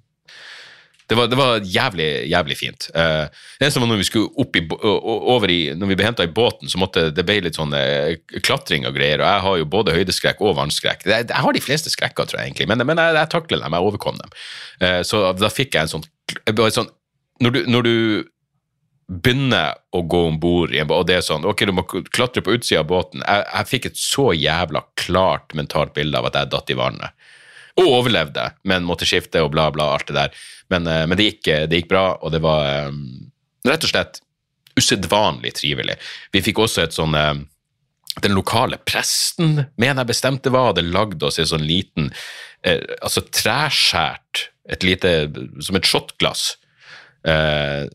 det 1.11 1.17
var, 1.19 1.27
det 1.27 1.37
var, 1.39 1.65
jævlig, 1.67 2.09
jævlig 2.31 2.57
fint. 2.57 2.87
Uh, 2.95 3.27
det 3.59 3.67
eneste 3.67 3.83
var 3.83 3.91
når 3.91 3.99
vi 3.99 4.07
skulle 4.07 4.31
opp 4.39 4.55
i, 4.57 4.63
over 4.87 5.51
i, 5.51 5.59
når 5.75 5.91
vi 5.91 5.97
ble 5.99 6.07
henta 6.07 6.27
i 6.27 6.31
båten, 6.31 6.71
så 6.71 6.79
måtte 6.79 7.09
det 7.11 7.25
ble 7.27 7.41
litt 7.49 7.59
sånn 7.59 7.75
uh, 7.75 8.15
klatring 8.47 8.87
og 8.87 8.95
greier. 8.95 9.19
Og 9.19 9.27
jeg 9.27 9.45
har 9.47 9.59
jo 9.59 9.71
både 9.75 9.97
høydeskrekk 9.97 10.45
og 10.47 10.55
vannskrekk. 10.61 11.03
Jeg, 11.11 11.27
jeg 11.33 11.47
har 11.47 11.57
de 11.57 11.65
fleste 11.65 11.91
skrekker, 11.91 12.31
tror 12.31 12.39
jeg 12.39 12.53
egentlig, 12.53 12.69
men, 12.71 12.87
men 12.87 13.03
jeg, 13.03 13.17
jeg, 13.19 13.33
takler 13.35 13.65
dem. 13.65 13.75
Jeg 13.75 13.91
overkom 13.91 14.21
dem. 14.23 14.37
Uh, 14.85 15.01
så 15.07 15.25
da 15.35 15.51
fikk 15.51 15.75
jeg 15.75 15.89
en 15.89 15.95
sånn, 15.97 16.07
sånn 16.79 16.93
når, 17.43 17.57
du, 17.57 17.61
når 17.75 17.89
du 17.89 17.97
begynner 19.11 19.75
å 19.91 20.05
gå 20.07 20.21
om 20.29 20.39
bord 20.39 20.71
og 20.71 21.07
det 21.09 21.17
er 21.19 21.25
sånn 21.27 21.47
Ok, 21.49 21.65
du 21.67 21.73
må 21.75 21.83
klatre 21.83 22.45
på 22.47 22.55
utsida 22.55 22.85
av 22.85 22.91
båten. 22.93 23.25
Jeg, 23.27 23.47
jeg 23.49 23.71
fikk 23.73 23.89
et 23.91 23.99
så 23.99 24.31
jævla 24.37 24.85
klart 25.01 25.57
mentalt 25.59 25.97
bilde 25.97 26.21
av 26.21 26.31
at 26.31 26.39
jeg 26.39 26.53
datt 26.55 26.71
i 26.71 26.79
vannet. 26.79 27.20
Og 27.81 27.87
overlevde, 28.01 28.51
men 28.69 28.87
måtte 28.87 29.09
skifte 29.09 29.43
og 29.45 29.53
bla, 29.55 29.69
bla, 29.75 29.93
alt 29.95 30.11
det 30.11 30.17
der. 30.17 30.43
Men, 30.73 30.87
eh, 30.87 31.07
men 31.09 31.19
det, 31.19 31.29
gikk, 31.31 31.45
det, 31.71 31.81
gikk, 31.81 31.91
bra, 31.93 32.05
og 32.21 32.35
det 32.35 32.43
var 32.45 32.91
um, 32.91 33.31
rett 33.67 33.87
og 33.87 33.93
slett 33.93 34.21
usedvanlig 34.79 35.55
trivelig. 35.59 35.97
Vi 36.33 36.45
fikk 36.45 36.63
også 36.63 36.85
et 36.87 36.95
sånn 36.97 37.17
Den 38.21 38.35
lokale 38.35 38.77
presten, 38.83 39.67
mener 39.79 40.03
jeg 40.03 40.11
bestemte 40.11 40.51
var, 40.51 40.73
hadde 40.73 40.83
lagd 40.83 41.23
oss 41.23 41.39
en 41.39 41.49
sånn 41.49 41.65
liten 41.65 42.09
eh, 42.67 42.81
altså 43.01 43.23
treskjært 43.23 44.49
et 44.71 44.85
lite, 44.87 45.31
Som 45.63 45.79
et 45.79 45.87
shotglass. 45.87 46.57
Eh, 47.25 47.87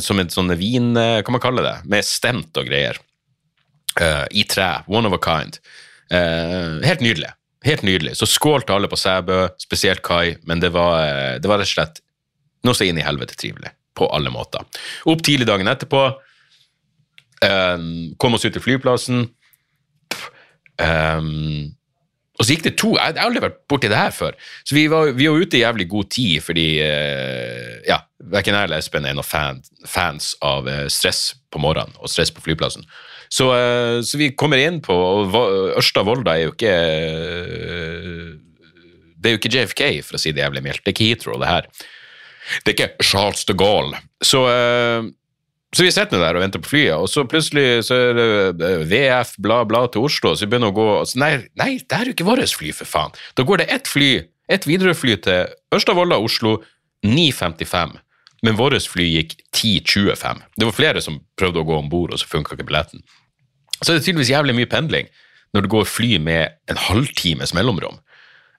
som 0.00 0.20
et 0.20 0.32
sånn 0.32 0.52
vin 0.56 0.94
Hva 0.96 1.32
man 1.32 1.42
kaller 1.42 1.66
det? 1.66 1.74
Med 1.88 2.06
stemt 2.06 2.56
og 2.56 2.68
greier. 2.68 2.98
Eh, 4.00 4.24
I 4.30 4.44
tre. 4.44 4.82
One 4.86 5.06
of 5.06 5.14
a 5.14 5.20
kind. 5.22 5.58
Eh, 6.10 6.82
helt 6.86 7.00
nydelig. 7.00 7.32
Helt 7.64 7.82
nydelig. 7.82 8.16
Så 8.20 8.28
skål 8.28 8.66
til 8.66 8.76
alle 8.76 8.90
på 8.92 8.98
Sæbø, 9.00 9.46
spesielt 9.62 10.02
Kai, 10.04 10.36
men 10.44 10.60
det 10.60 10.72
var, 10.74 10.98
eh, 11.04 11.36
det 11.40 11.48
var 11.48 11.62
rett 11.62 11.70
og 11.70 11.76
slett 11.76 12.02
noe 12.64 12.76
så 12.76 12.84
inn 12.84 12.98
i 13.00 13.04
helvete 13.04 13.36
trivelig. 13.40 13.72
På 13.94 14.08
alle 14.12 14.30
måter. 14.30 14.64
Opp 15.06 15.22
tidlig 15.22 15.46
dagen 15.46 15.70
etterpå. 15.70 16.02
Um, 17.44 18.14
kom 18.18 18.34
oss 18.34 18.44
ut 18.44 18.52
til 18.52 18.62
flyplassen. 18.62 19.28
Um, 20.82 21.74
og 22.34 22.42
så 22.42 22.56
gikk 22.56 22.64
det 22.64 22.72
to 22.80 22.96
Jeg 22.96 23.14
har 23.14 23.28
aldri 23.28 23.44
vært 23.44 23.60
borti 23.70 23.90
det 23.92 24.00
her 24.00 24.10
før. 24.10 24.34
Så 24.66 24.74
vi 24.74 24.88
var, 24.90 25.12
vi 25.14 25.28
var 25.30 25.38
ute 25.38 25.58
i 25.58 25.62
jævlig 25.62 25.86
god 25.92 26.10
tid, 26.10 26.42
fordi 26.42 26.66
uh, 26.82 27.78
ja, 27.86 28.00
verken 28.18 28.58
jeg 28.58 28.68
eller 28.68 28.82
Espen 28.82 29.06
er 29.06 29.14
noen 29.14 29.28
fan, 29.28 29.62
fans 29.86 30.32
av 30.42 30.66
uh, 30.66 30.86
stress 30.90 31.36
på 31.54 31.62
morgenen 31.62 31.94
og 32.00 32.10
stress 32.10 32.34
på 32.34 32.42
flyplassen. 32.42 32.84
Så, 33.34 33.48
eh, 33.56 33.98
så, 34.06 34.18
vi 34.20 34.30
kommer 34.38 34.60
inn 34.62 34.78
på 34.84 34.94
Ørsta-Volda 35.74 36.36
er 36.36 36.46
jo 36.46 36.54
ikke 36.54 36.76
Det 39.18 39.30
er 39.30 39.34
jo 39.34 39.40
ikke 39.40 39.52
JFK, 39.54 39.82
for 40.06 40.18
å 40.18 40.22
si 40.22 40.34
det 40.34 40.44
jævlig 40.44 40.62
mildt. 40.62 40.84
Det 40.84 40.92
er 40.92 40.96
ikke 40.96 41.08
Heathrow, 41.08 41.38
det 41.40 41.50
her. 41.50 41.68
Det 42.62 42.70
er 42.70 42.76
ikke 42.76 43.06
Charles 43.08 43.46
de 43.48 43.56
Gaulle. 43.56 43.98
Så, 44.22 44.44
eh, 44.52 45.08
så 45.74 45.86
vi 45.86 45.94
sitter 45.96 46.20
der 46.20 46.36
og 46.36 46.44
venter 46.44 46.62
på 46.62 46.74
flyet, 46.74 46.94
og 46.94 47.08
så 47.10 47.24
plutselig 47.26 47.86
så 47.88 47.96
er 48.10 48.20
det 48.20 48.68
eh, 48.68 48.84
VF, 48.92 49.34
bla, 49.42 49.62
bla, 49.66 49.86
til 49.88 50.06
Oslo, 50.06 50.36
så 50.36 50.44
vi 50.44 50.52
begynner 50.52 50.70
å 50.70 50.76
gå 50.76 50.88
så 51.08 51.18
Nei, 51.24 51.32
nei, 51.58 51.72
det 51.80 51.98
er 51.98 52.10
jo 52.10 52.14
ikke 52.14 52.28
vårt 52.28 52.54
fly, 52.60 52.70
for 52.76 52.90
faen. 52.90 53.16
Da 53.34 53.48
går 53.48 53.64
det 53.64 53.70
ett 53.74 53.90
fly, 53.90 54.12
ett 54.52 54.68
Widerøe-fly 54.68 55.18
til 55.24 55.50
Ørsta-Volda, 55.74 56.20
Oslo, 56.22 56.58
9.55 57.04 57.98
men 58.44 58.58
vårt 58.58 58.84
fly 58.92 59.06
gikk 59.08 59.38
10.25. 59.56 60.42
Det 60.60 60.66
var 60.68 60.76
flere 60.76 61.00
som 61.00 61.16
prøvde 61.38 61.62
å 61.62 61.68
gå 61.68 61.78
om 61.80 61.88
bord, 61.88 62.12
og 62.12 62.20
så 62.20 62.28
funka 62.28 62.58
ikke 62.58 62.66
billetten. 62.68 63.00
Så 63.84 63.92
er 63.92 64.00
det 64.00 64.06
tydeligvis 64.06 64.32
jævlig 64.32 64.56
mye 64.56 64.70
pendling 64.70 65.12
når 65.54 65.64
det 65.64 65.70
går 65.70 65.86
fly 65.86 66.16
med 66.18 66.56
en 66.70 66.80
halvtimes 66.88 67.54
mellomrom. 67.54 68.00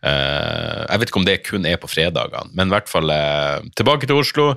Uh, 0.06 0.86
jeg 0.86 1.02
vet 1.02 1.10
ikke 1.10 1.22
om 1.22 1.28
det 1.28 1.44
kun 1.48 1.68
er 1.68 1.80
på 1.82 1.90
fredagene, 1.90 2.52
men 2.54 2.70
i 2.70 2.76
hvert 2.76 2.90
fall 2.92 3.10
uh, 3.12 3.60
tilbake 3.78 4.08
til 4.08 4.20
Oslo. 4.22 4.48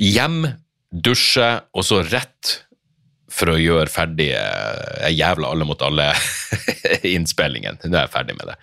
Hjem, 0.00 0.44
dusje, 0.90 1.48
og 1.74 1.86
så 1.86 2.00
rett 2.06 2.54
for 3.30 3.52
å 3.52 3.58
gjøre 3.60 3.90
ferdig 3.90 4.30
uh, 4.32 5.10
jævla 5.10 5.50
Alle 5.50 5.66
mot 5.68 5.82
alle-innspillingen. 5.86 7.80
Nå 7.84 7.96
er 7.96 8.06
jeg 8.06 8.14
ferdig 8.14 8.38
med 8.38 8.52
det. 8.52 8.56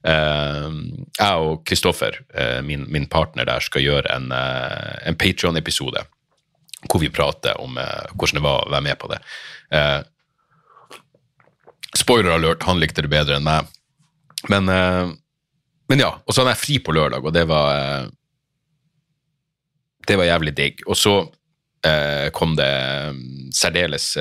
Jeg 0.00 1.40
og 1.44 1.58
Kristoffer, 1.68 2.14
min, 2.64 2.86
min, 2.88 3.04
partner 3.12 3.44
der, 3.44 3.60
skal 3.60 3.84
gjøre 3.84 4.14
en, 4.14 4.30
uh, 4.32 5.12
Patrion-episode 5.20 6.06
hvor 6.88 7.02
vi 7.02 7.10
prater 7.12 7.58
om 7.60 7.74
hvordan 7.76 8.38
det 8.38 8.40
var 8.40 8.62
å 8.64 8.70
være 8.72 8.84
med 8.86 8.96
på 8.96 9.10
det. 9.10 9.18
Spoiler 11.96 12.30
alert, 12.36 12.62
han 12.62 12.80
likte 12.80 13.02
det 13.04 13.10
bedre 13.10 13.38
enn 13.38 13.46
meg. 13.46 13.68
Men, 14.48 14.68
eh, 14.68 15.10
men 15.90 16.02
ja. 16.02 16.12
Og 16.24 16.34
så 16.34 16.42
hadde 16.42 16.54
jeg 16.54 16.62
fri 16.62 16.78
på 16.84 16.94
lørdag, 16.94 17.24
og 17.24 17.34
det 17.34 17.44
var 17.50 17.74
eh, 17.74 18.08
Det 20.06 20.16
var 20.16 20.24
jævlig 20.24 20.54
digg. 20.56 20.80
Og 20.86 20.96
så 20.96 21.14
eh, 21.86 22.30
kom 22.34 22.56
det 22.58 22.70
særdeles 23.54 24.16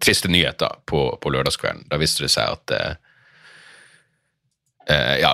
triste 0.00 0.28
nyheter 0.28 0.78
på, 0.86 1.18
på 1.20 1.32
lørdagskvelden. 1.32 1.88
Da 1.90 1.98
viste 2.00 2.24
det 2.24 2.32
seg 2.32 2.54
at 2.56 3.00
Ja, 5.20 5.30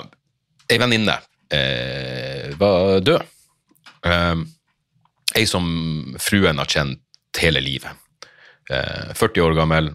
ei 0.70 0.78
venninne 0.78 1.16
var 2.59 3.01
død. 3.03 3.24
Ei 5.34 5.46
som 5.46 5.66
fruen 6.22 6.59
har 6.62 6.70
kjent 6.70 7.40
hele 7.42 7.62
livet. 7.62 7.90
Eh, 8.70 9.14
40 9.14 9.42
år 9.42 9.55
gammel. 9.59 9.90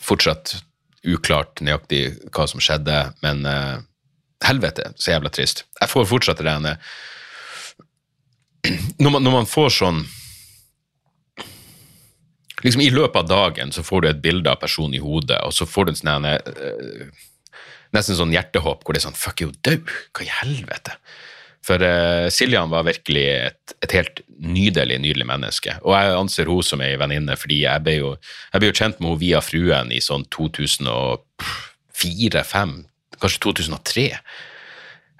Eh, 0.00 0.04
fortsatt 0.04 0.56
uklart 1.04 1.62
nøyaktig 1.64 2.28
hva 2.34 2.46
som 2.48 2.60
skjedde, 2.60 3.12
men 3.24 3.44
eh, 3.48 3.80
helvete, 4.44 4.92
så 4.96 5.14
jævla 5.14 5.32
trist. 5.32 5.64
Jeg 5.80 5.88
får 5.92 6.08
fortsatt 6.08 6.42
det 6.44 6.52
ene 6.52 6.76
når 9.00 9.14
man, 9.14 9.22
når 9.24 9.32
man 9.38 9.48
får 9.48 9.70
sånn 9.72 10.02
liksom 12.60 12.82
I 12.84 12.90
løpet 12.92 13.16
av 13.22 13.28
dagen 13.28 13.70
så 13.72 13.80
får 13.80 14.02
du 14.02 14.08
et 14.10 14.20
bilde 14.20 14.50
av 14.52 14.60
personen 14.60 14.98
i 14.98 15.00
hodet, 15.00 15.38
og 15.46 15.54
så 15.56 15.64
får 15.64 15.88
du 15.88 15.92
en 15.94 16.00
sånn 16.00 16.28
eh, 16.28 17.08
nesten 17.96 18.18
sånn 18.18 18.34
hjertehopp 18.34 18.84
hvor 18.84 18.94
det 18.94 19.00
er 19.00 19.08
sånn 19.08 19.16
Fuck, 19.16 19.40
er 19.40 19.48
hun 19.48 19.62
død? 19.64 19.94
Hva 20.12 20.26
i 20.26 20.34
helvete? 20.42 20.98
For 21.66 21.82
uh, 21.84 22.30
Siljan 22.32 22.70
var 22.72 22.86
virkelig 22.88 23.26
et, 23.28 23.74
et, 23.84 23.92
helt 23.92 24.22
nydelig, 24.40 24.96
nydelig 25.02 25.26
menneske. 25.28 25.74
Og 25.84 25.92
jeg 25.92 26.14
anser 26.16 26.48
henne 26.48 26.64
som 26.64 26.80
ei 26.84 26.96
venninne, 27.00 27.36
fordi 27.36 27.62
jeg 27.66 27.82
ble, 27.84 27.94
jo, 27.98 28.16
jeg 28.54 28.60
ble 28.62 28.68
jo 28.70 28.78
kjent 28.78 29.00
med 29.00 29.08
henne 29.10 29.20
via 29.20 29.40
fruen 29.44 29.92
i 29.92 30.00
sånn 30.04 30.24
2004-2005, 30.32 32.84
kanskje 33.20 33.40
2003. 33.44 34.18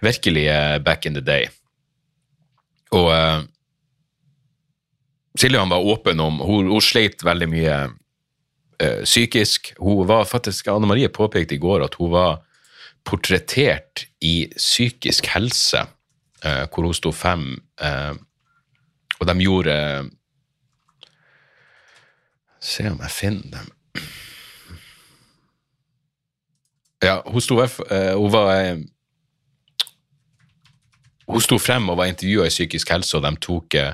Virkelig 0.07 0.47
uh, 0.49 0.78
back 0.80 1.05
in 1.05 1.14
the 1.18 1.24
day. 1.24 1.45
Og 2.97 3.07
uh, 3.12 3.41
Siljan 5.38 5.70
var 5.70 5.86
åpen 5.86 6.20
om 6.24 6.41
Hun, 6.43 6.66
hun 6.72 6.80
sleit 6.82 7.24
veldig 7.24 7.49
mye 7.49 7.88
psykisk. 9.05 9.74
Hun 9.76 10.07
var 10.09 10.24
faktisk, 10.24 10.68
Anne 10.72 10.86
Marie 10.88 11.09
påpekte 11.12 11.55
i 11.55 11.59
går 11.61 11.82
at 11.84 11.95
hun 12.01 12.11
var 12.14 12.41
portrettert 13.05 14.09
i 14.24 14.49
psykisk 14.57 15.26
helse 15.34 15.84
eh, 16.45 16.64
hvor 16.68 16.88
hun 16.88 16.95
sto 16.95 17.12
fem, 17.12 17.53
eh, 17.80 18.14
og 19.20 19.26
de 19.28 19.36
gjorde 19.45 19.76
Se 22.61 22.84
om 22.91 23.01
jeg 23.01 23.11
finner 23.11 23.55
dem 23.57 23.70
Ja, 27.01 27.20
hun 27.24 27.41
sto 27.41 27.57
eh, 27.62 28.14
Hun 28.16 28.32
var 28.32 28.53
eh, 28.55 28.78
Hun 31.30 31.41
sto 31.45 31.59
frem 31.59 31.88
og 31.88 31.97
var 32.01 32.11
intervjua 32.11 32.49
i 32.49 32.53
Psykisk 32.53 32.91
helse, 32.93 33.16
og 33.16 33.24
de 33.24 33.36
tok 33.41 33.74
eh, 33.78 33.93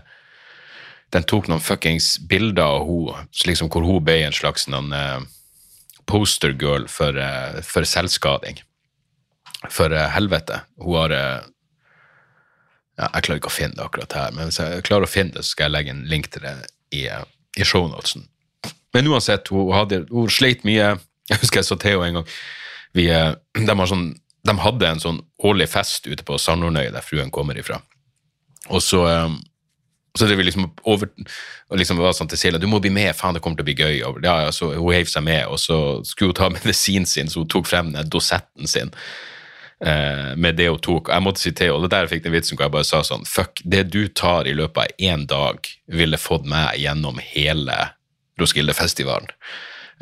de 1.15 1.21
tok 1.23 1.47
noen 1.47 1.63
fuckings 1.63 2.17
bilder 2.27 2.65
av 2.65 2.81
henne, 2.89 3.29
liksom 3.47 3.69
hvor 3.71 3.85
hun 3.87 4.01
ble 4.03 4.17
en 4.25 4.35
slags 4.35 4.65
noen, 4.67 4.91
postergirl 6.11 6.89
for, 6.91 7.15
for 7.63 7.87
selvskading. 7.87 8.59
For 9.71 9.95
helvete, 10.17 10.59
hun 10.83 10.99
har 10.99 11.15
ja, 12.97 13.11
Jeg 13.13 13.27
klarer 13.27 13.41
ikke 13.41 13.53
å 13.53 13.57
finne 13.57 13.77
det 13.77 13.85
akkurat 13.85 14.17
her, 14.17 14.37
men 14.37 14.49
hvis 14.49 14.61
jeg 14.63 14.85
klarer 14.89 15.05
å 15.05 15.11
finne 15.11 15.37
det, 15.37 15.45
så 15.45 15.53
skal 15.53 15.69
jeg 15.69 15.77
legge 15.77 15.93
en 15.93 16.07
link 16.09 16.31
til 16.33 16.47
det 16.47 16.55
i, 16.97 17.05
i 17.61 17.67
shownotesen. 17.67 18.25
Men 18.97 19.11
uansett, 19.13 19.51
hun, 19.53 19.75
hadde, 19.77 20.05
hun 20.09 20.31
sleit 20.33 20.65
mye. 20.65 20.95
Jeg 21.29 21.43
husker 21.43 21.61
jeg 21.61 21.69
så 21.69 21.77
Theo 21.81 22.05
en 22.07 22.21
gang. 22.21 22.31
Vi, 22.97 23.11
eh, 23.13 23.35
de, 23.59 23.77
sånn, 23.91 24.07
de, 24.47 24.55
hadde 24.63 24.89
en 24.89 25.03
sånn 25.03 25.21
årlig 25.45 25.69
fest 25.69 26.09
ute 26.09 26.25
på 26.25 26.39
Sandhornøy, 26.41 26.89
der 26.95 27.05
fruen 27.05 27.33
kommer 27.35 27.59
ifra. 27.61 27.83
Og 28.73 28.81
så, 28.81 29.03
eh, 29.11 29.37
så 30.17 30.31
det 30.31 30.39
liksom 30.41 30.71
over, 30.89 31.11
liksom 31.77 32.01
var 32.01 32.17
sånn 32.17 32.31
til 32.33 32.41
Silja 32.41 32.63
du 32.63 32.71
må 32.71 32.81
bli 32.81 32.89
med, 32.95 33.13
faen, 33.19 33.37
det 33.37 33.45
kommer 33.45 33.61
til 33.61 33.67
å 33.67 33.69
bli 33.69 33.77
gøy. 33.77 34.01
Og, 34.09 34.25
ja, 34.25 34.49
så 34.57 34.73
Hun 34.73 34.95
heiv 34.97 35.13
seg 35.13 35.27
med, 35.29 35.45
og 35.45 35.61
så 35.61 36.01
skulle 36.09 36.33
hun 36.33 36.41
ta 36.41 36.49
medisinen 36.57 37.11
sin, 37.11 37.29
så 37.29 37.45
hun 37.45 37.53
tok 37.53 37.69
frem 37.69 37.93
den 37.93 38.09
dosetten 38.09 38.71
sin 38.71 38.95
eh, 39.85 40.33
med 40.37 40.61
hun 40.61 40.81
tok. 40.83 41.11
Jeg 41.13 41.25
måtte 41.25 41.43
si 41.43 41.53
til 41.57 41.75
og 41.75 41.85
det 41.85 41.93
der 41.95 42.11
fikk 42.11 42.25
den 42.25 42.35
vitsen 42.37 42.57
hvor 42.57 42.69
jeg 42.69 42.77
bare 42.77 42.89
sa 42.89 43.03
sånn 43.07 43.27
Fuck, 43.29 43.63
det 43.65 43.87
du 43.93 44.07
tar 44.09 44.49
i 44.49 44.57
løpet 44.57 44.83
av 44.85 45.09
én 45.11 45.27
dag, 45.29 45.61
ville 45.87 46.21
fått 46.21 46.47
meg 46.49 46.79
gjennom 46.83 47.21
hele 47.23 47.79
Roskildefestivalen. 48.41 49.31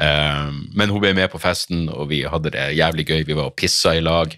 Eh, 0.02 0.50
men 0.74 0.90
hun 0.90 1.02
ble 1.02 1.14
med 1.14 1.30
på 1.30 1.40
festen, 1.42 1.86
og 1.88 2.08
vi 2.10 2.24
hadde 2.26 2.54
det 2.54 2.72
jævlig 2.78 3.06
gøy. 3.10 3.22
Vi 3.28 3.38
var 3.38 3.50
og 3.52 3.58
pissa 3.58 3.94
i 3.94 4.02
lag, 4.02 4.34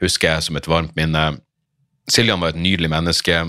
husker 0.00 0.34
jeg 0.34 0.48
som 0.48 0.56
et 0.56 0.68
varmt 0.70 0.96
minne. 0.96 1.34
Siljan 2.10 2.40
var 2.42 2.54
et 2.54 2.60
nydelig 2.60 2.90
menneske. 2.90 3.42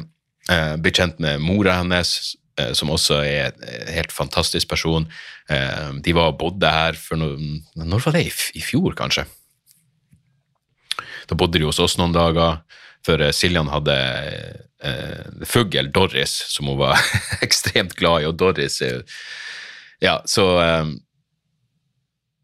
Eh, 0.51 0.75
ble 0.81 1.07
med 1.23 1.41
mora 1.41 1.77
hennes, 1.79 2.35
eh, 2.59 2.73
som 2.73 2.89
også 2.89 3.21
er 3.23 3.53
en 3.53 3.93
helt 3.93 4.11
fantastisk 4.11 4.67
person. 4.67 5.07
Eh, 5.49 5.91
de 6.03 6.13
var 6.13 6.33
og 6.33 6.39
bodde 6.39 6.69
her 6.69 6.93
for 6.93 7.17
noen 7.17 7.63
Når 7.75 8.05
var 8.05 8.13
det? 8.13 8.27
I 8.55 8.61
fjor, 8.61 8.93
kanskje? 8.95 9.25
Da 11.31 11.37
bodde 11.39 11.61
de 11.61 11.67
hos 11.67 11.79
oss 11.79 11.95
noen 11.95 12.11
dager, 12.11 12.59
for 13.07 13.23
eh, 13.23 13.31
Siljan 13.31 13.71
hadde 13.71 13.95
eh, 14.83 15.45
fugl, 15.47 15.87
Doris, 15.95 16.33
som 16.51 16.67
hun 16.67 16.81
var 16.81 16.99
ekstremt 17.45 17.95
glad 17.99 18.25
i, 18.25 18.27
og 18.27 18.35
Doris 18.41 18.81
er 18.83 19.05
Ja, 20.03 20.19
så 20.27 20.45
eh, 20.59 20.91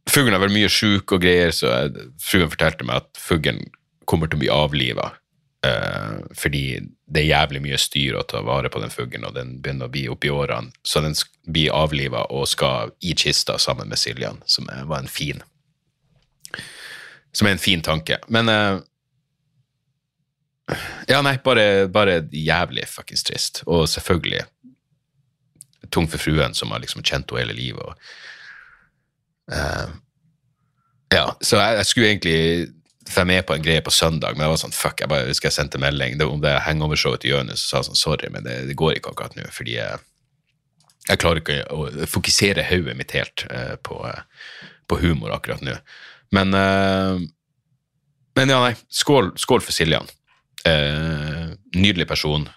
Fuglen 0.07 0.37
har 0.37 0.39
vært 0.39 0.55
mye 0.55 0.71
sjuk 0.71 1.11
og 1.11 1.19
greier, 1.19 1.51
så 1.51 1.89
fruen 2.23 2.47
fortalte 2.53 2.85
meg 2.87 3.01
at 3.01 3.19
fuglen 3.19 3.59
kommer 4.07 4.29
til 4.31 4.39
å 4.39 4.43
bli 4.45 4.51
avliva. 4.55 5.09
Eh, 5.67 6.21
fordi 6.39 6.61
det 7.11 7.25
er 7.25 7.33
jævlig 7.33 7.59
mye 7.65 7.79
styr 7.81 8.15
å 8.15 8.23
ta 8.23 8.39
vare 8.45 8.71
på 8.71 8.79
den 8.79 8.93
fuglen, 8.93 9.25
og 9.27 9.35
den 9.35 9.57
begynner 9.59 9.89
å 9.89 9.91
bli 9.91 10.05
oppi 10.07 10.31
årene. 10.31 10.71
Så 10.87 11.03
den 11.03 11.17
blir 11.43 11.75
avliva 11.75 12.23
og 12.31 12.47
skal 12.47 12.95
i 13.03 13.17
kista 13.19 13.57
sammen 13.59 13.91
med 13.91 13.99
Siljan, 13.99 14.39
som 14.47 14.71
var 14.71 15.03
en 15.03 15.11
fin 15.11 15.43
som 17.35 17.47
er 17.47 17.55
en 17.55 17.61
fin 17.61 17.81
tanke. 17.85 18.19
Men 18.27 18.49
uh, 18.49 18.79
Ja, 21.07 21.21
nei, 21.23 21.37
bare, 21.39 21.87
bare 21.87 22.21
jævlig 22.31 22.83
fuckings 22.91 23.23
trist. 23.23 23.61
Og 23.65 23.85
selvfølgelig 23.87 24.43
tung 25.89 26.09
for 26.11 26.19
fruen, 26.19 26.55
som 26.57 26.73
har 26.73 26.83
liksom 26.83 27.03
kjent 27.03 27.31
henne 27.31 27.45
hele 27.45 27.55
livet. 27.55 27.83
Og, 27.83 27.95
uh, 29.53 29.93
ja, 31.13 31.29
så 31.39 31.61
jeg, 31.61 31.77
jeg, 31.79 31.85
skulle 31.85 32.09
egentlig 32.09 32.41
få 33.09 33.23
med 33.23 33.45
på 33.47 33.55
en 33.55 33.63
greie 33.63 33.81
på 33.81 33.93
søndag, 33.93 34.35
men 34.35 34.43
jeg 34.43 34.51
var 34.51 34.59
sånn 34.59 34.75
fuck, 34.75 34.99
jeg 34.99 35.11
bare 35.11 35.29
husker 35.29 35.47
jeg 35.47 35.55
sendte 35.55 35.79
melding 35.79 36.17
det, 36.19 36.27
om 36.27 36.41
det 36.43 36.57
hangovershowet 36.65 37.23
til 37.23 37.37
Jonis 37.37 37.63
og 37.63 37.69
sa 37.69 37.83
sånn 37.87 37.99
sorry, 37.99 38.27
men 38.33 38.43
det, 38.43 38.57
det 38.67 38.75
går 38.79 38.97
ikke 38.97 39.13
akkurat 39.13 39.37
nå, 39.37 39.45
fordi 39.55 39.77
jeg, 39.77 40.01
jeg 41.07 41.21
klarer 41.21 41.39
ikke 41.39 41.61
å, 41.71 41.87
fokusere 42.11 42.67
hodet 42.67 42.97
mitt 42.99 43.15
helt 43.15 43.45
uh, 43.47 43.77
på, 43.79 44.01
på 44.91 44.99
humor 45.05 45.37
akkurat 45.37 45.63
nå. 45.63 45.77
Men, 46.31 46.53
uh, 46.53 47.19
men 48.35 48.49
ja, 48.49 48.59
nei. 48.63 48.75
Skål, 48.89 49.33
skål 49.39 49.63
for 49.65 49.75
Siljan. 49.75 50.07
Uh, 50.67 51.53
nydelig 51.75 52.07
person. 52.09 52.47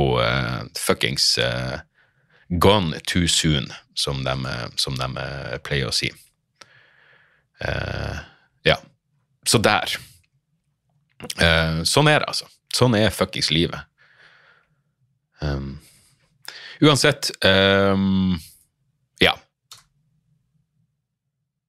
Og 0.00 0.18
uh, 0.22 0.62
fuckings 0.78 1.32
gone 2.50 2.98
too 3.06 3.28
soon, 3.28 3.68
som 3.94 4.24
de, 4.24 4.34
som 4.80 4.96
de 4.98 5.08
pleier 5.62 5.86
å 5.86 5.94
si. 5.94 6.08
ja. 8.66 8.76
Så 9.46 9.60
der. 9.62 9.92
sånn 11.86 12.10
er 12.10 12.18
det, 12.18 12.26
altså. 12.26 12.48
Sånn 12.74 12.96
er 12.98 13.14
fuckings 13.14 13.52
livet. 13.54 13.86
Um, 15.40 15.78
uansett 16.80 17.30
um, 17.44 18.34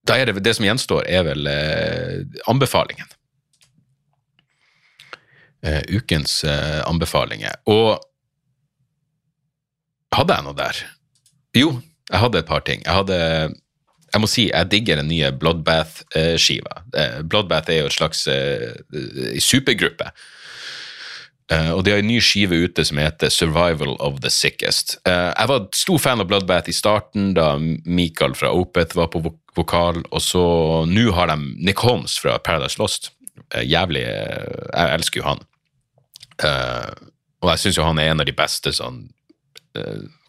da 0.08 0.18
er 0.18 0.30
det 0.30 0.44
det 0.44 0.56
som 0.58 0.66
gjenstår, 0.66 1.06
er 1.06 1.26
vel 1.28 1.50
eh, 1.50 2.22
anbefalingen. 2.50 3.10
Eh, 5.62 5.82
ukens 5.94 6.44
eh, 6.44 6.82
anbefalinger. 6.90 7.60
Og 7.70 8.00
hadde 10.16 10.38
jeg 10.38 10.48
noe 10.48 10.58
der? 10.58 10.80
Jo, 11.56 11.76
jeg 12.10 12.24
hadde 12.24 12.42
et 12.42 12.50
par 12.50 12.66
ting. 12.68 12.82
Jeg 12.86 12.98
hadde 12.98 13.20
jeg 14.12 14.20
må 14.20 14.28
si 14.28 14.50
jeg 14.50 14.68
digger 14.72 15.00
den 15.00 15.08
nye 15.08 15.30
Bloodbath-skiva. 15.32 16.82
Eh, 16.98 17.20
Bloodbath 17.24 17.72
er 17.72 17.84
jo 17.84 17.92
et 17.92 17.96
slags 17.96 18.26
uh, 18.28 18.74
supergruppe 19.40 20.10
Uh, 21.52 21.74
og 21.76 21.84
de 21.84 21.92
har 21.92 22.00
en 22.00 22.08
ny 22.08 22.20
skive 22.24 22.56
ute 22.64 22.84
som 22.88 23.00
heter 23.02 23.32
Survival 23.34 23.98
of 24.00 24.22
the 24.24 24.32
Sickest. 24.32 24.96
Uh, 25.08 25.32
jeg 25.34 25.50
var 25.52 25.66
stor 25.76 26.00
fan 26.00 26.24
av 26.24 26.30
Bloodbath 26.30 26.72
i 26.72 26.76
starten, 26.76 27.34
da 27.36 27.54
Michael 27.60 28.38
fra 28.40 28.54
Opeth 28.56 28.96
var 28.96 29.12
på 29.12 29.24
vok 29.26 29.38
vokal, 29.52 29.98
og 30.16 30.22
så 30.24 30.42
nå 30.88 31.10
har 31.12 31.28
de 31.28 31.36
Nick 31.60 31.82
Holmes 31.84 32.14
fra 32.24 32.38
Paradise 32.40 32.80
Lost. 32.80 33.10
Uh, 33.52 33.66
jævlig 33.68 34.06
Jeg 34.06 34.94
elsker 34.96 35.20
jo 35.20 35.28
han. 35.28 35.44
og 37.42 37.50
jeg 37.52 37.60
syns 37.62 37.78
jo 37.78 37.84
han 37.84 38.00
er 38.00 38.12
en 38.12 38.24
av 38.24 38.26
de 38.26 38.34
beste 38.34 38.72
sånn 38.74 39.04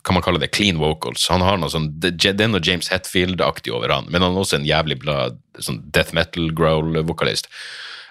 kan 0.02 0.16
man 0.16 0.22
kalle 0.22 0.40
det 0.42 0.50
clean 0.54 0.78
vocals. 0.78 1.28
Han 1.30 1.42
har 1.46 1.56
noe 1.58 1.70
sånn, 1.70 1.88
Det 2.00 2.24
er 2.28 2.48
noe 2.50 2.60
James 2.62 2.90
Hetfield-aktig 2.90 3.72
over 3.72 3.88
han, 3.94 4.06
men 4.10 4.22
han 4.22 4.34
er 4.34 4.42
også 4.42 4.58
en 4.58 4.66
jævlig 4.66 4.98
bra 5.02 5.30
sånn 5.58 5.80
death 5.94 6.14
metal 6.14 6.50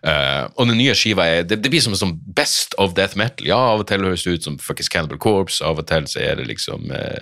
Eh, 0.01 0.45
og 0.57 0.65
den 0.65 0.79
nye 0.79 0.95
skiva 0.97 1.27
er 1.29 1.43
det, 1.45 1.59
det 1.61 1.69
blir 1.69 1.81
som 1.83 1.93
en 1.93 1.99
sånn 1.99 2.15
best 2.37 2.73
of 2.81 2.95
death 2.97 3.17
metal. 3.19 3.45
Ja, 3.51 3.59
av 3.73 3.83
og 3.83 3.89
til 3.89 4.05
høres 4.05 4.25
det 4.25 4.39
ut 4.39 4.47
som 4.47 4.57
fuckings 4.61 4.89
Cannibal 4.89 5.21
Corpse, 5.21 5.61
av 5.65 5.81
og 5.81 5.87
til 5.89 6.07
så 6.09 6.23
er 6.23 6.41
det 6.41 6.47
liksom 6.49 6.89
uh, 6.89 7.21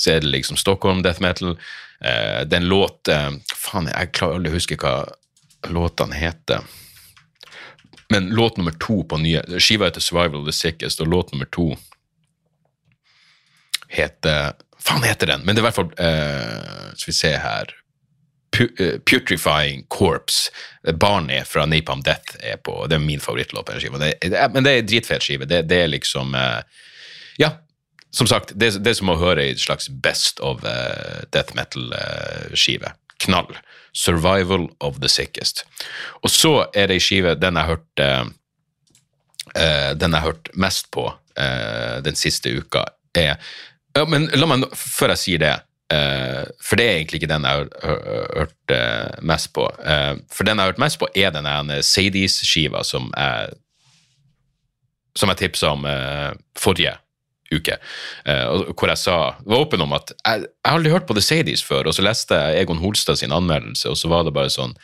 så 0.00 0.16
er 0.16 0.24
det 0.24 0.32
liksom 0.32 0.58
Stockholm 0.58 1.04
death 1.06 1.22
metal. 1.22 1.54
Uh, 2.00 2.42
er 2.42 2.66
låt 2.66 3.10
Faen, 3.54 3.90
jeg 3.92 4.14
klarer 4.16 4.40
aldri 4.40 4.52
å 4.52 4.58
huske 4.58 4.78
hva 4.80 4.94
låtene 5.70 6.16
heter. 6.16 6.64
Men 8.10 8.32
låt 8.34 8.56
nummer 8.58 8.74
to 8.82 9.02
på 9.06 9.20
nye 9.22 9.44
Skiva 9.60 9.86
heter 9.86 10.02
Survival 10.02 10.40
of 10.40 10.48
the 10.48 10.56
Sickest, 10.56 11.02
og 11.04 11.12
låt 11.12 11.30
nummer 11.34 11.46
to 11.54 11.74
heter 13.92 14.56
Faen 14.80 15.04
heter 15.04 15.30
den? 15.30 15.44
Men 15.44 15.54
det 15.54 15.60
er 15.60 15.66
i 15.66 15.68
hvert 15.68 15.76
fall 15.76 15.90
Skal 16.96 17.10
vi 17.10 17.14
se 17.14 17.30
her 17.36 17.74
Pu- 18.60 18.74
Corps. 18.76 19.00
Putrefying 19.08 19.86
Corpse. 19.88 20.50
Barnet 21.00 21.48
fra 21.48 21.64
Napalm 21.66 22.02
Death 22.04 22.36
er 22.40 22.56
på 22.60 22.86
Det 22.88 22.96
er 22.98 23.02
min 23.04 23.20
favorittlåt 23.20 23.66
på 23.66 23.72
den 23.72 23.80
skiva. 23.80 23.98
Men 24.52 24.64
det 24.64 24.72
er 24.76 24.84
en 24.84 24.86
dritfet 24.88 25.24
skive. 25.24 25.48
Det, 25.48 25.62
det 25.68 25.82
er 25.84 25.92
liksom 25.92 26.34
eh, 26.34 26.60
Ja, 27.40 27.54
som 28.10 28.26
sagt, 28.26 28.52
det, 28.58 28.72
det 28.84 28.90
er 28.90 28.98
som 28.98 29.12
å 29.12 29.18
høre 29.20 29.44
en 29.52 29.58
slags 29.60 29.86
best 29.88 30.40
of 30.42 30.64
uh, 30.66 31.22
death 31.30 31.54
metal-skive. 31.54 32.90
Knall. 33.22 33.54
Survival 33.92 34.68
of 34.80 34.98
the 35.00 35.08
Sickest. 35.08 35.64
Og 36.24 36.30
så 36.30 36.52
er 36.74 36.90
det 36.90 36.98
ei 36.98 37.04
skive, 37.04 37.36
den 37.38 37.58
jeg 37.60 37.70
hørte 37.70 38.08
uh, 39.54 39.92
Den 39.94 40.10
jeg 40.10 40.18
har 40.18 40.26
hørt 40.26 40.50
mest 40.58 40.90
på 40.94 41.06
eh, 41.38 41.98
den 42.04 42.18
siste 42.18 42.50
uka, 42.50 42.84
er 43.14 43.38
Men 44.06 44.28
la 44.38 44.46
meg, 44.46 44.68
før 44.76 45.14
jeg 45.14 45.22
sier 45.24 45.42
det 45.42 45.50
eh, 45.54 45.64
For 45.90 46.78
det 46.78 46.84
er 46.86 46.96
egentlig 47.00 47.18
ikke 47.20 47.30
den 47.32 47.46
jeg 47.48 47.58
har 47.58 47.68
hø- 47.82 48.04
hø- 48.06 48.28
hørt 48.42 48.74
eh, 48.76 49.16
mest 49.26 49.50
på. 49.56 49.64
Eh, 49.82 50.14
for 50.30 50.46
den 50.46 50.56
jeg 50.60 50.64
har 50.66 50.72
hørt 50.72 50.82
mest 50.82 51.00
på, 51.02 51.08
er 51.18 51.32
den 51.34 51.48
Sadies-skiva 51.82 52.84
som 52.86 53.10
jeg 53.16 53.56
som 55.18 55.28
jeg 55.32 55.40
tipsa 55.40 55.72
om 55.74 55.82
eh, 55.90 56.30
forrige 56.58 56.92
uke, 57.50 57.74
eh, 58.30 58.44
hvor 58.78 58.92
jeg 58.92 59.00
sa, 59.00 59.16
var 59.42 59.64
åpen 59.64 59.82
om 59.82 59.92
at 59.96 60.12
jeg, 60.14 60.44
jeg 60.46 60.68
har 60.70 60.76
aldri 60.78 60.92
hørt 60.94 61.08
på 61.08 61.16
The 61.18 61.24
Sadies 61.26 61.64
før, 61.66 61.88
og 61.90 61.96
så 61.96 62.04
leste 62.06 62.38
jeg 62.38 62.62
Egon 62.62 62.78
Holstad 62.78 63.18
sin 63.18 63.34
anmeldelse, 63.34 63.90
og 63.90 63.98
så 63.98 64.10
var 64.12 64.22
det 64.28 64.34
bare 64.36 64.52
sånn 64.54 64.76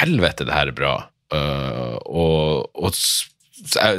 Helvete, 0.00 0.46
det 0.48 0.54
her 0.56 0.72
er 0.72 0.74
bra. 0.78 0.94
Eh, 1.36 1.92
og, 2.08 2.70
og 2.72 2.96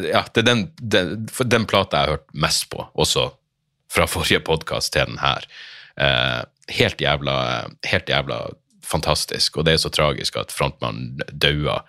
ja, 0.09 0.23
det 0.33 0.41
er 0.41 0.47
den, 0.49 0.65
den, 0.81 1.13
den 1.45 1.69
plata 1.69 2.01
jeg 2.01 2.09
har 2.09 2.17
hørt 2.17 2.33
mest 2.33 2.65
på, 2.73 2.81
også 2.97 3.29
fra 3.93 4.09
forrige 4.09 4.41
podkast 4.43 4.91
til 4.97 5.05
den 5.13 5.21
her. 5.21 5.45
Eh, 6.01 6.41
helt 6.75 7.01
jævla 7.01 7.35
helt 7.87 8.09
jævla 8.09 8.39
fantastisk, 8.85 9.57
og 9.57 9.65
det 9.65 9.75
er 9.75 9.81
så 9.81 9.89
tragisk 9.89 10.37
at 10.37 10.53
frontmannen 10.53 11.21
daua 11.31 11.79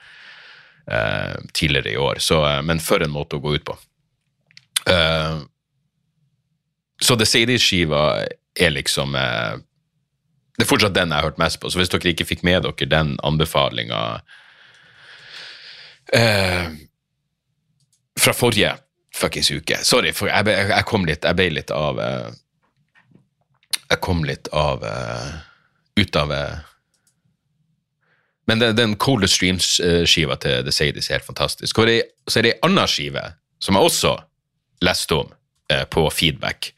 eh, 0.91 1.35
tidligere 1.53 1.93
i 1.93 1.97
år. 1.97 2.19
Så, 2.19 2.41
eh, 2.47 2.63
men 2.63 2.81
for 2.81 3.03
en 3.03 3.13
måte 3.13 3.37
å 3.37 3.43
gå 3.43 3.57
ut 3.57 3.67
på. 3.67 3.77
Eh, 4.91 5.39
så 7.03 7.17
The 7.17 7.27
Sadies-skiva 7.27 8.03
er 8.57 8.71
liksom 8.73 9.15
eh, 9.15 9.59
Det 10.57 10.65
er 10.65 10.69
fortsatt 10.71 10.95
den 10.97 11.11
jeg 11.13 11.21
har 11.21 11.27
hørt 11.29 11.41
mest 11.43 11.61
på, 11.61 11.69
så 11.69 11.77
hvis 11.77 11.91
dere 11.93 12.15
ikke 12.15 12.25
fikk 12.25 12.43
med 12.47 12.65
dere 12.65 12.87
den 12.89 13.11
anbefalinga 13.27 13.99
eh, 16.17 16.71
fra 18.17 18.33
forrige 18.33 18.71
fuckings 19.13 19.51
uke 19.53 19.83
Sorry, 19.85 20.15
for 20.17 20.31
jeg, 20.33 20.49
jeg 20.49 20.87
kom 20.89 21.05
litt 21.05 21.29
Jeg 21.29 21.37
ble 21.37 21.51
litt 21.59 21.75
av 21.75 22.01
Jeg 23.91 24.03
kom 24.03 24.25
litt 24.27 24.49
av 24.55 24.85
uh, 24.85 25.29
Ut 25.97 26.17
av 26.19 26.33
uh, 26.33 26.57
men 28.47 28.61
den, 28.63 28.77
den 28.79 28.93
Coldest 29.03 29.41
Streams-skiva 29.41 30.37
til 30.39 30.61
The 30.63 30.71
Sadies 30.71 31.09
er 31.11 31.17
helt 31.17 31.27
fantastisk. 31.27 31.81
Og 31.83 31.89
så 32.31 32.39
er 32.39 32.45
det 32.47 32.53
ei 32.53 32.61
anna 32.63 32.85
skive 32.87 33.25
som 33.59 33.75
jeg 33.75 33.89
også 33.89 34.13
leste 34.87 35.17
om 35.17 35.33
uh, 35.73 35.83
på 35.91 36.05
feedback, 36.15 36.73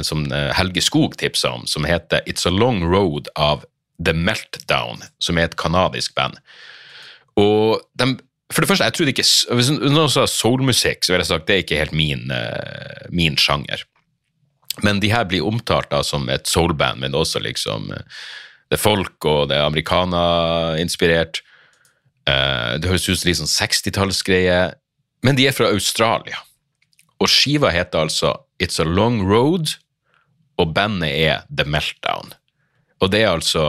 som 0.00 0.22
Helge 0.56 0.80
Skog 0.80 1.12
tipsa 1.20 1.50
om, 1.52 1.66
som 1.68 1.84
heter 1.84 2.22
It's 2.24 2.46
a 2.48 2.50
Long 2.50 2.78
Road 2.88 3.26
av 3.36 3.66
The 4.00 4.14
Meltdown, 4.16 5.02
som 5.20 5.36
er 5.36 5.50
et 5.50 5.58
kanadisk 5.60 6.14
band. 6.16 6.38
Og 7.36 7.82
de, 8.00 8.06
for 8.48 8.64
det 8.64 8.70
første, 8.70 8.88
jeg 8.88 8.96
trodde 8.96 9.12
ikke 9.12 9.26
Hvis 9.58 9.70
noen 9.76 10.08
sa 10.08 10.24
soulmusikk, 10.24 11.04
så 11.04 11.12
ville 11.12 11.26
jeg 11.26 11.30
sagt 11.34 11.50
det 11.50 11.58
er 11.58 11.66
ikke 11.66 11.82
helt 11.82 11.92
min, 12.00 12.32
min 13.12 13.36
sjanger. 13.36 13.84
Men 14.86 15.00
de 15.02 15.10
her 15.12 15.26
blir 15.28 15.46
omtalt 15.46 15.90
da 15.90 16.02
som 16.06 16.28
et 16.32 16.46
soulband, 16.50 17.02
men 17.02 17.16
også 17.18 17.42
liksom 17.42 17.90
eh, 17.94 18.20
det 18.68 18.76
er 18.76 18.82
folk, 18.82 19.16
og 19.24 19.48
det 19.48 19.56
er 19.56 19.64
americana-inspirert. 19.64 21.40
Eh, 22.28 22.74
det 22.80 22.90
høres 22.90 23.08
ut 23.08 23.16
som 23.16 23.28
litt 23.30 23.40
sånn 23.40 23.50
60-tallsgreie, 23.50 24.58
men 25.24 25.38
de 25.38 25.48
er 25.48 25.56
fra 25.56 25.70
Australia. 25.72 26.42
Og 27.18 27.30
skiva 27.32 27.72
heter 27.74 28.04
altså 28.04 28.34
It's 28.62 28.78
a 28.82 28.86
Long 28.86 29.22
Road, 29.26 29.72
og 30.60 30.74
bandet 30.76 31.14
er 31.14 31.46
The 31.48 31.64
Meltdown. 31.64 32.34
Og 33.00 33.12
det 33.14 33.22
er 33.24 33.32
altså 33.32 33.64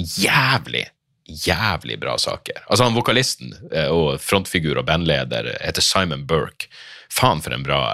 jævlig, 0.00 0.88
jævlig 1.28 2.00
bra 2.00 2.16
saker. 2.18 2.64
Altså 2.66 2.88
han 2.88 2.96
Vokalisten 2.96 3.54
eh, 3.70 3.88
og 3.92 4.18
frontfigur 4.24 4.80
og 4.80 4.88
bandleder 4.88 5.52
heter 5.60 5.84
Simon 5.84 6.26
Burke. 6.26 6.66
Faen 7.12 7.44
for 7.44 7.54
en 7.54 7.62
bra 7.62 7.84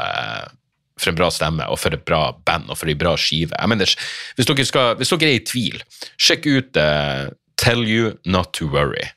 for 1.01 1.13
en 1.13 1.19
bra 1.19 1.31
stemme, 1.35 1.67
og 1.67 1.81
for 1.81 1.97
et 1.97 2.05
bra 2.07 2.23
band, 2.47 2.71
og 2.71 2.79
for 2.81 2.91
en 2.91 3.01
bra 3.01 3.17
skive. 3.21 3.55
Jeg 3.57 3.73
mener, 3.73 3.95
hvis, 4.37 4.49
dere 4.49 4.67
skal, 4.69 4.95
hvis 5.01 5.13
dere 5.15 5.31
er 5.31 5.39
i 5.39 5.47
tvil, 5.49 5.83
sjekk 6.21 6.47
ut 6.51 6.81
uh, 6.81 7.33
Tell 7.61 7.83
You 7.85 8.15
Not 8.25 8.55
To 8.61 8.69
Worry 8.71 9.09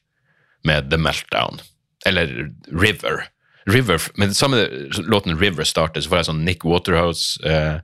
med 0.67 0.89
The 0.91 0.99
Meltdown, 0.99 1.61
eller 2.07 2.27
River. 2.71 3.27
River, 3.67 3.99
Med 4.15 4.27
den 4.33 4.35
samme 4.35 4.67
låten 5.07 5.39
River 5.39 5.63
starter, 5.63 6.01
så 6.01 6.09
får 6.11 6.17
jeg 6.21 6.29
sånn 6.31 6.43
Nick 6.43 6.65
Waterhouse-følelse. 6.67 7.79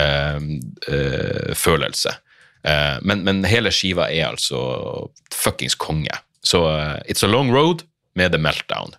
Uh, 0.00 0.56
uh, 0.88 1.54
følelse. 1.56 2.14
Eh, 2.64 2.98
men, 3.02 3.24
men 3.24 3.44
hele 3.48 3.72
skiva 3.72 4.10
er 4.12 4.30
altså 4.30 4.58
fuckings 5.32 5.76
konge. 5.80 6.12
Så 6.44 6.64
eh, 6.68 6.98
It's 7.08 7.24
a 7.24 7.30
Long 7.30 7.52
Road 7.54 7.84
med 8.14 8.32
The 8.32 8.40
Meltdown. 8.40 8.94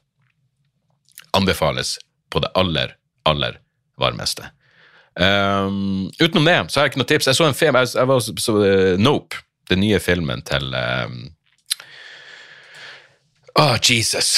Anbefales 1.37 1.97
på 2.31 2.41
det 2.43 2.51
aller, 2.55 2.95
aller 3.29 3.59
varmeste. 4.01 4.51
Um, 5.19 6.07
utenom 6.21 6.45
det 6.47 6.55
så 6.71 6.79
har 6.79 6.87
jeg 6.87 6.93
ikke 6.93 7.01
noe 7.01 7.09
tips. 7.09 7.27
Jeg 7.27 7.39
så 7.39 7.47
en 7.47 7.57
film, 7.57 7.77
jeg, 7.81 7.91
jeg 7.97 8.09
var 8.09 8.21
så, 8.23 8.35
så, 8.39 8.55
uh, 8.63 8.99
Nope, 9.01 9.41
den 9.71 9.83
nye 9.83 9.99
filmen 10.03 10.43
til 10.47 10.71
um, 10.75 11.17
oh, 13.59 13.75
Jesus. 13.81 14.37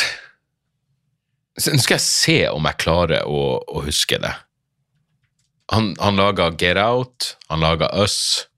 Nå 1.53 1.77
skal 1.83 1.99
jeg 1.99 2.07
se 2.07 2.39
om 2.49 2.65
jeg 2.65 2.81
klarer 2.81 3.29
å, 3.29 3.43
å 3.61 3.85
huske 3.85 4.17
det. 4.21 4.33
Han, 5.73 5.93
han 6.01 6.17
laga 6.19 6.49
Get 6.57 6.79
Out, 6.81 7.35
han 7.49 7.63
laga 7.63 7.91
Us. 8.01 8.49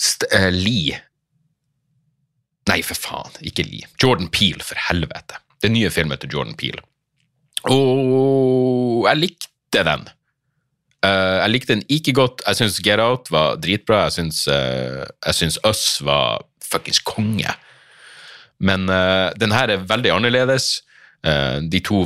St 0.00 0.28
uh, 0.34 0.50
Lee 0.52 1.00
Nei, 2.64 2.80
for 2.80 2.96
faen, 2.96 3.34
ikke 3.44 3.64
Lee. 3.66 3.88
Jordan 4.00 4.30
Peel, 4.32 4.62
for 4.64 4.78
helvete. 4.86 5.36
Den 5.60 5.74
nye 5.76 5.90
filmen 5.92 6.16
til 6.20 6.32
Jordan 6.32 6.56
Peel. 6.56 6.78
Og 7.70 9.06
jeg 9.08 9.20
likte 9.22 9.84
den. 9.86 10.06
Eh, 11.04 11.36
jeg 11.42 11.52
likte 11.52 11.74
den 11.74 11.84
ikke 11.92 12.16
godt. 12.16 12.44
Jeg 12.46 12.60
syns 12.60 12.80
Get 12.84 13.02
Out 13.02 13.30
var 13.32 13.60
dritbra. 13.62 14.06
Jeg 14.08 14.18
syns, 14.18 14.46
eh, 14.48 15.68
Us 15.68 15.84
var 16.04 16.44
fuckings 16.64 17.00
konge. 17.04 17.54
Men 18.64 18.88
uh, 18.88 19.30
den 19.36 19.52
her 19.52 19.68
er 19.68 19.82
veldig 19.84 20.12
annerledes. 20.14 20.82
De 21.24 21.80
to, 21.80 22.02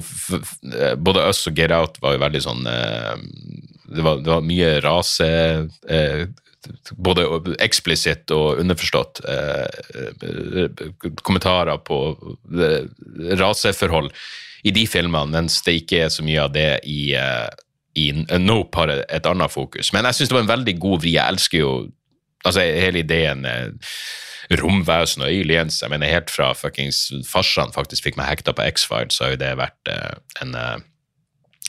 både 0.97 1.25
Us 1.27 1.41
og 1.51 1.57
Get 1.59 1.73
Out, 1.75 1.99
var 2.03 2.15
jo 2.15 2.21
veldig 2.23 2.41
sånn 2.43 2.61
det, 3.89 4.03
var, 4.03 4.21
det 4.23 4.31
var 4.31 4.45
mye 4.45 4.81
rase 4.85 5.29
eh, 5.89 6.27
Både 6.99 7.25
eksplisitt 7.63 8.33
og 8.35 8.61
underforstått 8.61 9.21
eh, 9.31 10.73
kommentarer 11.23 11.79
på 11.87 11.99
raseforhold 13.39 14.11
i 14.67 14.73
de 14.75 14.85
filmene, 14.91 15.33
mens 15.35 15.61
det 15.67 15.81
ikke 15.83 16.05
er 16.07 16.13
så 16.13 16.25
mye 16.27 16.43
av 16.43 16.55
det 16.55 16.71
i, 16.89 17.13
uh, 17.15 17.49
i 17.99 18.11
Nope 18.41 18.81
har 18.81 18.93
et 19.05 19.29
annet 19.29 19.53
fokus. 19.53 19.93
Men 19.95 20.09
jeg 20.09 20.19
syns 20.19 20.33
det 20.33 20.39
var 20.39 20.47
en 20.47 20.55
veldig 20.55 20.75
god 20.83 21.05
vri. 21.05 21.15
Jeg 21.17 21.35
elsker 21.35 21.63
jo 21.63 21.73
altså 22.47 22.63
hele 22.63 23.03
ideen 23.03 23.47
eh, 23.49 23.73
romvesen 24.61 25.25
og 25.25 25.33
aliens. 25.33 25.81
Jeg 25.83 25.93
mener 25.93 26.11
helt 26.11 26.31
fra 26.33 26.53
fuckings 26.57 27.09
farsan 27.29 27.75
faktisk 27.75 28.07
fikk 28.07 28.19
meg 28.21 28.31
hekta 28.31 28.55
på 28.57 28.65
X-Files, 28.71 29.19
så 29.19 29.27
har 29.27 29.35
jo 29.35 29.43
det 29.43 29.51
vært 29.61 29.91
uh, 29.93 30.15
en, 30.45 30.55
uh, 30.55 30.79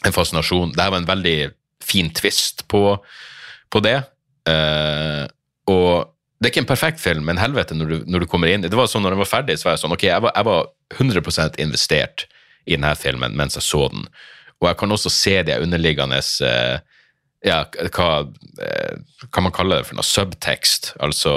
en 0.08 0.16
fascinasjon. 0.16 0.76
Dette 0.76 0.92
var 0.94 1.02
en 1.02 1.10
veldig 1.10 1.38
fin 1.84 2.12
twist 2.16 2.68
på, 2.72 2.84
på 3.74 3.84
det. 3.84 3.98
Uh, 4.48 5.26
og 5.70 6.16
det 6.40 6.48
er 6.48 6.54
ikke 6.54 6.64
en 6.64 6.70
perfekt 6.70 7.02
film, 7.04 7.26
men 7.28 7.42
helvete 7.42 7.76
når 7.76 7.90
du, 7.92 7.98
når 8.08 8.24
du 8.24 8.30
kommer 8.32 8.48
inn 8.48 8.64
Det 8.64 8.78
var 8.78 8.88
sånn 8.88 9.04
når 9.04 9.18
den 9.18 9.22
var 9.26 9.28
ferdig, 9.28 9.58
så 9.60 9.68
var 9.68 9.74
jeg 9.76 9.82
sånn 9.82 9.94
Ok, 9.94 10.06
jeg 10.08 10.24
var, 10.24 10.32
jeg 10.32 10.48
var 10.48 10.70
100% 10.96 11.58
investert 11.60 12.24
i 12.70 12.78
denne 12.78 12.94
filmen 13.00 13.36
mens 13.38 13.58
jeg 13.58 13.66
så 13.66 13.88
den. 13.92 14.06
Og 14.60 14.70
jeg 14.70 14.80
kan 14.80 14.94
også 14.94 15.12
se 15.14 15.36
de 15.48 15.58
underliggende 15.64 16.20
eh, 16.46 16.78
ja, 17.48 17.64
hva, 17.96 18.10
kan 18.28 19.32
hva 19.32 19.44
man 19.46 19.56
kalle 19.56 19.80
det 19.80 19.88
for 19.88 20.00
noe, 20.00 20.04
subtekst, 20.08 20.94
altså 21.00 21.34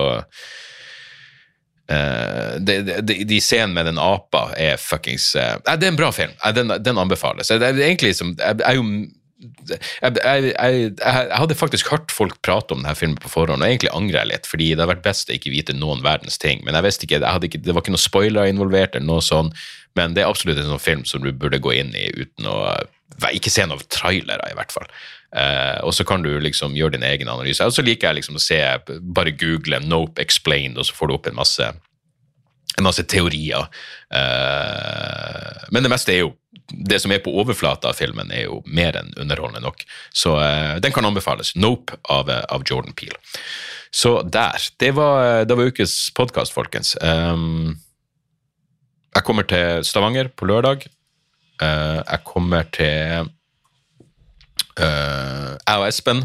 eh, 1.87 2.59
de, 2.59 2.79
de, 3.07 3.19
de 3.29 3.41
scenene 3.43 3.77
med 3.77 3.91
den 3.93 4.01
apa 4.03 4.49
er 4.59 4.81
fuckings 4.83 5.33
eh, 5.39 5.55
Det 5.69 5.87
er 5.87 5.93
en 5.93 6.01
bra 6.01 6.11
film. 6.15 6.35
Eh, 6.43 6.55
Den, 6.59 6.75
den 6.83 6.99
anbefales. 6.99 7.53
Det 7.53 7.63
er 7.63 7.79
egentlig 7.87 8.17
som 8.19 8.35
Jeg 8.39 8.59
jeg 8.63 8.69
er 8.73 8.81
jo 8.81 8.87
jeg, 9.43 9.81
jeg, 10.03 10.51
jeg, 10.53 10.81
jeg 10.99 11.39
hadde 11.39 11.59
faktisk 11.59 11.91
hørt 11.93 12.15
folk 12.15 12.39
prate 12.47 12.75
om 12.75 12.83
denne 12.83 12.97
filmen 12.99 13.19
på 13.21 13.31
forhånd, 13.33 13.63
og 13.63 13.69
egentlig 13.69 13.93
angrer 13.95 14.23
jeg 14.23 14.31
litt, 14.33 14.49
fordi 14.51 14.73
det 14.73 14.85
har 14.85 14.93
vært 14.93 15.05
best 15.07 15.31
å 15.31 15.37
ikke 15.37 15.55
vite 15.55 15.77
noen 15.77 16.05
verdens 16.05 16.39
ting. 16.43 16.63
Men 16.67 16.79
jeg 16.79 16.87
visste 16.87 17.09
ikke, 17.09 17.23
hadde 17.27 17.51
ikke 17.51 17.63
det 17.63 17.75
var 17.75 17.85
ikke 17.85 17.95
noen 17.95 18.05
spoiler 18.05 18.51
involvert, 18.51 18.97
eller 18.97 19.09
noe 19.09 19.25
sånn, 19.25 19.53
men 19.99 20.17
det 20.17 20.25
er 20.25 20.31
absolutt 20.31 20.61
en 20.63 20.71
sånn 20.71 20.83
film 20.83 21.07
som 21.09 21.25
du 21.25 21.33
burde 21.33 21.61
gå 21.63 21.75
inn 21.77 21.95
i 21.99 22.09
uten 22.17 22.49
å 22.49 22.59
Ikke 23.29 23.51
se 23.53 23.67
noen 23.69 23.83
trailere, 23.93 24.47
i 24.49 24.55
hvert 24.57 24.73
fall. 24.73 24.87
Eh, 25.37 25.79
og 25.85 25.93
så 25.93 26.05
kan 26.09 26.25
du 26.25 26.31
liksom 26.41 26.73
gjøre 26.75 26.97
din 26.97 27.05
egen 27.05 27.29
analyse. 27.29 27.65
Og 27.65 27.75
så 27.77 27.85
liker 27.85 28.09
jeg 28.09 28.23
liksom 28.23 28.39
å 28.39 28.43
se, 28.43 28.59
bare 28.89 29.35
google 29.37 29.83
'Nope 29.85 30.21
explained', 30.21 30.79
og 30.81 30.89
så 30.89 30.97
får 30.97 31.09
du 31.09 31.15
opp 31.15 31.29
en 31.29 31.37
masse 31.37 31.69
en 32.79 32.87
masse 32.87 33.05
teorier. 33.05 33.69
Eh, 34.13 35.67
men 35.73 35.85
det 35.85 35.93
meste 35.93 36.15
er 36.15 36.23
jo 36.25 36.33
Det 36.73 36.99
som 37.03 37.13
er 37.13 37.23
på 37.25 37.33
overflata 37.43 37.91
av 37.91 37.99
filmen, 37.99 38.33
er 38.33 38.47
jo 38.47 38.63
mer 38.67 38.97
enn 38.99 39.13
underholdende 39.21 39.63
nok. 39.65 39.85
Så 40.15 40.37
eh, 40.41 40.81
den 40.83 40.95
kan 40.95 41.07
anbefales. 41.09 41.55
Nope 41.57 41.99
av, 42.11 42.31
eh, 42.31 42.45
av 42.49 42.65
Jordan 42.69 42.97
Peel. 42.97 43.17
Så 43.93 44.23
der. 44.23 44.57
Det 44.81 44.95
var, 44.97 45.45
det 45.45 45.57
var 45.57 45.69
ukes 45.69 46.11
podkast, 46.17 46.55
folkens. 46.55 46.95
Um, 47.03 47.77
jeg 49.13 49.25
kommer 49.27 49.45
til 49.49 49.85
Stavanger 49.85 50.33
på 50.33 50.49
lørdag. 50.49 50.87
Uh, 51.63 52.01
jeg 52.01 52.21
kommer 52.25 52.65
til 52.73 53.29
uh, 54.81 55.53
Jeg 55.61 55.77
og 55.77 55.85
Espen 55.87 56.25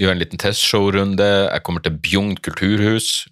gjør 0.00 0.16
en 0.16 0.18
liten 0.18 0.42
testshowrunde. 0.42 1.28
Jeg 1.52 1.62
kommer 1.62 1.84
til 1.84 1.94
Bjugn 2.02 2.34
kulturhus 2.36 3.28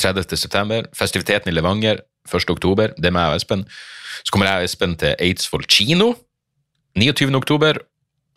30. 0.00 0.36
september. 0.36 0.88
Festiviteten 0.96 1.52
i 1.52 1.54
Levanger 1.54 2.00
1. 2.30 2.52
oktober. 2.54 2.94
Det 2.96 3.10
er 3.10 3.16
meg 3.16 3.32
og 3.32 3.40
Espen. 3.40 3.66
Så 4.22 4.32
kommer 4.32 4.50
jeg 4.50 4.62
og 4.62 4.70
Espen 4.70 4.96
til 5.00 5.14
Eidsvoll 5.18 5.66
kino 5.68 6.14
29. 6.98 7.30
oktober. 7.36 7.82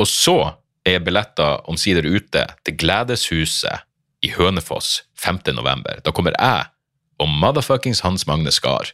Og 0.02 0.10
så 0.10 0.38
er 0.86 1.04
billetter 1.04 1.64
omsider 1.70 2.06
ute 2.08 2.46
til 2.66 2.78
Gledeshuset 2.82 3.86
i 4.24 4.32
Hønefoss 4.36 5.04
5. 5.20 5.44
november. 5.56 6.02
Da 6.04 6.12
kommer 6.16 6.36
jeg 6.38 6.70
og 7.22 7.30
motherfuckings 7.30 8.04
Hans 8.04 8.28
Magne 8.28 8.52
Skar. 8.52 8.92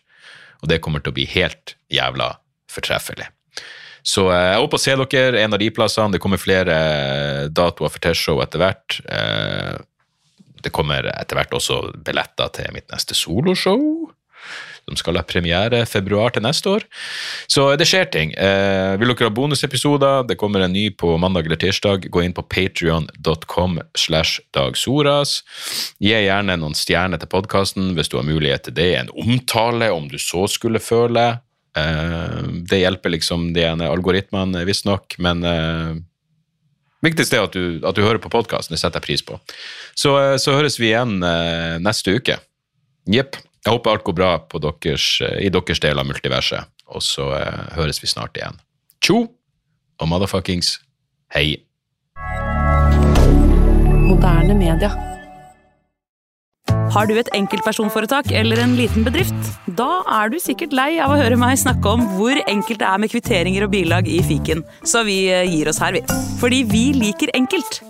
Og 0.61 0.69
det 0.69 0.81
kommer 0.83 1.01
til 1.01 1.13
å 1.13 1.17
bli 1.17 1.25
helt 1.31 1.75
jævla 1.93 2.33
fortreffelig. 2.69 3.29
Så 4.05 4.27
eh, 4.31 4.53
jeg 4.53 4.63
håper 4.63 4.79
å 4.79 4.83
se 4.83 4.95
dere 4.99 5.43
en 5.43 5.55
av 5.55 5.61
de 5.61 5.69
plassene. 5.73 6.13
Det 6.15 6.21
kommer 6.23 6.41
flere 6.41 6.75
eh, 6.75 7.43
datoer 7.51 7.93
for 7.93 8.03
T-show 8.03 8.41
etter 8.43 8.61
hvert. 8.63 8.99
Eh, 9.07 9.75
det 10.59 10.73
kommer 10.75 11.07
etter 11.13 11.39
hvert 11.39 11.55
også 11.55 11.81
billetter 12.05 12.51
til 12.55 12.73
mitt 12.75 12.89
neste 12.91 13.15
soloshow. 13.15 14.09
Som 14.89 14.97
skal 14.97 15.19
ha 15.19 15.25
premiere 15.27 15.83
februar 15.89 16.33
til 16.33 16.43
neste 16.45 16.71
år. 16.71 16.85
Så 17.49 17.67
det 17.77 17.85
skjer 17.89 18.09
ting. 18.09 18.33
Eh, 18.33 18.95
vil 18.97 19.13
dere 19.13 19.29
ha 19.29 19.35
bonusepisoder? 19.35 20.25
Det 20.29 20.39
kommer 20.41 20.65
en 20.65 20.73
ny 20.73 20.89
på 20.97 21.13
mandag 21.21 21.45
eller 21.45 21.61
tirsdag. 21.61 22.09
Gå 22.09 22.25
inn 22.25 22.33
på 22.33 22.45
patrion.com 22.49 23.79
slash 23.97 24.41
dagsoras. 24.55 25.39
Gi 26.01 26.15
gjerne 26.15 26.57
noen 26.57 26.77
stjerner 26.77 27.21
til 27.21 27.29
podkasten 27.31 27.93
hvis 27.97 28.09
du 28.09 28.17
har 28.17 28.27
mulighet 28.27 28.67
til 28.67 28.77
det. 28.81 28.89
En 29.03 29.13
omtale, 29.13 29.91
om 29.93 30.09
du 30.09 30.17
så 30.21 30.47
skulle 30.49 30.81
føle. 30.81 31.29
Eh, 31.77 32.43
det 32.69 32.81
hjelper 32.81 33.13
liksom 33.13 33.51
de 33.53 33.67
ene 33.69 33.89
algoritmene, 33.93 34.65
visstnok, 34.67 35.19
men 35.21 35.45
eh, 35.45 35.97
Viktigst 37.05 37.31
er 37.31 37.45
at 37.45 37.55
du, 37.55 37.79
at 37.87 37.95
du 37.95 38.03
hører 38.03 38.19
på 38.19 38.31
podkasten. 38.31 38.75
Det 38.75 38.81
setter 38.81 38.99
jeg 38.99 39.07
pris 39.07 39.21
på. 39.23 39.37
Så, 39.95 40.15
eh, 40.19 40.35
så 40.41 40.57
høres 40.57 40.79
vi 40.81 40.89
igjen 40.91 41.21
eh, 41.23 41.77
neste 41.83 42.17
uke. 42.17 42.39
Jepp. 43.09 43.39
Jeg 43.65 43.75
håper 43.75 43.91
alt 43.91 44.05
går 44.07 44.15
bra 44.15 44.31
deres, 44.55 45.19
i 45.39 45.49
deres 45.51 45.83
del 45.83 45.99
av 45.99 46.07
multiverset. 46.07 46.69
Og 46.89 47.03
så 47.05 47.31
eh, 47.37 47.65
høres 47.77 48.01
vi 48.01 48.09
snart 48.09 48.37
igjen. 48.39 48.57
Tjo 49.03 49.25
og 49.99 50.09
motherfuckings 50.09 50.77
hei. 51.35 51.59
Moderne 54.09 54.55
media. 54.57 54.91
Har 56.89 57.05
du 57.05 57.13
et 57.21 57.29
enkeltpersonforetak 57.37 58.31
eller 58.33 58.61
en 58.63 58.73
liten 58.77 59.05
bedrift? 59.05 59.51
Da 59.77 60.01
er 60.19 60.31
du 60.33 60.39
sikkert 60.41 60.73
lei 60.73 60.95
av 61.03 61.13
å 61.13 61.19
høre 61.19 61.37
meg 61.37 61.59
snakke 61.61 61.93
om 61.93 62.07
hvor 62.15 62.39
enkelt 62.49 62.81
det 62.81 62.89
er 62.89 63.01
med 63.01 63.13
kvitteringer 63.13 63.67
og 63.67 63.73
bilag 63.75 64.09
i 64.09 64.21
fiken, 64.25 64.65
så 64.81 65.05
vi 65.05 65.21
eh, 65.29 65.45
gir 65.49 65.69
oss 65.69 65.81
her, 65.83 65.93
vi. 65.97 66.03
Fordi 66.41 66.63
vi 66.69 66.85
liker 66.97 67.33
enkelt. 67.37 67.83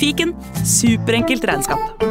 Fiken 0.00 0.32
superenkelt 0.64 1.44
regnskap. 1.48 2.06